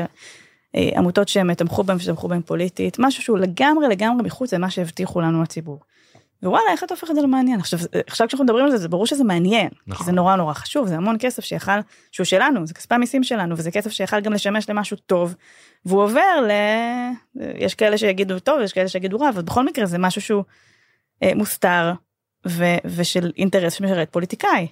אה, 0.77 0.91
עמותות 0.97 1.29
שהם 1.29 1.55
תמכו 1.55 1.85
בהם 1.85 1.99
שתמכו 1.99 2.29
בהם 2.29 2.43
פוליטית 2.43 2.97
משהו 2.99 3.23
שהוא 3.23 3.39
לגמרי 3.39 3.89
לגמרי 3.89 4.23
מחוץ 4.23 4.55
למה 4.55 4.71
שהבטיחו 4.71 5.21
לנו 5.21 5.43
הציבור. 5.43 5.81
ווואלה 6.43 6.71
איך 6.73 6.85
אתה 6.85 6.95
הופך 6.95 7.11
את 7.11 7.15
זה 7.15 7.23
למעניין 7.23 7.61
עכשיו 7.61 7.79
עכשיו 8.07 8.27
כשאנחנו 8.27 8.45
מדברים 8.45 8.65
על 8.65 8.71
זה 8.71 8.79
זה 8.79 8.89
ברור 8.89 9.07
שזה 9.07 9.25
מעניין 9.25 9.69
נכון. 9.87 9.99
כי 9.99 10.05
זה 10.05 10.13
נורא 10.13 10.37
נורא 10.37 10.53
חשוב 10.53 10.87
זה 10.87 10.97
המון 10.97 11.17
כסף 11.21 11.45
שיכל 11.45 11.81
שהוא 12.13 12.25
שלנו 12.25 12.67
זה 12.67 12.75
כספי 12.75 12.95
המיסים 12.95 13.25
שלנו 13.25 13.57
וזה 13.59 13.71
כסף 13.71 13.91
שיכל 13.91 14.21
גם 14.21 14.33
לשמש 14.33 14.71
למשהו 14.71 14.97
טוב 14.97 15.35
והוא 15.85 16.03
עובר 16.03 16.41
ל... 16.49 16.51
יש 17.59 17.75
כאלה 17.75 17.99
שיגידו 17.99 18.39
טוב 18.39 18.61
יש 18.61 18.73
כאלה 18.73 18.89
שיגידו 18.89 19.21
רע 19.21 19.29
אבל 19.29 19.43
בכל 19.43 19.65
מקרה 19.65 19.87
זה 19.87 19.99
משהו 19.99 20.21
שהוא 20.21 20.45
אה, 21.23 21.33
מוסתר 21.35 21.93
ו... 22.49 22.65
ושל 22.85 23.33
אינטרס 23.37 23.75
שמשרת 23.75 24.09
פוליטיקאי. 24.11 24.69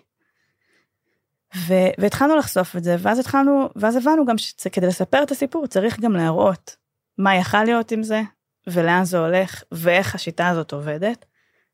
ו... 1.56 1.74
והתחלנו 1.98 2.37
לחשוף 2.37 2.76
את 2.76 2.85
זה 2.85 2.96
ואז 2.98 3.18
התחלנו 3.18 3.68
ואז 3.76 3.96
הבנו 3.96 4.26
גם 4.26 4.38
שכדי 4.38 4.87
לספר 4.87 5.22
את 5.22 5.30
הסיפור 5.30 5.66
צריך 5.66 6.00
גם 6.00 6.12
להראות 6.12 6.76
מה 7.18 7.37
יכל 7.37 7.64
להיות 7.64 7.92
עם 7.92 8.02
זה 8.02 8.22
ולאן 8.66 9.04
זה 9.04 9.18
הולך 9.18 9.62
ואיך 9.72 10.14
השיטה 10.14 10.48
הזאת 10.48 10.72
עובדת. 10.72 11.26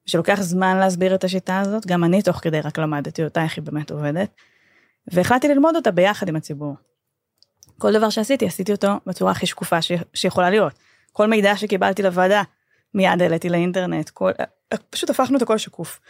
שלוקח 0.07 0.41
זמן 0.41 0.77
להסביר 0.77 1.15
את 1.15 1.25
השיטה 1.25 1.61
הזאת, 1.61 1.87
גם 1.87 2.05
אני 2.05 2.23
תוך 2.23 2.37
כדי 2.37 2.61
רק 2.61 2.79
למדתי 2.79 3.25
אותה, 3.25 3.43
איך 3.43 3.57
היא 3.57 3.65
באמת 3.65 3.91
עובדת, 3.91 4.31
והחלטתי 5.13 5.49
ללמוד 5.49 5.77
אותה 5.77 5.91
ביחד 5.91 6.29
עם 6.29 6.37
הציבור. 6.37 6.75
כל 7.79 7.93
דבר 7.93 8.11
שעשיתי, 8.11 8.47
עשיתי 8.47 8.73
אותו 8.73 8.89
בצורה 9.07 9.31
הכי 9.33 9.47
שקופה 9.47 9.83
ש... 9.83 9.93
שיכולה 10.15 10.51
להיות. 10.51 10.73
כל 11.13 11.27
מידע 11.27 11.57
שקיבלתי 11.57 12.03
לוועדה, 12.03 12.43
מיד 12.95 13.23
העליתי 13.23 13.49
לאינטרנט, 13.49 14.11
כל... 14.11 14.31
פשוט 14.91 15.11
הפכנו 15.11 15.37
את 15.37 15.43
הכל 15.43 15.59
שקוף. 15.59 16.01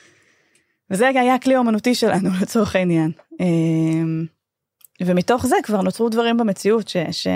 וזה 0.91 1.09
היה 1.09 1.35
הכלי 1.35 1.55
האומנותי 1.55 1.95
שלנו 1.95 2.31
לצורך 2.43 2.77
העניין. 2.77 3.13
אמ, 3.41 4.27
ומתוך 5.03 5.47
זה 5.47 5.57
כבר 5.63 5.83
נוצרו 5.83 6.09
דברים 6.09 6.37
במציאות 6.37 6.89
ש, 6.89 6.97
ש, 7.11 7.27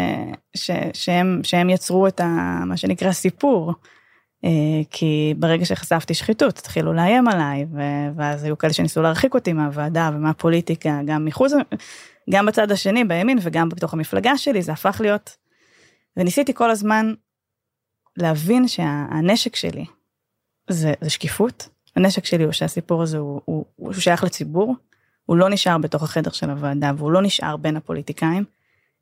ש, 0.56 0.70
שהם, 0.92 1.40
שהם 1.42 1.70
יצרו 1.70 2.06
את 2.06 2.20
ה, 2.20 2.24
מה 2.66 2.76
שנקרא 2.76 3.12
סיפור. 3.12 3.74
אה, 4.44 4.50
כי 4.90 5.34
ברגע 5.38 5.64
שחשפתי 5.64 6.14
שחיתות 6.14 6.58
התחילו 6.58 6.92
לאיים 6.92 7.28
עליי 7.28 7.66
ואז 8.16 8.44
היו 8.44 8.58
כאלה 8.58 8.72
שניסו 8.72 9.02
להרחיק 9.02 9.34
אותי 9.34 9.52
מהוועדה 9.52 10.10
ומהפוליטיקה 10.14 11.00
גם 11.06 11.24
מחוץ 11.24 11.52
גם 12.30 12.46
בצד 12.46 12.72
השני 12.72 13.04
בימין 13.04 13.38
וגם 13.42 13.68
בתוך 13.68 13.94
המפלגה 13.94 14.38
שלי 14.38 14.62
זה 14.62 14.72
הפך 14.72 15.00
להיות. 15.00 15.36
וניסיתי 16.16 16.54
כל 16.54 16.70
הזמן 16.70 17.14
להבין 18.16 18.68
שהנשק 18.68 19.56
שלי 19.56 19.84
זה, 20.68 20.92
זה 21.00 21.10
שקיפות. 21.10 21.68
הנשק 21.96 22.24
שלי 22.24 22.44
הוא 22.44 22.52
שהסיפור 22.52 23.02
הזה 23.02 23.18
הוא, 23.18 23.40
הוא, 23.44 23.64
הוא 23.76 23.92
שייך 23.92 24.24
לציבור, 24.24 24.76
הוא 25.26 25.36
לא 25.36 25.48
נשאר 25.48 25.78
בתוך 25.78 26.02
החדר 26.02 26.30
של 26.30 26.50
הוועדה 26.50 26.92
והוא 26.96 27.12
לא 27.12 27.22
נשאר 27.22 27.56
בין 27.56 27.76
הפוליטיקאים, 27.76 28.44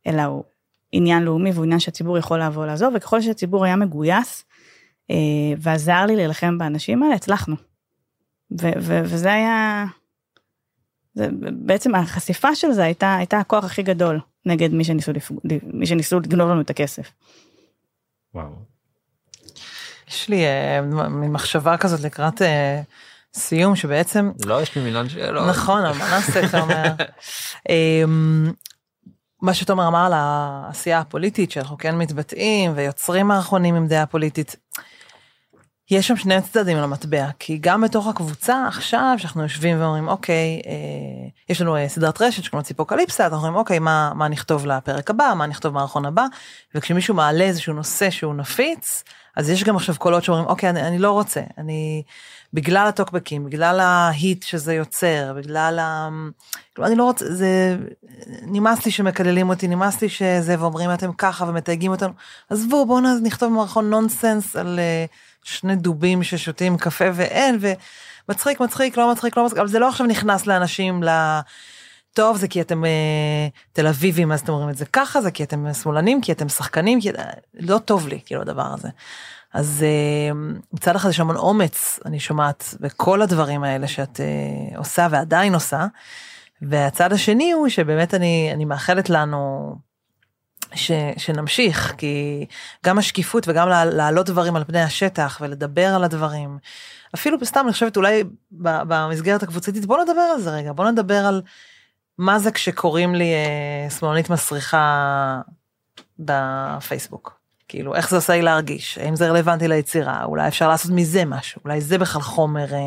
אלא 0.06 0.22
הוא 0.22 0.44
עניין 0.92 1.22
לאומי 1.22 1.50
והוא 1.50 1.64
עניין 1.64 1.80
שהציבור 1.80 2.18
יכול 2.18 2.42
לבוא 2.42 2.66
לעזור, 2.66 2.90
וככל 2.94 3.20
שהציבור 3.20 3.64
היה 3.64 3.76
מגויס 3.76 4.44
ועזר 5.58 6.06
לי 6.06 6.16
להילחם 6.16 6.58
באנשים 6.58 7.02
האלה, 7.02 7.14
הצלחנו. 7.14 7.56
ו, 8.60 8.68
ו, 8.80 9.00
וזה 9.04 9.32
היה, 9.32 9.84
זה, 11.14 11.28
בעצם 11.52 11.94
החשיפה 11.94 12.54
של 12.54 12.72
זה 12.72 12.84
הייתה, 12.84 13.16
הייתה 13.16 13.38
הכוח 13.38 13.64
הכי 13.64 13.82
גדול 13.82 14.20
נגד 14.46 14.72
מי 14.72 14.84
שניסו, 14.84 15.12
לפג... 15.12 15.34
מי 15.62 15.86
שניסו 15.86 16.20
לגנוב 16.20 16.50
לנו 16.50 16.60
את 16.60 16.70
הכסף. 16.70 17.12
וואו. 18.34 18.52
יש 20.08 20.28
לי 20.28 20.44
אה, 20.44 20.80
מין 21.08 21.32
מחשבה 21.32 21.76
כזאת 21.76 22.00
לקראת 22.00 22.42
אה, 22.42 22.82
סיום 23.34 23.76
שבעצם 23.76 24.30
לא, 24.46 24.62
יש 24.62 24.76
לי 24.76 24.82
מיליון 24.82 25.08
שאלות. 25.08 25.48
נכון, 25.48 25.84
אבל 25.84 25.98
מה 25.98 26.10
נעשה, 26.10 26.46
אתה 26.46 26.60
אומר. 26.60 26.84
אמ, 27.68 28.52
מה 29.42 29.54
שתומר 29.54 29.88
אמר 29.88 30.06
על 30.06 30.12
העשייה 30.14 30.98
הפוליטית, 30.98 31.50
שאנחנו 31.50 31.78
כן 31.78 31.98
מתבטאים 31.98 32.72
ויוצרים 32.74 33.26
מערכונים 33.26 33.74
עם 33.74 33.86
דעה 33.86 34.06
פוליטית. 34.06 34.56
יש 35.90 36.08
שם 36.08 36.16
שני 36.16 36.42
צדדים 36.42 36.76
למטבע, 36.76 37.26
כי 37.38 37.58
גם 37.60 37.80
בתוך 37.80 38.06
הקבוצה 38.06 38.64
עכשיו, 38.68 39.14
שאנחנו 39.18 39.42
יושבים 39.42 39.80
ואומרים, 39.80 40.08
אוקיי, 40.08 40.60
אה, 40.66 41.28
יש 41.48 41.60
לנו 41.60 41.76
אה, 41.76 41.88
סדרת 41.88 42.22
רשת 42.22 42.44
שקוראים 42.44 42.64
ציפוקליפסה, 42.64 43.24
אנחנו 43.24 43.36
אומרים, 43.36 43.54
אוקיי, 43.54 43.78
מה, 43.78 44.12
מה 44.14 44.28
נכתוב 44.28 44.66
לפרק 44.66 45.10
הבא, 45.10 45.32
מה 45.36 45.46
נכתוב 45.46 45.72
במערכון 45.72 46.04
הבא, 46.04 46.26
וכשמישהו 46.74 47.14
מעלה 47.14 47.44
איזשהו 47.44 47.74
נושא 47.74 48.10
שהוא 48.10 48.34
נפיץ, 48.34 49.04
אז 49.36 49.50
יש 49.50 49.64
גם 49.64 49.76
עכשיו 49.76 49.94
קולות 49.98 50.24
שאומרים, 50.24 50.46
אוקיי, 50.46 50.70
אני, 50.70 50.82
אני 50.82 50.98
לא 50.98 51.10
רוצה, 51.10 51.40
אני, 51.58 52.02
בגלל 52.52 52.86
הטוקבקים, 52.86 53.44
בגלל 53.44 53.80
ההיט 53.80 54.42
שזה 54.42 54.74
יוצר, 54.74 55.32
בגלל 55.36 55.78
ה... 55.78 56.08
כלומר, 56.76 56.90
אני 56.90 56.98
לא 56.98 57.04
רוצה, 57.04 57.34
זה... 57.34 57.76
נמאס 58.42 58.86
לי 58.86 58.90
שמקללים 58.90 59.48
אותי, 59.48 59.68
נמאס 59.68 60.02
לי 60.02 60.08
שזה, 60.08 60.56
ואומרים 60.58 60.94
אתם 60.94 61.12
ככה 61.12 61.44
ומתייגים 61.44 61.90
אותנו. 61.90 62.12
עזבו, 62.50 62.86
בואו 62.86 63.00
נכתוב 63.22 63.52
מערכון 63.52 63.90
נונסנס 63.90 64.56
על 64.56 64.78
uh, 64.78 65.27
שני 65.48 65.76
דובים 65.76 66.22
ששותים 66.22 66.76
קפה 66.76 67.04
ואין, 67.14 67.58
ומצחיק, 67.60 68.60
מצחיק, 68.60 68.96
לא 68.96 69.12
מצחיק, 69.12 69.36
לא 69.36 69.44
מצחיק, 69.44 69.58
אבל 69.58 69.68
זה 69.68 69.78
לא 69.78 69.88
עכשיו 69.88 70.06
נכנס 70.06 70.46
לאנשים 70.46 71.02
ל... 71.02 71.08
טוב, 72.12 72.36
זה 72.36 72.48
כי 72.48 72.60
אתם 72.60 72.84
uh, 72.84 73.58
תל 73.72 73.86
אביבים, 73.86 74.32
אז 74.32 74.40
אתם 74.40 74.52
אומרים 74.52 74.70
את 74.70 74.76
זה 74.76 74.84
ככה, 74.86 75.20
זה 75.20 75.30
כי 75.30 75.42
אתם 75.42 75.72
שמאלנים, 75.72 76.20
כי 76.20 76.32
אתם 76.32 76.48
שחקנים, 76.48 77.00
כי 77.00 77.10
לא 77.54 77.78
טוב 77.78 78.08
לי, 78.08 78.20
כאילו, 78.26 78.40
הדבר 78.40 78.66
הזה. 78.74 78.88
אז 79.54 79.84
uh, 79.84 80.36
מצד 80.72 80.96
אחד 80.96 81.10
יש 81.10 81.20
המון 81.20 81.36
אומץ, 81.36 82.00
אני 82.06 82.20
שומעת, 82.20 82.74
בכל 82.80 83.22
הדברים 83.22 83.64
האלה 83.64 83.88
שאת 83.88 84.16
uh, 84.16 84.78
עושה 84.78 85.08
ועדיין 85.10 85.54
עושה. 85.54 85.86
והצד 86.62 87.12
השני 87.12 87.52
הוא 87.52 87.68
שבאמת 87.68 88.14
אני, 88.14 88.50
אני 88.54 88.64
מאחלת 88.64 89.10
לנו 89.10 89.74
ש, 90.74 90.90
שנמשיך, 91.16 91.94
כי 91.98 92.46
גם 92.84 92.98
השקיפות 92.98 93.48
וגם 93.48 93.68
להעלות 93.68 94.26
דברים 94.26 94.56
על 94.56 94.64
פני 94.64 94.82
השטח 94.82 95.38
ולדבר 95.40 95.86
על 95.86 96.04
הדברים. 96.04 96.58
אפילו 97.14 97.44
סתם 97.44 97.60
אני 97.64 97.72
חושבת 97.72 97.96
אולי 97.96 98.24
במסגרת 98.50 99.42
הקבוצתית 99.42 99.86
בוא 99.86 100.02
נדבר 100.02 100.20
על 100.20 100.40
זה 100.40 100.50
רגע 100.50 100.72
בוא 100.72 100.90
נדבר 100.90 101.26
על 101.26 101.42
מה 102.18 102.38
זה 102.38 102.50
כשקוראים 102.50 103.14
לי 103.14 103.32
אה, 103.34 103.90
שמאלנית 103.90 104.30
מסריחה 104.30 105.40
בפייסבוק. 106.18 107.38
כאילו 107.68 107.94
איך 107.94 108.10
זה 108.10 108.16
עושה 108.16 108.32
לי 108.32 108.42
להרגיש 108.42 108.98
האם 108.98 109.16
זה 109.16 109.28
רלוונטי 109.28 109.68
ליצירה 109.68 110.24
אולי 110.24 110.48
אפשר 110.48 110.68
לעשות 110.68 110.90
מזה 110.94 111.24
משהו 111.24 111.60
אולי 111.64 111.80
זה 111.80 111.98
בכלל 111.98 112.22
חומר 112.22 112.74
אה, 112.74 112.78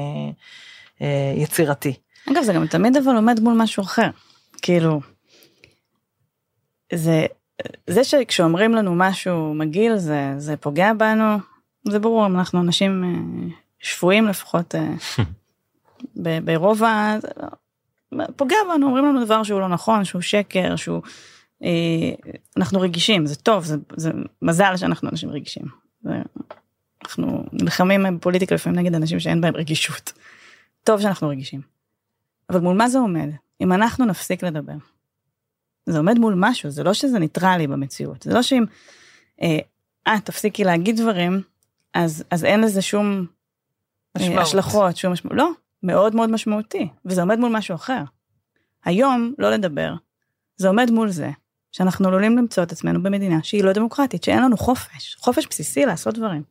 אה, 1.02 1.34
יצירתי. 1.36 1.94
אגב 2.32 2.44
זה 2.44 2.54
גם 2.54 2.68
תמיד 2.68 2.98
אבל 2.98 3.16
עומד 3.16 3.40
מול 3.40 3.54
משהו 3.54 3.84
אחר 3.84 4.10
כאילו. 4.62 5.02
זה 6.94 7.26
זה 7.88 8.04
שכשאומרים 8.04 8.76
לנו 8.76 8.96
משהו 8.96 9.54
מגעיל 9.54 9.98
זה 9.98 10.34
זה 10.38 10.58
פוגע 10.58 10.94
בנו 10.94 11.38
זה 11.88 12.00
ברור 12.00 12.26
אנחנו 12.26 12.62
אנשים 12.62 13.04
אה, 13.04 13.56
שפויים 13.80 14.28
לפחות 14.28 14.76
אה, 14.76 14.94
ברוב 16.46 16.84
ה... 16.84 17.18
פוגע 18.36 18.56
בנו 18.74 18.88
אומרים 18.88 19.06
לנו 19.06 19.26
דבר 19.26 19.44
שהוא 19.44 19.62
לא 19.62 19.68
נכון 19.68 20.06
שהוא 20.06 20.22
שקר 20.22 20.76
שהוא 20.76 21.02
אה, 21.64 21.70
אנחנו 22.58 22.82
רגישים 22.82 23.26
זה 23.26 23.36
טוב 23.36 23.64
זה, 23.64 23.78
זה 23.96 24.12
מזל 24.42 24.78
שאנחנו 24.78 25.10
אנשים 25.10 25.30
רגישים. 25.30 25.66
זה, 26.04 26.12
אנחנו 27.04 27.46
נלחמים 27.54 28.18
בפוליטיקה 28.18 28.56
לפעמים 28.56 28.80
נגד 28.80 28.96
אנשים 28.96 29.20
שאין 29.20 29.42
בהם 29.42 29.56
רגישות. 29.56 30.14
טוב 30.84 31.02
שאנחנו 31.02 31.30
רגישים. 31.30 31.62
אבל 32.50 32.60
מול 32.60 32.78
מה 32.78 32.90
זה 32.90 33.00
עומד? 33.00 33.30
אם 33.62 33.74
אנחנו 33.74 34.06
נפסיק 34.06 34.44
לדבר. 34.44 34.74
זה 35.86 35.98
עומד 35.98 36.20
מול 36.20 36.34
משהו, 36.38 36.70
זה 36.70 36.84
לא 36.84 36.94
שזה 36.94 37.20
ניטרלי 37.20 37.68
במציאות, 37.68 38.22
זה 38.22 38.34
לא 38.34 38.42
שאם 38.42 38.66
אה, 39.42 39.58
את 40.16 40.26
תפסיקי 40.26 40.64
להגיד 40.64 41.02
דברים, 41.02 41.42
אז, 41.94 42.24
אז 42.32 42.46
אין 42.46 42.62
לזה 42.62 42.82
שום 42.82 43.26
אה, 44.18 44.22
משמעות. 44.22 44.42
השלכות, 44.42 44.98
שום 44.98 45.14
משמעות, 45.14 45.38
לא, 45.38 45.52
מאוד 45.84 46.16
מאוד 46.16 46.30
משמעותי, 46.30 46.88
וזה 47.06 47.22
עומד 47.22 47.40
מול 47.40 47.52
משהו 47.52 47.76
אחר. 47.76 48.04
היום 48.86 49.34
לא 49.38 49.52
לדבר, 49.52 49.94
זה 50.58 50.68
עומד 50.68 50.92
מול 50.92 51.10
זה 51.10 51.30
שאנחנו 51.72 52.08
עלולים 52.08 52.38
למצוא 52.38 52.64
את 52.64 52.72
עצמנו 52.72 53.04
במדינה 53.04 53.44
שהיא 53.44 53.64
לא 53.64 53.74
דמוקרטית, 53.74 54.24
שאין 54.24 54.44
לנו 54.44 54.58
חופש, 54.58 55.16
חופש 55.20 55.48
בסיסי 55.48 55.86
לעשות 55.86 56.18
דברים. 56.18 56.44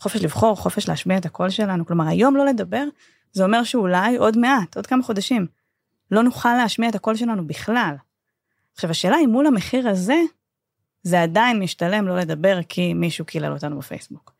חופש 0.00 0.22
לבחור, 0.22 0.56
חופש 0.56 0.88
להשמיע 0.88 1.18
את 1.18 1.26
הקול 1.26 1.50
שלנו, 1.50 1.86
כלומר 1.86 2.08
היום 2.08 2.36
לא 2.36 2.46
לדבר, 2.46 2.84
זה 3.32 3.44
אומר 3.44 3.64
שאולי 3.64 4.16
עוד 4.16 4.38
מעט, 4.38 4.76
עוד 4.76 4.86
כמה 4.86 5.02
חודשים, 5.02 5.46
לא 6.10 6.22
נוכל 6.22 6.54
להשמיע 6.54 6.88
את 6.88 6.94
הקול 6.94 7.16
שלנו 7.16 7.46
בכלל. 7.46 7.94
עכשיו 8.76 8.90
השאלה 8.90 9.16
היא 9.16 9.26
מול 9.26 9.46
המחיר 9.46 9.88
הזה, 9.88 10.20
זה 11.02 11.22
עדיין 11.22 11.58
משתלם 11.58 12.08
לא 12.08 12.18
לדבר 12.18 12.58
כי 12.68 12.94
מישהו 12.94 13.24
קילל 13.24 13.52
אותנו 13.52 13.78
בפייסבוק. 13.78 14.32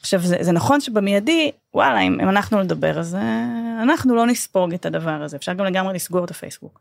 עכשיו 0.00 0.20
זה, 0.20 0.36
זה 0.40 0.52
נכון 0.52 0.80
שבמיידי 0.80 1.50
וואלה 1.74 2.00
אם, 2.00 2.20
אם 2.20 2.28
אנחנו 2.28 2.62
נדבר 2.62 2.98
אז 2.98 3.14
אה, 3.14 3.82
אנחנו 3.82 4.14
לא 4.14 4.26
נספוג 4.26 4.74
את 4.74 4.86
הדבר 4.86 5.22
הזה 5.22 5.36
אפשר 5.36 5.52
גם 5.52 5.64
לגמרי 5.64 5.94
לסגור 5.94 6.24
את 6.24 6.30
הפייסבוק. 6.30 6.80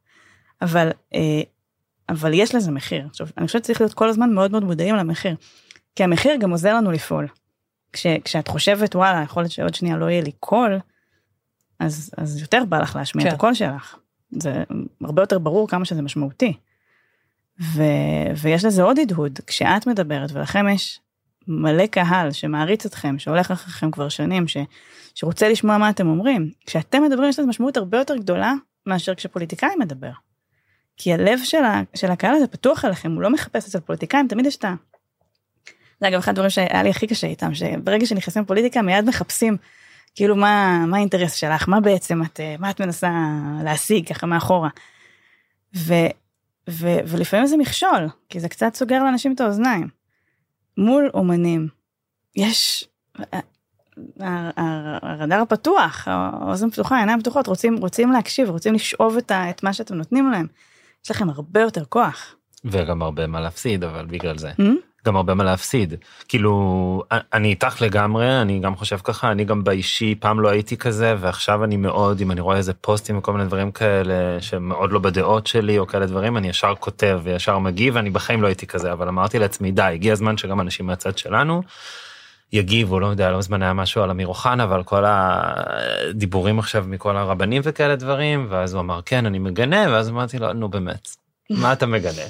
אבל 0.61 0.89
אה, 1.13 1.41
אבל 2.09 2.33
יש 2.33 2.55
לזה 2.55 2.71
מחיר 2.71 3.05
עכשיו 3.09 3.27
אני 3.37 3.47
חושבת 3.47 3.63
שצריך 3.63 3.81
להיות 3.81 3.93
כל 3.93 4.09
הזמן 4.09 4.33
מאוד 4.33 4.51
מאוד 4.51 4.63
מודעים 4.63 4.95
למחיר. 4.95 5.35
כי 5.95 6.03
המחיר 6.03 6.35
גם 6.35 6.51
עוזר 6.51 6.75
לנו 6.75 6.91
לפעול. 6.91 7.27
כש, 7.93 8.07
כשאת 8.23 8.47
חושבת 8.47 8.95
וואלה 8.95 9.21
יכול 9.23 9.43
להיות 9.43 9.51
שעוד 9.51 9.73
שנייה 9.73 9.97
לא 9.97 10.09
יהיה 10.09 10.21
לי 10.21 10.31
קול 10.39 10.79
אז 11.79 12.11
אז 12.17 12.41
יותר 12.41 12.63
בא 12.69 12.79
לך 12.79 12.95
להשמיע 12.95 13.25
כן. 13.25 13.29
את 13.29 13.35
הקול 13.35 13.53
שלך. 13.53 13.97
זה 14.31 14.63
הרבה 15.01 15.21
יותר 15.21 15.39
ברור 15.39 15.67
כמה 15.67 15.85
שזה 15.85 16.01
משמעותי. 16.01 16.53
ו, 17.63 17.83
ויש 18.41 18.65
לזה 18.65 18.83
עוד 18.83 18.99
הדהוד 18.99 19.39
כשאת 19.47 19.87
מדברת 19.87 20.31
ולכם 20.31 20.65
יש 20.69 20.99
מלא 21.47 21.85
קהל 21.85 22.31
שמעריץ 22.31 22.85
אתכם 22.85 23.19
שהולך 23.19 23.51
אחריכם 23.51 23.91
כבר 23.91 24.09
שנים 24.09 24.47
ש, 24.47 24.57
שרוצה 25.15 25.49
לשמוע 25.49 25.77
מה 25.77 25.89
אתם 25.89 26.07
אומרים 26.07 26.51
כשאתם 26.65 27.03
מדברים 27.03 27.29
יש 27.29 27.39
לזה 27.39 27.47
משמעות 27.47 27.77
הרבה 27.77 27.97
יותר 27.97 28.17
גדולה 28.17 28.53
מאשר 28.85 29.15
כשפוליטיקאי 29.15 29.69
מדבר. 29.79 30.11
כי 30.97 31.13
הלב 31.13 31.39
של, 31.43 31.63
ה, 31.63 31.81
של 31.95 32.11
הקהל 32.11 32.35
הזה 32.35 32.47
פתוח 32.47 32.85
אליכם 32.85 33.11
הוא 33.11 33.21
לא 33.21 33.29
מחפש 33.29 33.67
אצל 33.67 33.79
פוליטיקאים 33.79 34.27
תמיד 34.27 34.45
יש 34.45 34.55
את 34.55 34.65
ה... 34.65 34.73
זה 36.01 36.07
אגב 36.07 36.19
אחד 36.19 36.31
הדברים 36.31 36.49
שהיה 36.49 36.83
לי 36.83 36.89
הכי 36.89 37.07
קשה 37.07 37.27
איתם 37.27 37.53
שברגע 37.53 38.05
שנכנסים 38.05 38.43
לפוליטיקה 38.43 38.81
מיד 38.81 39.05
מחפשים 39.05 39.57
כאילו 40.15 40.35
מה 40.35 40.85
מה 40.87 40.97
האינטרס 40.97 41.33
שלך 41.33 41.69
מה 41.69 41.79
בעצם 41.79 42.21
את 42.23 42.39
מה 42.59 42.69
את 42.69 42.81
מנסה 42.81 43.11
להשיג 43.63 44.07
ככה 44.07 44.27
מאחורה. 44.27 44.69
ו, 45.75 45.93
ו, 46.69 46.87
ולפעמים 47.07 47.45
זה 47.45 47.57
מכשול 47.57 48.07
כי 48.29 48.39
זה 48.39 48.49
קצת 48.49 48.75
סוגר 48.75 49.03
לאנשים 49.03 49.33
את 49.33 49.41
האוזניים. 49.41 49.87
מול 50.77 51.09
אומנים 51.13 51.67
יש 52.35 52.87
הרדאר 54.19 55.41
הפתוח 55.41 56.07
האוזן 56.07 56.69
פתוחה 56.69 56.95
העיניים 56.97 57.19
פתוחות 57.19 57.47
רוצים 57.47 57.77
רוצים 57.77 58.11
להקשיב 58.11 58.49
רוצים 58.49 58.73
לשאוב 58.73 59.17
את, 59.17 59.31
ה, 59.31 59.49
את 59.49 59.63
מה 59.63 59.73
שאתם 59.73 59.95
נותנים 59.95 60.31
להם. 60.31 60.47
יש 61.05 61.11
לכם 61.11 61.29
הרבה 61.29 61.61
יותר 61.61 61.85
כוח. 61.85 62.35
וגם 62.65 63.01
הרבה 63.01 63.27
מה 63.27 63.41
להפסיד 63.41 63.83
אבל 63.83 64.05
בגלל 64.05 64.37
זה. 64.37 64.51
Mm? 64.51 64.92
גם 65.07 65.15
הרבה 65.15 65.33
מה 65.33 65.43
להפסיד 65.43 65.93
כאילו 66.27 67.03
אני 67.11 67.47
איתך 67.47 67.81
לגמרי 67.81 68.41
אני 68.41 68.59
גם 68.59 68.75
חושב 68.75 68.97
ככה 69.03 69.31
אני 69.31 69.45
גם 69.45 69.63
באישי 69.63 70.15
פעם 70.19 70.39
לא 70.39 70.49
הייתי 70.49 70.77
כזה 70.77 71.15
ועכשיו 71.19 71.63
אני 71.63 71.77
מאוד 71.77 72.21
אם 72.21 72.31
אני 72.31 72.41
רואה 72.41 72.57
איזה 72.57 72.73
פוסטים 72.73 73.17
וכל 73.17 73.33
מיני 73.33 73.45
דברים 73.45 73.71
כאלה 73.71 74.41
שמאוד 74.41 74.91
לא 74.91 74.99
בדעות 74.99 75.47
שלי 75.47 75.79
או 75.79 75.87
כאלה 75.87 76.05
דברים 76.05 76.37
אני 76.37 76.49
ישר 76.49 76.75
כותב 76.79 77.19
וישר 77.23 77.57
מגיב 77.59 77.95
ואני 77.95 78.09
בחיים 78.09 78.41
לא 78.41 78.47
הייתי 78.47 78.67
כזה 78.67 78.93
אבל 78.93 79.07
אמרתי 79.07 79.39
לעצמי 79.39 79.71
די 79.71 79.81
הגיע 79.81 80.13
הזמן 80.13 80.37
שגם 80.37 80.61
אנשים 80.61 80.85
מהצד 80.85 81.17
שלנו. 81.17 81.63
יגיבו 82.53 82.99
לא 82.99 83.07
יודע 83.07 83.31
לא 83.31 83.37
מזמן 83.37 83.63
היה 83.63 83.73
משהו 83.73 84.03
על 84.03 84.09
אמיר 84.09 84.27
אוחנה 84.27 84.65
ועל 84.69 84.83
כל 84.83 85.03
הדיבורים 85.07 86.59
עכשיו 86.59 86.85
מכל 86.87 87.17
הרבנים 87.17 87.61
וכאלה 87.65 87.95
דברים 87.95 88.47
ואז 88.49 88.73
הוא 88.73 88.81
אמר 88.81 88.99
כן 89.05 89.25
אני 89.25 89.39
מגנה 89.39 89.85
ואז 89.91 90.09
אמרתי 90.09 90.39
לו 90.39 90.53
נו 90.53 90.69
באמת 90.69 91.09
מה 91.49 91.73
אתה 91.73 91.85
מגנה. 91.85 92.23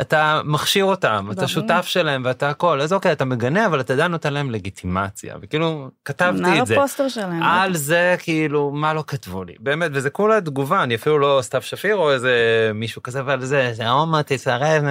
אתה 0.00 0.40
מכשיר 0.44 0.84
אותם, 0.84 1.28
אתה. 1.32 1.48
שותף 1.48 1.84
שלהם 1.86 2.22
ואתה 2.24 2.50
הכל, 2.50 2.80
אז 2.80 2.92
אוקיי, 2.92 3.12
אתה 3.12 3.24
מגנה, 3.24 3.66
אבל 3.66 3.80
אתה 3.80 3.92
עדיין 3.92 4.10
נותן 4.10 4.32
להם 4.32 4.50
לגיטימציה, 4.50 5.34
וכאילו, 5.42 5.88
כתבתי 6.04 6.60
את 6.60 6.66
זה. 6.66 6.74
הפוסטר 6.74 7.08
שלהם. 7.08 7.42
על 7.42 7.76
זה 7.76 8.16
כאילו 8.18 8.70
מה 8.70 8.94
לא 8.94 9.04
כתבו 9.06 9.44
לי 9.44 9.54
באמת 9.60 9.90
וזה 9.94 10.10
כולה 10.10 10.40
תגובה 10.40 10.82
אני 10.82 10.94
אפילו 10.94 11.18
לא 11.18 11.38
סתיו 11.42 11.62
שפיר 11.62 11.96
או 11.96 12.12
איזה 12.12 12.32
מישהו 12.74 13.02
כזה 13.02 13.22
ועל 13.24 13.44
זה 13.44 13.70
זה 13.72 13.88
הומו 13.88 14.16
תסרב 14.26 14.84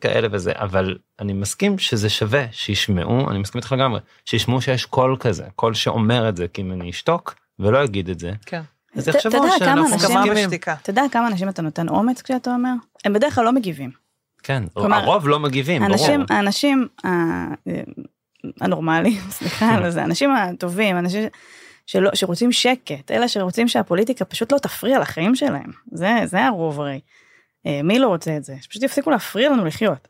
כאלה 0.00 0.28
וזה 0.30 0.52
אבל 0.54 0.96
אני 1.20 1.32
מסכים 1.32 1.78
שזה 1.78 2.08
שווה 2.08 2.44
שישמעו 2.52 3.30
אני 3.30 3.38
מסכים 3.38 3.58
איתך 3.58 3.72
לגמרי 3.72 4.00
שישמעו 4.24 4.60
שיש 4.60 4.86
קול 4.86 5.16
כזה 5.20 5.44
קול 5.56 5.74
שאומר 5.74 6.28
את 6.28 6.36
זה 6.36 6.48
כי 6.48 6.62
אם 6.62 6.72
אני 6.72 6.90
אשתוק 6.90 7.34
ולא 7.58 7.84
אגיד 7.84 8.10
את 8.10 8.18
זה 8.18 8.32
כן. 8.46 8.60
אז 8.96 9.08
יחשבו 9.08 9.46
שאנחנו 9.58 9.96
מסכימים. 9.96 10.48
אתה 10.82 10.90
יודע 10.90 11.02
כמה 11.12 11.26
אנשים 11.26 11.48
אתה 11.48 11.62
נותן 11.62 11.88
אומץ 11.88 12.22
כשאתה 12.22 12.50
אומר? 12.50 12.72
הם 13.04 13.12
בדרך 13.12 13.34
כלל 13.34 13.44
לא 13.44 13.52
מגיבים. 13.52 14.03
כן 14.44 14.62
כלומר, 14.74 14.96
הרוב 14.96 15.28
לא 15.28 15.40
מגיבים 15.40 15.82
האנשים, 15.82 16.20
ברור. 16.20 16.38
האנשים 16.38 16.86
ה- 17.06 17.54
הנורמליים, 18.60 19.20
סליחה 19.38 19.74
על 19.74 19.90
זה, 19.90 20.02
האנשים 20.02 20.30
הטובים, 20.30 20.98
אנשים 20.98 21.24
שלא, 21.86 22.10
שרוצים 22.14 22.52
שקט, 22.52 23.10
אלה 23.10 23.28
שרוצים 23.28 23.68
שהפוליטיקה 23.68 24.24
פשוט 24.24 24.52
לא 24.52 24.58
תפריע 24.58 24.98
לחיים 24.98 25.34
שלהם. 25.34 25.70
זה, 25.92 26.10
זה 26.24 26.44
הרוב 26.46 26.80
הרי. 26.80 27.00
אה, 27.66 27.80
מי 27.84 27.98
לא 27.98 28.08
רוצה 28.08 28.36
את 28.36 28.44
זה? 28.44 28.56
שפשוט 28.60 28.82
יפסיקו 28.82 29.10
להפריע 29.10 29.50
לנו 29.50 29.64
לחיות. 29.64 30.08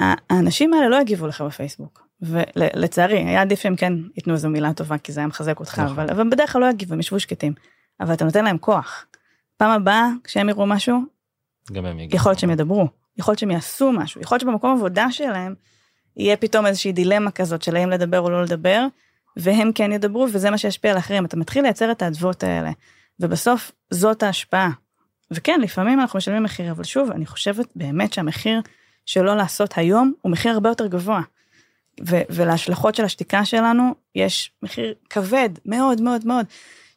האנשים 0.00 0.74
האלה 0.74 0.88
לא 0.88 1.00
יגיבו 1.00 1.26
לך 1.26 1.40
בפייסבוק. 1.40 2.02
ולצערי, 2.22 3.18
היה 3.18 3.40
עדיף 3.42 3.60
שהם 3.60 3.76
כן 3.76 3.92
ייתנו 4.16 4.32
איזו 4.34 4.48
מילה 4.48 4.72
טובה, 4.72 4.98
כי 4.98 5.12
זה 5.12 5.20
היה 5.20 5.26
מחזק 5.26 5.60
אותך, 5.60 5.78
נכון. 5.78 5.92
אבל, 5.92 6.10
אבל 6.10 6.30
בדרך 6.30 6.52
כלל 6.52 6.60
לא 6.60 6.66
יגיבו, 6.70 6.94
הם 6.94 7.00
ישבו 7.00 7.20
שקטים. 7.20 7.52
אבל 8.00 8.14
אתה 8.14 8.24
נותן 8.24 8.44
להם 8.44 8.58
כוח. 8.58 9.06
פעם 9.56 9.70
הבאה, 9.70 10.08
כשהם 10.24 10.48
יראו 10.48 10.66
משהו, 10.66 11.00
גם 11.72 11.86
הם 11.86 11.98
יגידו. 11.98 12.16
יכול 12.16 12.30
להיות 12.30 12.38
שהם 12.38 12.50
ידברו, 12.50 12.88
יכול 13.16 13.32
להיות 13.32 13.38
שהם 13.38 13.50
יעשו 13.50 13.92
משהו, 13.92 14.20
יכול 14.20 14.34
להיות 14.36 14.42
שבמקום 14.42 14.76
עבודה 14.76 15.10
שלהם 15.10 15.54
יהיה 16.16 16.36
פתאום 16.36 16.66
איזושהי 16.66 16.92
דילמה 16.92 17.30
כזאת 17.30 17.62
של 17.62 17.76
האם 17.76 17.90
לדבר 17.90 18.20
או 18.20 18.30
לא 18.30 18.42
לדבר, 18.42 18.86
והם 19.36 19.72
כן 19.74 19.92
ידברו 19.92 20.26
וזה 20.32 20.50
מה 20.50 20.58
שישפיע 20.58 20.92
על 20.92 20.98
אחרים. 20.98 21.24
אתה 21.24 21.36
מתחיל 21.36 21.62
לייצר 21.62 21.92
את 21.92 22.02
האדוות 22.02 22.44
האלה, 22.44 22.70
ובסוף 23.20 23.72
זאת 23.90 24.22
ההשפעה. 24.22 24.70
וכן, 25.30 25.60
לפעמים 25.60 26.00
אנחנו 26.00 26.16
משלמים 26.16 26.42
מחיר, 26.42 26.70
אבל 26.70 26.84
שוב, 26.84 27.10
אני 27.10 27.26
חושבת 27.26 27.66
באמת 27.76 28.12
שהמחיר 28.12 28.60
שלא 29.06 29.36
לעשות 29.36 29.78
היום 29.78 30.12
הוא 30.20 30.32
מחיר 30.32 30.52
הרבה 30.52 30.68
יותר 30.68 30.86
גבוה. 30.86 31.20
ו- 32.08 32.22
ולהשלכות 32.30 32.94
של 32.94 33.04
השתיקה 33.04 33.44
שלנו 33.44 33.94
יש 34.14 34.52
מחיר 34.62 34.94
כבד 35.10 35.48
מאוד 35.66 36.00
מאוד 36.00 36.26
מאוד, 36.26 36.46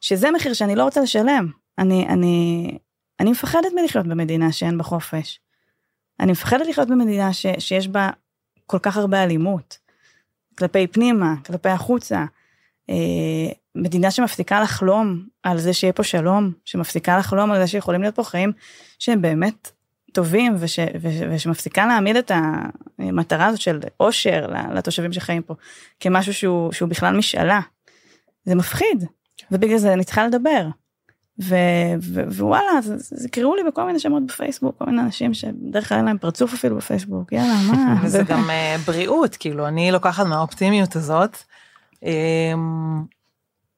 שזה 0.02 0.32
מחיר 0.32 0.54
שאני 0.54 0.76
לא 0.76 0.84
רוצה 0.84 1.02
לשלם. 1.02 1.48
אני, 1.78 2.08
אני, 2.08 2.78
אני 3.20 3.32
מפחדת 3.32 3.74
מלחיות 3.76 4.08
במדינה 4.08 4.52
שאין 4.52 4.78
בה 4.78 4.84
חופש. 4.84 5.40
אני 6.20 6.32
מפחדת 6.32 6.68
לחיות 6.68 6.88
במדינה 6.88 7.34
ש, 7.34 7.46
שיש 7.60 7.88
בה 7.88 8.10
כל 8.66 8.80
כך 8.80 8.98
הרבה 8.98 9.24
אלימות. 9.24 9.78
כלפי 10.58 10.88
פנימה, 10.88 11.34
כלפי 11.46 11.70
החוצה. 11.70 12.26
אה, 12.90 12.96
מדינה 13.76 14.12
שמפסיקה 14.12 14.62
לחלום 14.62 15.26
על 15.44 15.60
זה 15.60 15.74
שיהיה 15.74 15.94
פה 15.94 16.04
שלום, 16.04 16.52
שמפסיקה 16.66 17.18
לחלום 17.18 17.52
על 17.52 17.62
זה 17.62 17.68
שיכולים 17.68 18.02
להיות 18.02 18.16
פה 18.16 18.24
חיים 18.24 18.52
שהם 19.00 19.22
באמת 19.22 19.72
טובים, 20.14 20.56
וש, 20.60 20.80
וש, 21.02 21.16
ושמפסיקה 21.32 21.86
להעמיד 21.86 22.16
את 22.16 22.32
המטרה 23.00 23.46
הזאת 23.46 23.62
של 23.62 23.80
אושר 24.00 24.48
לתושבים 24.74 25.14
שחיים 25.14 25.42
פה, 25.42 25.54
כמשהו 26.00 26.34
שהוא, 26.34 26.72
שהוא 26.72 26.90
בכלל 26.90 27.18
משאלה. 27.18 27.60
זה 28.44 28.56
מפחיד, 28.56 29.06
ובגלל 29.52 29.78
זה 29.78 29.94
אני 29.94 30.04
צריכה 30.04 30.28
לדבר. 30.28 30.68
ווואלה, 31.40 32.82
זה, 32.82 32.96
זה 32.98 33.30
קראו 33.30 33.56
לי 33.56 33.64
בכל 33.64 33.84
מיני 33.84 34.00
שמות 34.00 34.26
בפייסבוק, 34.28 34.78
כל 34.78 34.86
מיני 34.86 35.02
אנשים 35.02 35.34
שבדרך 35.34 35.90
כלל 35.90 35.98
אין 35.98 36.06
להם 36.06 36.18
פרצוף 36.18 36.54
אפילו 36.54 36.76
בפייסבוק, 36.76 37.32
יאללה, 37.32 37.56
מה? 37.72 37.96
וזה 38.04 38.24
גם 38.24 38.50
אה, 38.50 38.76
בריאות, 38.86 39.36
כאילו, 39.36 39.68
אני 39.68 39.92
לוקחת 39.92 40.26
מהאופטימיות 40.26 40.96
הזאת, 40.96 41.38
אמ, 42.04 43.04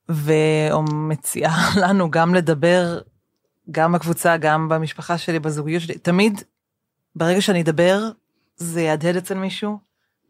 ומציעה 0.10 1.70
לנו 1.84 2.12
גם 2.12 2.36
לדבר, 2.36 3.00
גם 3.72 3.92
בקבוצה, 3.92 4.38
גם 4.38 4.70
במשפחה 4.70 5.18
שלי, 5.18 5.40
בזוגיות 5.40 5.82
שלי, 5.82 5.98
תמיד, 5.98 6.42
ברגע 7.16 7.42
שאני 7.42 7.62
אדבר, 7.62 8.10
זה 8.58 8.82
יהדהד 8.82 9.16
אצל 9.16 9.38
מישהו, 9.38 9.87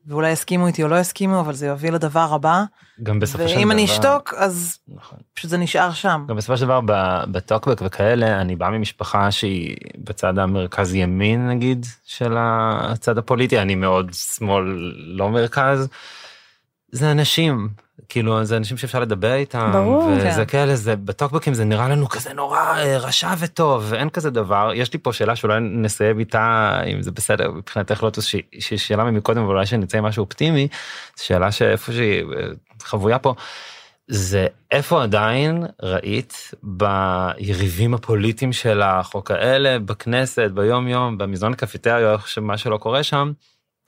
ואולי 0.07 0.31
יסכימו 0.31 0.67
איתי 0.67 0.83
או 0.83 0.87
לא 0.87 0.99
יסכימו, 0.99 1.39
אבל 1.39 1.53
זה 1.53 1.67
יוביל 1.67 1.95
לדבר 1.95 2.33
הבא, 2.33 2.63
גם 3.03 3.19
בסופו 3.19 3.43
של 3.43 3.45
דבר. 3.49 3.59
ואם 3.59 3.71
אני 3.71 3.85
אשתוק, 3.85 4.33
אז 4.37 4.77
נכון. 4.87 5.19
פשוט 5.33 5.49
זה 5.49 5.57
נשאר 5.57 5.91
שם. 5.91 6.25
גם 6.27 6.35
בסופו 6.35 6.57
של 6.57 6.65
דבר 6.65 6.79
בטוקבק 7.31 7.81
וכאלה 7.85 8.41
אני 8.41 8.55
בא 8.55 8.69
ממשפחה 8.69 9.31
שהיא 9.31 9.75
בצד 9.97 10.39
המרכז 10.39 10.93
ימין 10.93 11.49
נגיד 11.49 11.85
של 12.05 12.35
הצד 12.37 13.17
הפוליטי 13.17 13.59
אני 13.59 13.75
מאוד 13.75 14.13
שמאל 14.13 14.63
לא 14.97 15.29
מרכז. 15.29 15.87
זה 16.91 17.11
אנשים 17.11 17.69
כאילו 18.09 18.43
זה 18.43 18.57
אנשים 18.57 18.77
שאפשר 18.77 18.99
לדבר 18.99 19.33
איתם 19.33 19.69
ברור, 19.73 20.03
וזה 20.03 20.29
כן. 20.29 20.45
כאלה 20.45 20.75
זה 20.75 20.95
בטוקבקים 20.95 21.53
זה 21.53 21.65
נראה 21.65 21.89
לנו 21.89 22.09
כזה 22.09 22.33
נורא 22.33 22.59
אה, 22.59 22.97
רשע 22.97 23.33
וטוב 23.39 23.85
ואין 23.89 24.09
כזה 24.09 24.29
דבר 24.29 24.71
יש 24.75 24.93
לי 24.93 24.99
פה 24.99 25.13
שאלה 25.13 25.35
שאולי 25.35 25.59
נסיים 25.59 26.19
איתה 26.19 26.79
אם 26.93 27.01
זה 27.01 27.11
בסדר 27.11 27.51
מבחינתך 27.51 28.03
לוטוס 28.03 28.25
שהיא 28.25 28.43
שהיא 28.59 28.79
שאלה 28.79 29.03
מקודם 29.03 29.43
ואולי 29.43 29.65
שנצא 29.65 29.97
עם 29.97 30.03
משהו 30.03 30.23
אופטימי 30.23 30.67
שאלה 31.15 31.51
שאיפה 31.51 31.91
שהיא 31.91 32.23
אה, 32.23 32.47
חבויה 32.81 33.19
פה. 33.19 33.33
זה 34.07 34.47
איפה 34.71 35.03
עדיין 35.03 35.65
ראית 35.83 36.51
ביריבים 36.63 37.93
הפוליטיים 37.93 38.53
של 38.53 38.81
החוק 38.81 39.31
האלה 39.31 39.79
בכנסת 39.79 40.51
ביום 40.53 40.87
יום 40.87 41.17
במזנון 41.17 41.53
קפיטריה 41.53 42.13
איך 42.13 42.27
שמה 42.27 42.57
שלא 42.57 42.77
קורה 42.77 43.03
שם. 43.03 43.31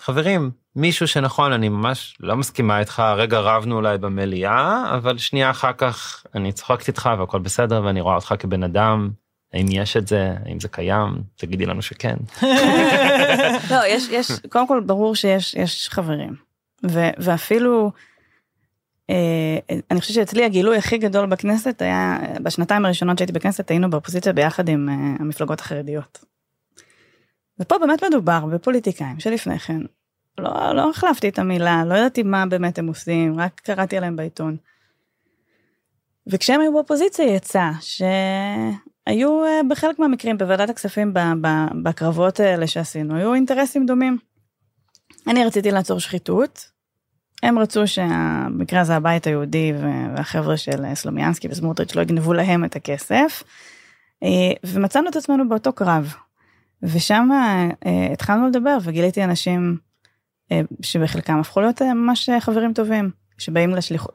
חברים 0.02 0.52
מישהו 0.80 1.08
שנכון 1.08 1.54
אני 1.54 1.70
ממש 1.70 2.18
לא 2.20 2.36
מסכימה 2.36 2.80
איתך 2.80 3.04
רגע 3.18 3.40
רבנו 3.40 3.76
אולי 3.76 3.98
במליאה 3.98 4.96
אבל 4.96 5.18
שנייה 5.18 5.50
אחר 5.50 5.74
כך 5.74 6.26
אני 6.36 6.52
צוחקת 6.52 6.88
איתך 6.88 7.10
והכל 7.20 7.40
בסדר 7.40 7.82
ואני 7.86 8.02
רואה 8.02 8.16
אותך 8.16 8.34
כבן 8.40 8.64
אדם 8.64 9.10
האם 9.54 9.66
יש 9.70 9.98
את 9.98 10.08
זה 10.08 10.34
האם 10.46 10.60
זה 10.60 10.68
קיים 10.68 11.22
תגידי 11.36 11.66
לנו 11.66 11.82
שכן. 11.82 12.16
לא, 13.72 13.86
יש, 13.88 14.10
יש, 14.10 14.32
קודם 14.50 14.68
כל 14.68 14.82
ברור 14.86 15.16
שיש 15.16 15.54
יש 15.54 15.90
חברים. 15.90 16.36
ו, 16.90 17.00
ואפילו, 17.18 17.92
אה, 19.10 19.58
אני 19.92 20.02
חושבת 20.02 20.16
שאצלי 20.16 20.46
הגילוי 20.46 20.78
הכי 20.78 20.98
גדול 20.98 21.26
בכנסת 21.26 21.82
היה, 21.82 22.18
בשנתיים 22.44 22.86
הראשונות 22.86 23.18
שהייתי 23.18 23.34
בכנסת 23.34 23.72
היינו 23.72 23.90
באופוזיציה 23.90 24.34
ביחד 24.34 24.70
עם 24.70 24.90
אה, 24.90 24.94
המפלגות 25.20 25.60
החרדיות. 25.60 26.26
ופה 27.60 27.78
באמת 27.78 28.04
מדובר 28.04 28.46
בפוליטיקאים 28.46 29.20
שלפני 29.20 29.60
כן, 29.60 29.82
לא, 30.40 30.76
לא 30.76 30.90
החלפתי 30.90 31.30
את 31.30 31.40
המילה, 31.40 31.84
לא 31.86 31.96
ידעתי 31.96 32.24
מה 32.24 32.46
באמת 32.46 32.80
הם 32.80 32.88
עושים, 32.88 33.40
רק 33.40 33.62
קראתי 33.64 33.98
עליהם 33.98 34.16
בעיתון. 34.16 34.58
וכשהם 36.28 36.62
היו 36.62 36.74
באופוזיציה 36.74 37.26
יצא 37.26 37.70
שהיו 37.80 39.46
אה, 39.46 39.62
בחלק 39.70 40.00
מהמקרים 40.00 40.38
בוועדת 40.38 40.70
הכספים 40.70 41.14
בקרבות 41.84 42.40
האלה 42.40 42.68
שעשינו, 42.68 43.16
היו 43.16 43.34
אינטרסים 43.34 43.86
דומים. 43.86 44.18
אני 45.28 45.46
רציתי 45.46 45.72
לעצור 45.72 46.00
שחיתות, 46.00 46.66
הם 47.44 47.60
רצו 47.60 47.88
שבמקרה 47.88 48.82
הזה 48.82 48.96
הבית 48.96 49.28
היהודי 49.28 49.74
והחבר'ה 50.16 50.58
של 50.58 50.86
אה, 50.86 50.96
סלומיאנסקי 50.96 51.48
וסמוטריץ' 51.52 51.96
לא 51.96 52.02
יגנבו 52.02 52.34
להם 52.34 52.66
את 52.66 52.76
הכסף. 52.76 53.44
אה, 54.24 54.52
ומצאנו 54.64 55.10
את 55.10 55.16
עצמנו 55.16 55.50
באותו 55.50 55.74
קרב. 55.74 56.14
ושם 56.84 57.30
התחלנו 58.14 58.48
לדבר 58.48 58.78
וגיליתי 58.84 59.24
אנשים 59.24 59.78
שבחלקם 60.82 61.40
הפכו 61.40 61.62
להיות 61.62 61.82
אה, 61.82 61.94
ממש 61.94 62.30
אה, 62.30 62.42
חברים 62.42 62.74
טובים, 62.74 63.12
שבאים 63.38 63.76
לשליח... 63.76 64.08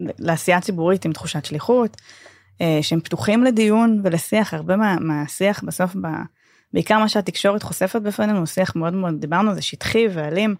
לעשייה 0.00 0.60
ציבורית 0.60 1.04
עם 1.04 1.12
תחושת 1.12 1.44
שליחות, 1.44 1.96
אה, 2.60 2.78
שהם 2.82 3.00
פתוחים 3.00 3.44
לדיון 3.44 4.00
ולשיח, 4.04 4.54
הרבה 4.54 4.76
מה, 4.76 4.96
מהשיח 5.00 5.64
בסוף, 5.64 5.96
ב, 5.96 6.06
בעיקר 6.72 6.98
מה 6.98 7.08
שהתקשורת 7.08 7.62
חושפת 7.62 8.02
בפנינו, 8.02 8.38
הוא 8.38 8.46
שיח 8.46 8.76
מאוד 8.76 8.94
מאוד, 8.94 9.20
דיברנו 9.20 9.50
על 9.50 9.54
זה 9.54 9.62
שטחי 9.62 10.08
ואלים, 10.14 10.54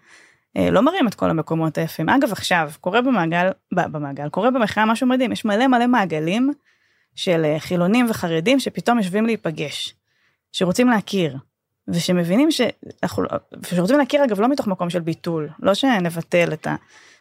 אה, 0.56 0.70
לא 0.70 0.82
מראים 0.82 1.08
את 1.08 1.14
כל 1.14 1.30
המקומות 1.30 1.78
היפים. 1.78 2.08
אגב 2.08 2.32
עכשיו, 2.32 2.70
קורה 2.80 3.02
במעגל, 3.02 3.50
במעגל, 3.72 4.28
קורה 4.28 4.50
במחאה 4.50 4.86
משהו 4.86 5.06
מדהים, 5.06 5.32
יש 5.32 5.44
מלא 5.44 5.66
מלא 5.66 5.86
מעגלים 5.86 6.52
של 7.14 7.44
אה, 7.44 7.60
חילונים 7.60 8.06
וחרדים 8.10 8.60
שפתאום 8.60 8.98
יושבים 8.98 9.26
להיפגש, 9.26 9.94
שרוצים 10.52 10.88
להכיר. 10.88 11.36
ושמבינים 11.88 12.50
שאנחנו, 12.50 13.22
לא- 13.22 13.28
ושרוצים 13.60 13.98
להכיר 13.98 14.24
אגב 14.24 14.40
לא 14.40 14.48
מתוך 14.48 14.66
מקום 14.66 14.90
של 14.90 15.00
ביטול, 15.00 15.48
לא 15.60 15.74
שנבטל 15.74 16.52
את 16.52 16.66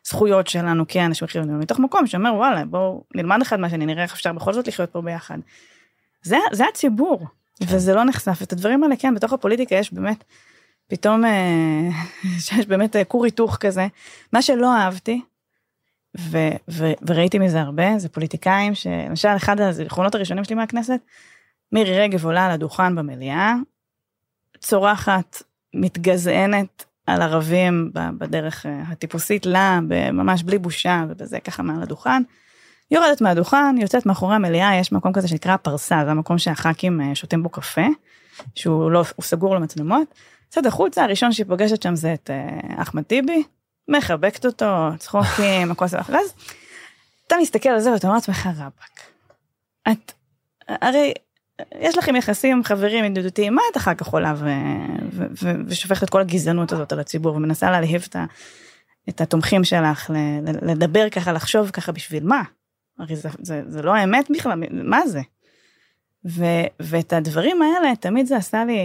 הזכויות 0.05 0.47
שלנו 0.47 0.87
כאנשים 0.87 1.27
חילונים, 1.27 1.59
מתוך 1.59 1.79
מקום 1.79 2.07
שאומר 2.07 2.33
וואלה 2.35 2.65
בואו 2.65 3.03
נלמד 3.15 3.41
אחד 3.41 3.59
מהשני, 3.59 3.85
נראה 3.85 4.03
איך 4.03 4.13
אפשר 4.13 4.33
בכל 4.33 4.53
זאת 4.53 4.67
לחיות 4.67 4.89
פה 4.89 5.01
ביחד. 5.01 5.37
זה, 6.23 6.37
זה 6.51 6.63
הציבור, 6.67 7.27
וזה 7.61 7.93
לא 7.93 8.03
נחשף, 8.03 8.41
את 8.43 8.53
הדברים 8.53 8.83
האלה 8.83 8.95
כן, 8.95 9.15
בתוך 9.15 9.33
הפוליטיקה 9.33 9.75
יש 9.75 9.93
באמת, 9.93 10.23
פתאום 10.87 11.25
אה, 11.25 11.89
שיש 12.45 12.65
באמת 12.67 12.95
אה, 12.95 13.03
כור 13.03 13.25
היתוך 13.25 13.57
כזה, 13.59 13.87
מה 14.33 14.41
שלא 14.41 14.75
אהבתי, 14.75 15.21
ו, 16.19 16.37
ו, 16.69 16.91
וראיתי 17.07 17.39
מזה 17.39 17.61
הרבה, 17.61 17.99
זה 17.99 18.09
פוליטיקאים 18.09 18.75
שלמשל 18.75 19.35
אחד 19.35 19.61
הזיכרונות 19.61 20.15
הראשונים 20.15 20.43
שלי 20.43 20.55
מהכנסת, 20.55 20.99
מירי 21.71 21.99
רגב 21.99 22.25
עולה 22.25 22.45
על 22.45 22.51
הדוכן 22.51 22.95
במליאה, 22.95 23.53
צורחת 24.63 25.43
מתגזענת 25.73 26.85
על 27.07 27.21
ערבים 27.21 27.91
בדרך 27.93 28.65
אה, 28.65 28.81
הטיפוסית 28.91 29.45
לה, 29.45 29.79
ממש 30.13 30.43
בלי 30.43 30.57
בושה 30.57 31.05
ובזה 31.09 31.39
ככה 31.39 31.63
מעל 31.63 31.83
הדוכן. 31.83 32.23
יורדת 32.91 33.21
מהדוכן, 33.21 33.77
יוצאת 33.77 34.05
מאחורי 34.05 34.35
המליאה, 34.35 34.75
יש 34.75 34.91
מקום 34.91 35.13
כזה 35.13 35.27
שנקרא 35.27 35.57
פרסה, 35.57 36.01
זה 36.05 36.11
המקום 36.11 36.37
שהח"כים 36.37 37.01
אה, 37.01 37.15
שותים 37.15 37.43
בו 37.43 37.49
קפה, 37.49 37.85
שהוא 38.55 38.91
לא, 38.91 39.03
הוא 39.15 39.23
סגור 39.23 39.55
למצלמות. 39.55 40.07
יוצאת 40.45 40.65
החוצה, 40.65 41.03
הראשון 41.03 41.31
שהיא 41.31 41.45
פוגשת 41.45 41.81
שם 41.81 41.95
זה 41.95 42.13
את 42.13 42.29
אה, 42.29 42.81
אחמד 42.81 43.03
טיבי, 43.03 43.43
מחבקת 43.87 44.45
אותו, 44.45 44.89
צחוקים, 44.97 45.69
הכל 45.71 45.87
זה, 45.87 45.97
ואז 46.09 46.33
אתה 47.27 47.35
מסתכל 47.41 47.69
על 47.69 47.79
זה 47.79 47.91
ואתה 47.91 48.07
אומר 48.07 48.15
לעצמך 48.15 48.49
רבאק. 48.57 48.99
את, 49.91 50.11
הרי 50.67 51.13
יש 51.79 51.97
לכם 51.97 52.15
יחסים 52.15 52.63
חברים 52.63 53.05
ידידותיים, 53.05 53.55
מה 53.55 53.61
את 53.71 53.77
אחר 53.77 53.93
כך 53.93 54.07
עולה 54.07 54.33
ו... 54.37 54.49
ו... 55.11 55.25
ו... 55.41 55.51
ושופכת 55.67 56.03
את 56.03 56.09
כל 56.09 56.21
הגזענות 56.21 56.71
הזאת 56.71 56.91
על 56.91 56.99
הציבור 56.99 57.35
ומנסה 57.35 57.71
להלהיב 57.71 58.05
את, 58.09 58.15
ה... 58.15 58.25
את 59.09 59.21
התומכים 59.21 59.63
שלך, 59.63 60.09
ל... 60.09 60.15
לדבר 60.71 61.09
ככה, 61.09 61.31
לחשוב 61.31 61.69
ככה, 61.69 61.91
בשביל 61.91 62.23
מה? 62.23 62.43
הרי 62.99 63.15
זה, 63.15 63.29
זה, 63.41 63.61
זה 63.67 63.81
לא 63.81 63.95
האמת 63.95 64.31
בכלל, 64.31 64.63
מה 64.71 65.07
זה? 65.07 65.21
ו... 66.29 66.43
ואת 66.79 67.13
הדברים 67.13 67.61
האלה, 67.61 67.95
תמיד 67.95 68.25
זה 68.25 68.37
עשה 68.37 68.65
לי, 68.65 68.79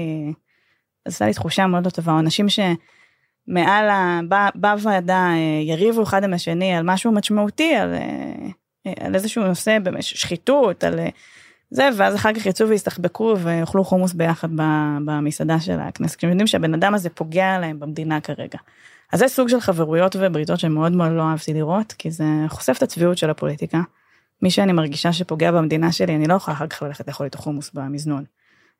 עשה 1.04 1.26
לי 1.26 1.32
תחושה 1.32 1.66
מאוד 1.66 1.84
לא 1.84 1.90
טובה, 1.90 2.18
אנשים 2.18 2.46
שמעל 2.48 3.90
ה... 3.90 4.20
בוועדה 4.54 5.26
אה, 5.30 5.62
יריבו 5.62 6.02
אחד 6.02 6.24
עם 6.24 6.34
השני 6.34 6.74
על 6.74 6.82
משהו 6.82 7.12
משמעותי, 7.12 7.74
על, 7.74 7.94
אה, 7.94 8.92
על 9.00 9.14
איזשהו 9.14 9.44
נושא, 9.46 9.78
שחיתות, 10.00 10.84
על... 10.84 11.00
זה 11.70 11.88
ואז 11.96 12.14
אחר 12.14 12.34
כך 12.34 12.46
יצאו 12.46 12.68
והסתחבקו 12.68 13.36
ויאכלו 13.38 13.84
חומוס 13.84 14.12
ביחד 14.12 14.48
במסעדה 15.04 15.60
של 15.60 15.80
הכנסת 15.80 16.16
כשהם 16.16 16.30
יודעים 16.30 16.46
שהבן 16.46 16.74
אדם 16.74 16.94
הזה 16.94 17.10
פוגע 17.10 17.58
להם 17.58 17.80
במדינה 17.80 18.20
כרגע. 18.20 18.58
אז 19.12 19.18
זה 19.18 19.28
סוג 19.28 19.48
של 19.48 19.60
חברויות 19.60 20.16
ובריתות 20.18 20.60
שמאוד 20.60 20.92
מאוד 20.92 21.12
לא 21.12 21.22
אהבתי 21.22 21.54
לראות 21.54 21.92
כי 21.92 22.10
זה 22.10 22.24
חושף 22.48 22.74
את 22.78 22.82
הצביעות 22.82 23.18
של 23.18 23.30
הפוליטיקה. 23.30 23.80
מי 24.42 24.50
שאני 24.50 24.72
מרגישה 24.72 25.12
שפוגע 25.12 25.52
במדינה 25.52 25.92
שלי 25.92 26.14
אני 26.14 26.26
לא 26.26 26.34
יכולה 26.34 26.56
אחר 26.56 26.66
כך 26.66 26.82
ללכת 26.82 27.08
לאכול 27.08 27.26
איתו 27.26 27.38
חומוס 27.38 27.70
במזנון. 27.74 28.24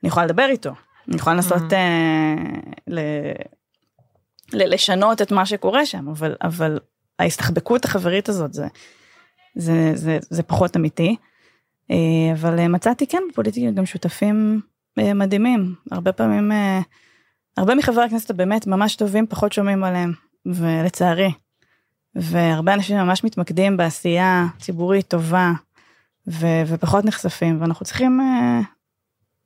אני 0.02 0.08
יכולה 0.08 0.26
לדבר 0.26 0.46
איתו 0.48 0.72
אני 1.08 1.16
יכולה 1.16 1.36
לנסות 1.36 1.62
mm-hmm. 1.62 1.72
uh, 1.72 2.80
ל... 2.86 2.98
ל... 4.52 4.74
לשנות 4.74 5.22
את 5.22 5.32
מה 5.32 5.46
שקורה 5.46 5.86
שם 5.86 6.08
אבל 6.08 6.36
אבל 6.42 6.78
ההסתחבקות 7.18 7.84
החברית 7.84 8.28
הזאת 8.28 8.54
זה 8.54 8.66
זה 9.54 9.92
זה, 9.94 10.18
זה 10.30 10.42
פחות 10.42 10.76
אמיתי. 10.76 11.16
אה, 11.90 12.32
אבל 12.32 12.58
אה, 12.58 12.68
מצאתי 12.68 13.06
כן 13.06 13.22
בפוליטיקה 13.30 13.70
גם 13.70 13.86
שותפים 13.86 14.60
אה, 14.98 15.14
מדהימים 15.14 15.74
הרבה 15.90 16.12
פעמים 16.12 16.52
הרבה 17.56 17.74
מחברי 17.74 18.04
הכנסת 18.04 18.30
הבאמת 18.30 18.66
ממש 18.66 18.96
טובים 18.96 19.26
פחות 19.26 19.52
שומעים 19.52 19.84
עליהם 19.84 20.12
ולצערי. 20.46 21.32
והרבה 22.14 22.74
אנשים 22.74 22.96
ממש 22.96 23.24
מתמקדים 23.24 23.76
בעשייה 23.76 24.46
ציבורית 24.58 25.08
טובה 25.08 25.52
ו- 26.26 26.62
ופחות 26.66 27.04
נחשפים 27.04 27.60
ואנחנו 27.60 27.86
צריכים 27.86 28.20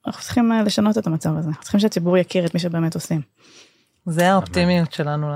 אנחנו 0.07 0.23
צריכים 0.23 0.53
לשנות 0.67 0.99
את 0.99 1.07
המצב 1.07 1.37
הזה 1.37 1.51
צריכים 1.61 1.81
שהציבור 1.81 2.19
יכיר 2.19 2.47
את 2.47 2.55
מי 2.55 2.61
שבאמת 2.61 2.95
עושים. 2.95 3.21
זה 4.07 4.33
האופטימיות 4.33 4.93
שלנו 4.93 5.31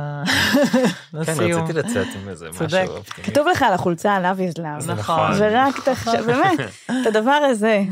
לסיום. 1.14 1.66
כן, 1.66 1.72
רציתי 1.72 1.78
לצאת 1.78 2.06
עם 2.22 2.28
איזה 2.28 2.48
משהו 2.50 2.96
אופטימי. 2.96 3.26
כתוב 3.26 3.48
לך 3.48 3.62
על 3.62 3.72
החולצה 3.72 4.18
love 4.18 4.54
is 4.54 4.58
love. 4.58 4.92
נכון. 4.92 5.30
ורק 5.38 5.80
תחשב, 5.84 6.26
באמת, 6.26 6.58
את 7.02 7.06
הדבר 7.06 7.30
הזה. 7.50 7.82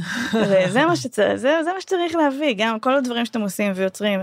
זה 0.69 0.85
מה 0.85 1.81
שצריך 1.81 2.15
להביא, 2.15 2.55
גם 2.59 2.81
כל 2.81 2.97
הדברים 2.97 3.27
שאתם 3.27 3.41
עושים 3.41 3.73
ויוצרים. 3.75 4.21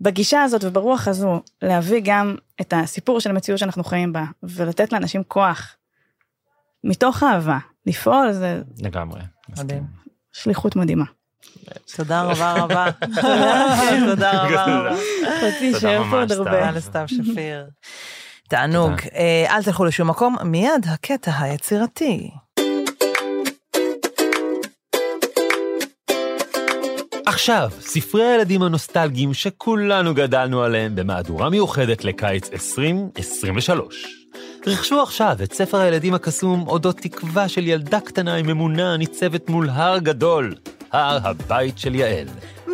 בגישה 0.00 0.42
הזאת 0.42 0.64
וברוח 0.64 1.08
הזו, 1.08 1.40
להביא 1.62 2.00
גם 2.04 2.36
את 2.60 2.74
הסיפור 2.76 3.20
של 3.20 3.30
המציאות 3.30 3.58
שאנחנו 3.60 3.84
חיים 3.84 4.12
בה, 4.12 4.24
ולתת 4.42 4.92
לאנשים 4.92 5.22
כוח, 5.28 5.76
מתוך 6.84 7.22
אהבה, 7.22 7.58
לפעול, 7.86 8.32
זה... 8.32 8.62
לגמרי. 8.78 9.20
מדהים. 9.58 9.86
שליחות 10.32 10.76
מדהימה. 10.76 11.04
תודה 11.96 12.22
רבה 12.22 12.52
רבה. 12.52 12.86
תודה 14.08 14.42
רבה 14.42 14.64
רבה. 14.64 14.96
חצי 15.40 15.72
שיר 15.80 16.02
פה 16.10 16.20
עוד 16.20 16.32
הרבה. 16.32 16.50
תודה 16.56 16.70
לסתיו 16.70 17.04
שפיר. 17.06 17.66
תענוג. 18.48 18.92
אל 19.50 19.62
תלכו 19.62 19.84
לשום 19.84 20.10
מקום, 20.10 20.36
מיד 20.44 20.86
הקטע 20.88 21.32
היצירתי. 21.38 22.30
עכשיו, 27.26 27.70
ספרי 27.80 28.24
הילדים 28.24 28.62
הנוסטלגיים 28.62 29.34
שכולנו 29.34 30.14
גדלנו 30.14 30.62
עליהם 30.62 30.96
במהדורה 30.96 31.50
מיוחדת 31.50 32.04
לקיץ 32.04 32.50
2023. 32.52 34.06
רכשו 34.66 35.02
עכשיו 35.02 35.36
את 35.42 35.52
ספר 35.52 35.78
הילדים 35.78 36.14
הקסום 36.14 36.68
אודות 36.68 36.96
תקווה 36.96 37.48
של 37.48 37.66
ילדה 37.66 38.00
קטנה 38.00 38.34
עם 38.34 38.50
אמונה 38.50 38.94
הניצבת 38.94 39.48
מול 39.48 39.68
הר 39.70 39.98
גדול. 39.98 40.54
הר 40.92 41.18
הבית 41.22 41.78
של 41.78 41.94
יעל. 41.94 42.26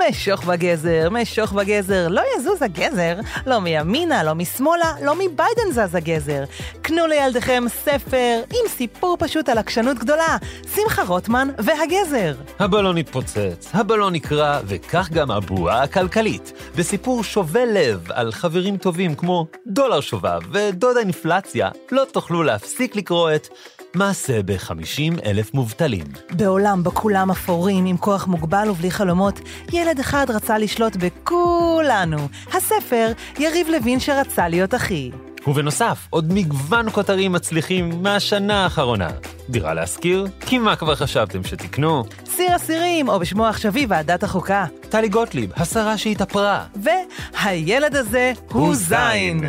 משוך 0.09 0.45
בגזר, 0.45 1.09
משוך 1.11 1.53
בגזר, 1.53 2.09
לא 2.09 2.23
יזוז 2.37 2.63
הגזר, 2.63 3.15
לא 3.47 3.59
מימינה, 3.59 4.25
לא 4.25 4.35
משמאלה, 4.35 4.93
לא 5.05 5.15
מביידן 5.15 5.71
זז 5.73 5.95
הגזר. 5.95 6.45
קנו 6.83 7.07
לילדיכם 7.07 7.65
ספר 7.69 8.41
עם 8.51 8.69
סיפור 8.69 9.17
פשוט 9.21 9.49
על 9.49 9.59
עקשנות 9.59 9.99
גדולה, 9.99 10.37
שמחה 10.75 11.03
רוטמן 11.03 11.49
והגזר. 11.59 12.35
הבלון 12.59 12.97
התפוצץ, 12.97 13.71
הבלון 13.73 14.13
נקרע, 14.13 14.61
וכך 14.67 15.09
גם 15.11 15.31
הבועה 15.31 15.83
הכלכלית, 15.83 16.53
בסיפור 16.77 17.25
שובה 17.25 17.65
לב 17.65 18.13
על 18.13 18.33
חברים 18.33 18.77
טובים 18.77 19.15
כמו 19.15 19.47
דולר 19.67 20.01
שובב 20.01 20.41
ודוד 20.53 20.97
האינפלציה, 20.97 21.69
לא 21.93 22.05
תוכלו 22.13 22.43
להפסיק 22.43 22.97
לקרוא 22.97 23.31
את 23.35 23.49
מעשה 23.95 24.43
ב-50 24.43 25.25
אלף 25.25 25.55
מובטלים. 25.55 26.07
בעולם 26.31 26.83
בו 26.83 26.91
כולם 26.91 27.31
אפורים 27.31 27.87
עם 27.87 27.97
כוח 27.97 28.27
מוגבל 28.27 28.71
ובלי 28.71 28.91
חלומות, 28.91 29.41
ילד 29.73 29.99
אחד 29.99 30.27
רצה 30.29 30.59
לשלוט 30.59 30.97
בכולנו. 30.97 32.29
הספר, 32.53 33.13
יריב 33.39 33.69
לוין 33.69 34.01
שרצה 34.01 34.49
להיות 34.49 34.75
אחי. 34.75 35.11
ובנוסף, 35.47 36.07
עוד 36.11 36.33
מגוון 36.33 36.91
כותרים 36.91 37.33
מצליחים 37.33 38.03
מהשנה 38.03 38.65
האחרונה. 38.65 39.09
דירה 39.49 39.75
להשכיר? 39.75 40.27
כי 40.41 40.59
מה 40.59 40.77
כבר 40.77 40.95
חשבתם 40.95 41.45
שתקנו? 41.45 42.05
סיר 42.27 42.57
אסירים, 42.57 43.09
או 43.09 43.19
בשמו 43.19 43.47
העכשווי 43.47 43.87
ועדת 43.89 44.23
החוקה. 44.23 44.67
טלי 44.89 45.09
גוטליב, 45.09 45.53
השרה 45.57 45.99
שהתאפרה. 45.99 46.65
והילד 46.77 47.97
הזה 47.97 48.33
הוא 48.53 48.75
זין. 48.75 49.41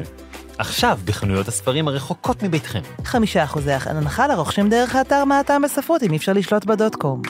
עכשיו 0.59 0.99
בחנויות 1.05 1.47
הספרים 1.47 1.87
הרחוקות 1.87 2.43
מביתכם. 2.43 2.79
חמישה 3.03 3.43
אחוזי 3.43 3.71
הנחה 3.71 4.27
לרוכשים 4.27 4.69
דרך 4.69 4.95
האתר 4.95 5.25
מה 5.25 5.39
הטעם 5.39 5.61
בספרות 5.61 6.03
אם 6.03 6.11
אי 6.11 6.17
אפשר 6.17 6.33
לשלוט 6.33 6.65
בדוט 6.65 6.95
קום. 6.95 7.21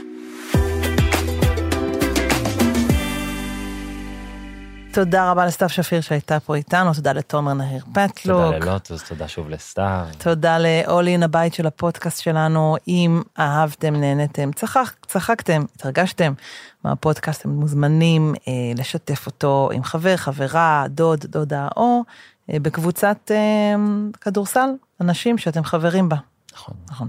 תודה 4.94 5.32
רבה 5.32 5.46
לסתיו 5.46 5.70
שפיר 5.70 6.02
שהייתה 6.02 6.40
פה 6.40 6.56
איתנו, 6.56 6.94
תודה 6.94 7.14
לתומר 7.14 7.54
נהיר 7.54 7.84
פטלוק. 7.94 8.42
תודה 8.54 8.58
ללוטוס, 8.58 9.04
תודה 9.04 9.28
שוב 9.28 9.50
לסתיו. 9.50 10.06
תודה 10.18 10.58
לאולין, 10.58 11.24
הבית 11.24 11.54
של 11.54 11.68
הפודקאסט 11.68 12.22
שלנו. 12.24 12.76
אם 12.88 13.22
אהבתם, 13.40 13.96
נהנתם, 13.96 14.52
צחק, 14.52 15.06
צחקתם, 15.08 15.66
התרגשתם 15.76 16.34
מהפודקאסט, 16.84 17.42
אתם 17.42 17.50
מוזמנים 17.50 18.34
אה, 18.48 18.54
לשתף 18.76 19.26
אותו 19.26 19.70
עם 19.74 19.84
חבר, 19.84 20.18
חברה, 20.18 20.86
דוד, 20.90 21.26
דודה, 21.26 21.68
או 21.78 22.02
בקבוצת 22.54 23.32
אה, 23.32 23.76
כדורסל, 24.22 24.70
אנשים 25.02 25.38
שאתם 25.38 25.64
חברים 25.64 26.10
בה. 26.10 26.18
נכון. 26.54 26.76
נכון. 26.90 27.08